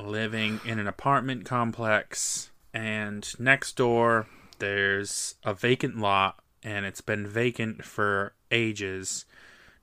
living 0.00 0.60
in 0.64 0.80
an 0.80 0.88
apartment 0.88 1.44
complex, 1.44 2.50
and 2.74 3.32
next 3.38 3.76
door 3.76 4.26
there's 4.58 5.36
a 5.44 5.54
vacant 5.54 5.98
lot, 5.98 6.42
and 6.64 6.84
it's 6.84 7.00
been 7.00 7.26
vacant 7.28 7.84
for 7.84 8.34
ages. 8.50 9.24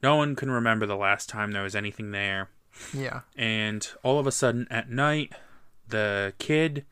No 0.04 0.18
one 0.18 0.36
can 0.36 0.52
remember 0.52 0.86
the 0.86 0.98
last 0.98 1.30
time 1.30 1.52
there 1.54 1.64
was 1.64 1.76
anything 1.76 2.12
there. 2.12 2.50
Yeah. 2.94 3.22
And 3.38 3.88
all 4.04 4.20
of 4.20 4.28
a 4.28 4.32
sudden 4.32 4.68
at 4.70 4.90
night, 4.90 5.32
the 5.88 6.34
kid 6.40 6.86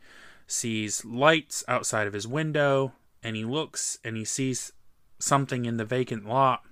sees 0.48 1.04
lights 1.04 1.66
outside 1.68 2.08
of 2.08 2.14
his 2.14 2.28
window, 2.28 2.94
and 3.22 3.36
he 3.36 3.44
looks 3.44 4.00
and 4.02 4.16
he 4.16 4.24
sees 4.24 4.72
something 5.20 5.66
in 5.66 5.76
the 5.76 5.86
vacant 5.86 6.26
lot 6.26 6.64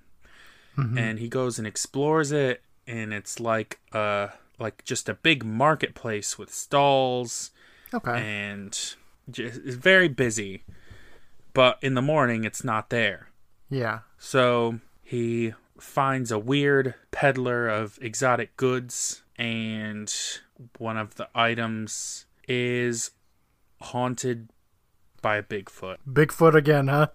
and 0.76 1.18
he 1.18 1.28
goes 1.28 1.58
and 1.58 1.66
explores 1.66 2.32
it 2.32 2.62
and 2.86 3.12
it's 3.12 3.40
like 3.40 3.78
uh 3.92 4.28
like 4.58 4.84
just 4.84 5.08
a 5.08 5.14
big 5.14 5.44
marketplace 5.44 6.38
with 6.38 6.52
stalls 6.52 7.50
Okay. 7.94 8.20
and 8.20 8.72
just, 9.30 9.60
it's 9.64 9.76
very 9.76 10.08
busy 10.08 10.64
but 11.54 11.78
in 11.82 11.94
the 11.94 12.02
morning 12.02 12.44
it's 12.44 12.64
not 12.64 12.90
there 12.90 13.28
yeah. 13.70 14.00
so 14.18 14.78
he 15.02 15.52
finds 15.78 16.30
a 16.30 16.38
weird 16.38 16.94
peddler 17.10 17.68
of 17.68 17.98
exotic 18.00 18.56
goods 18.56 19.22
and 19.36 20.12
one 20.78 20.96
of 20.96 21.16
the 21.16 21.28
items 21.34 22.26
is 22.48 23.10
haunted 23.80 24.48
by 25.22 25.36
a 25.36 25.42
bigfoot 25.42 25.96
Bigfoot 26.08 26.54
again, 26.54 26.88
huh? 26.88 27.08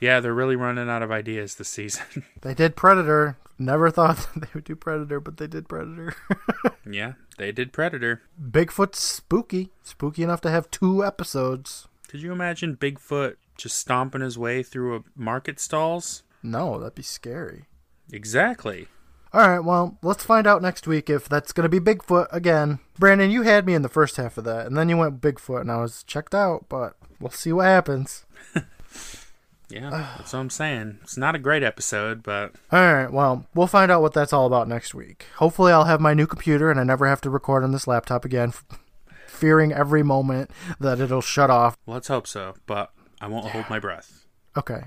yeah 0.00 0.20
they're 0.20 0.34
really 0.34 0.56
running 0.56 0.88
out 0.88 1.02
of 1.02 1.10
ideas 1.10 1.56
this 1.56 1.68
season 1.68 2.04
They 2.42 2.54
did 2.54 2.76
Predator. 2.76 3.36
Never 3.58 3.90
thought 3.90 4.28
they 4.36 4.48
would 4.54 4.64
do 4.64 4.76
Predator, 4.76 5.20
but 5.20 5.36
they 5.36 5.46
did 5.46 5.68
Predator. 5.68 6.14
yeah 6.90 7.12
they 7.38 7.52
did 7.52 7.72
predator 7.72 8.22
Bigfoot's 8.40 9.00
spooky. 9.00 9.70
Spooky 9.82 10.22
enough 10.22 10.40
to 10.42 10.50
have 10.50 10.70
two 10.70 11.04
episodes. 11.04 11.88
Could 12.08 12.20
you 12.20 12.32
imagine 12.32 12.76
Bigfoot 12.76 13.36
just 13.56 13.78
stomping 13.78 14.20
his 14.20 14.38
way 14.38 14.62
through 14.62 14.96
a 14.96 15.04
market 15.14 15.58
stalls? 15.60 16.22
No, 16.42 16.78
that'd 16.78 16.94
be 16.94 17.02
scary. 17.02 17.64
Exactly. 18.12 18.88
All 19.32 19.46
right, 19.46 19.58
well, 19.60 19.98
let's 20.02 20.24
find 20.24 20.46
out 20.46 20.62
next 20.62 20.86
week 20.86 21.10
if 21.10 21.28
that's 21.28 21.52
going 21.52 21.68
to 21.68 21.80
be 21.80 21.80
Bigfoot 21.80 22.28
again. 22.32 22.78
Brandon, 22.98 23.30
you 23.30 23.42
had 23.42 23.66
me 23.66 23.74
in 23.74 23.82
the 23.82 23.88
first 23.88 24.16
half 24.16 24.38
of 24.38 24.44
that, 24.44 24.66
and 24.66 24.76
then 24.76 24.88
you 24.88 24.96
went 24.96 25.20
Bigfoot, 25.20 25.60
and 25.60 25.70
I 25.70 25.82
was 25.82 26.02
checked 26.02 26.34
out, 26.34 26.66
but 26.68 26.96
we'll 27.20 27.30
see 27.30 27.52
what 27.52 27.66
happens. 27.66 28.24
Yeah, 29.70 29.90
that's 30.16 30.32
what 30.32 30.38
I'm 30.40 30.50
saying. 30.50 30.98
It's 31.02 31.16
not 31.18 31.34
a 31.34 31.38
great 31.38 31.62
episode, 31.62 32.22
but 32.22 32.54
All 32.72 32.80
right, 32.92 33.12
well, 33.12 33.46
we'll 33.54 33.66
find 33.66 33.90
out 33.90 34.00
what 34.00 34.14
that's 34.14 34.32
all 34.32 34.46
about 34.46 34.66
next 34.68 34.94
week. 34.94 35.26
Hopefully, 35.36 35.72
I'll 35.72 35.84
have 35.84 36.00
my 36.00 36.14
new 36.14 36.26
computer 36.26 36.70
and 36.70 36.80
I 36.80 36.84
never 36.84 37.06
have 37.06 37.20
to 37.22 37.30
record 37.30 37.64
on 37.64 37.72
this 37.72 37.86
laptop 37.86 38.24
again, 38.24 38.52
fearing 39.26 39.72
every 39.72 40.02
moment 40.02 40.50
that 40.80 41.00
it'll 41.00 41.20
shut 41.20 41.50
off. 41.50 41.76
let's 41.86 42.08
hope 42.08 42.26
so. 42.26 42.54
But 42.66 42.92
I 43.20 43.26
won't 43.28 43.50
hold 43.50 43.68
my 43.68 43.78
breath. 43.78 44.24
Okay. 44.56 44.82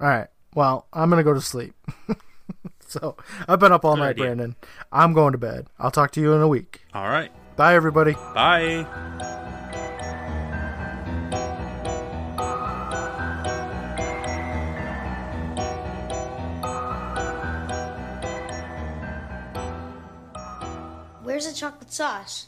All 0.00 0.06
right. 0.08 0.28
Well, 0.54 0.86
I'm 0.92 1.08
going 1.10 1.20
to 1.20 1.24
go 1.24 1.34
to 1.34 1.40
sleep. 1.40 1.74
so, 2.86 3.16
I've 3.48 3.58
been 3.60 3.72
up 3.72 3.84
all 3.84 3.94
Good 3.94 4.00
night, 4.00 4.08
idea. 4.10 4.24
Brandon. 4.26 4.56
I'm 4.92 5.12
going 5.14 5.32
to 5.32 5.38
bed. 5.38 5.68
I'll 5.78 5.90
talk 5.90 6.10
to 6.12 6.20
you 6.20 6.32
in 6.34 6.40
a 6.42 6.48
week. 6.48 6.82
All 6.94 7.08
right. 7.08 7.30
Bye, 7.56 7.74
everybody. 7.74 8.12
Bye. 8.34 9.46
Where's 21.38 21.46
the 21.46 21.56
chocolate 21.56 21.92
sauce? 21.92 22.46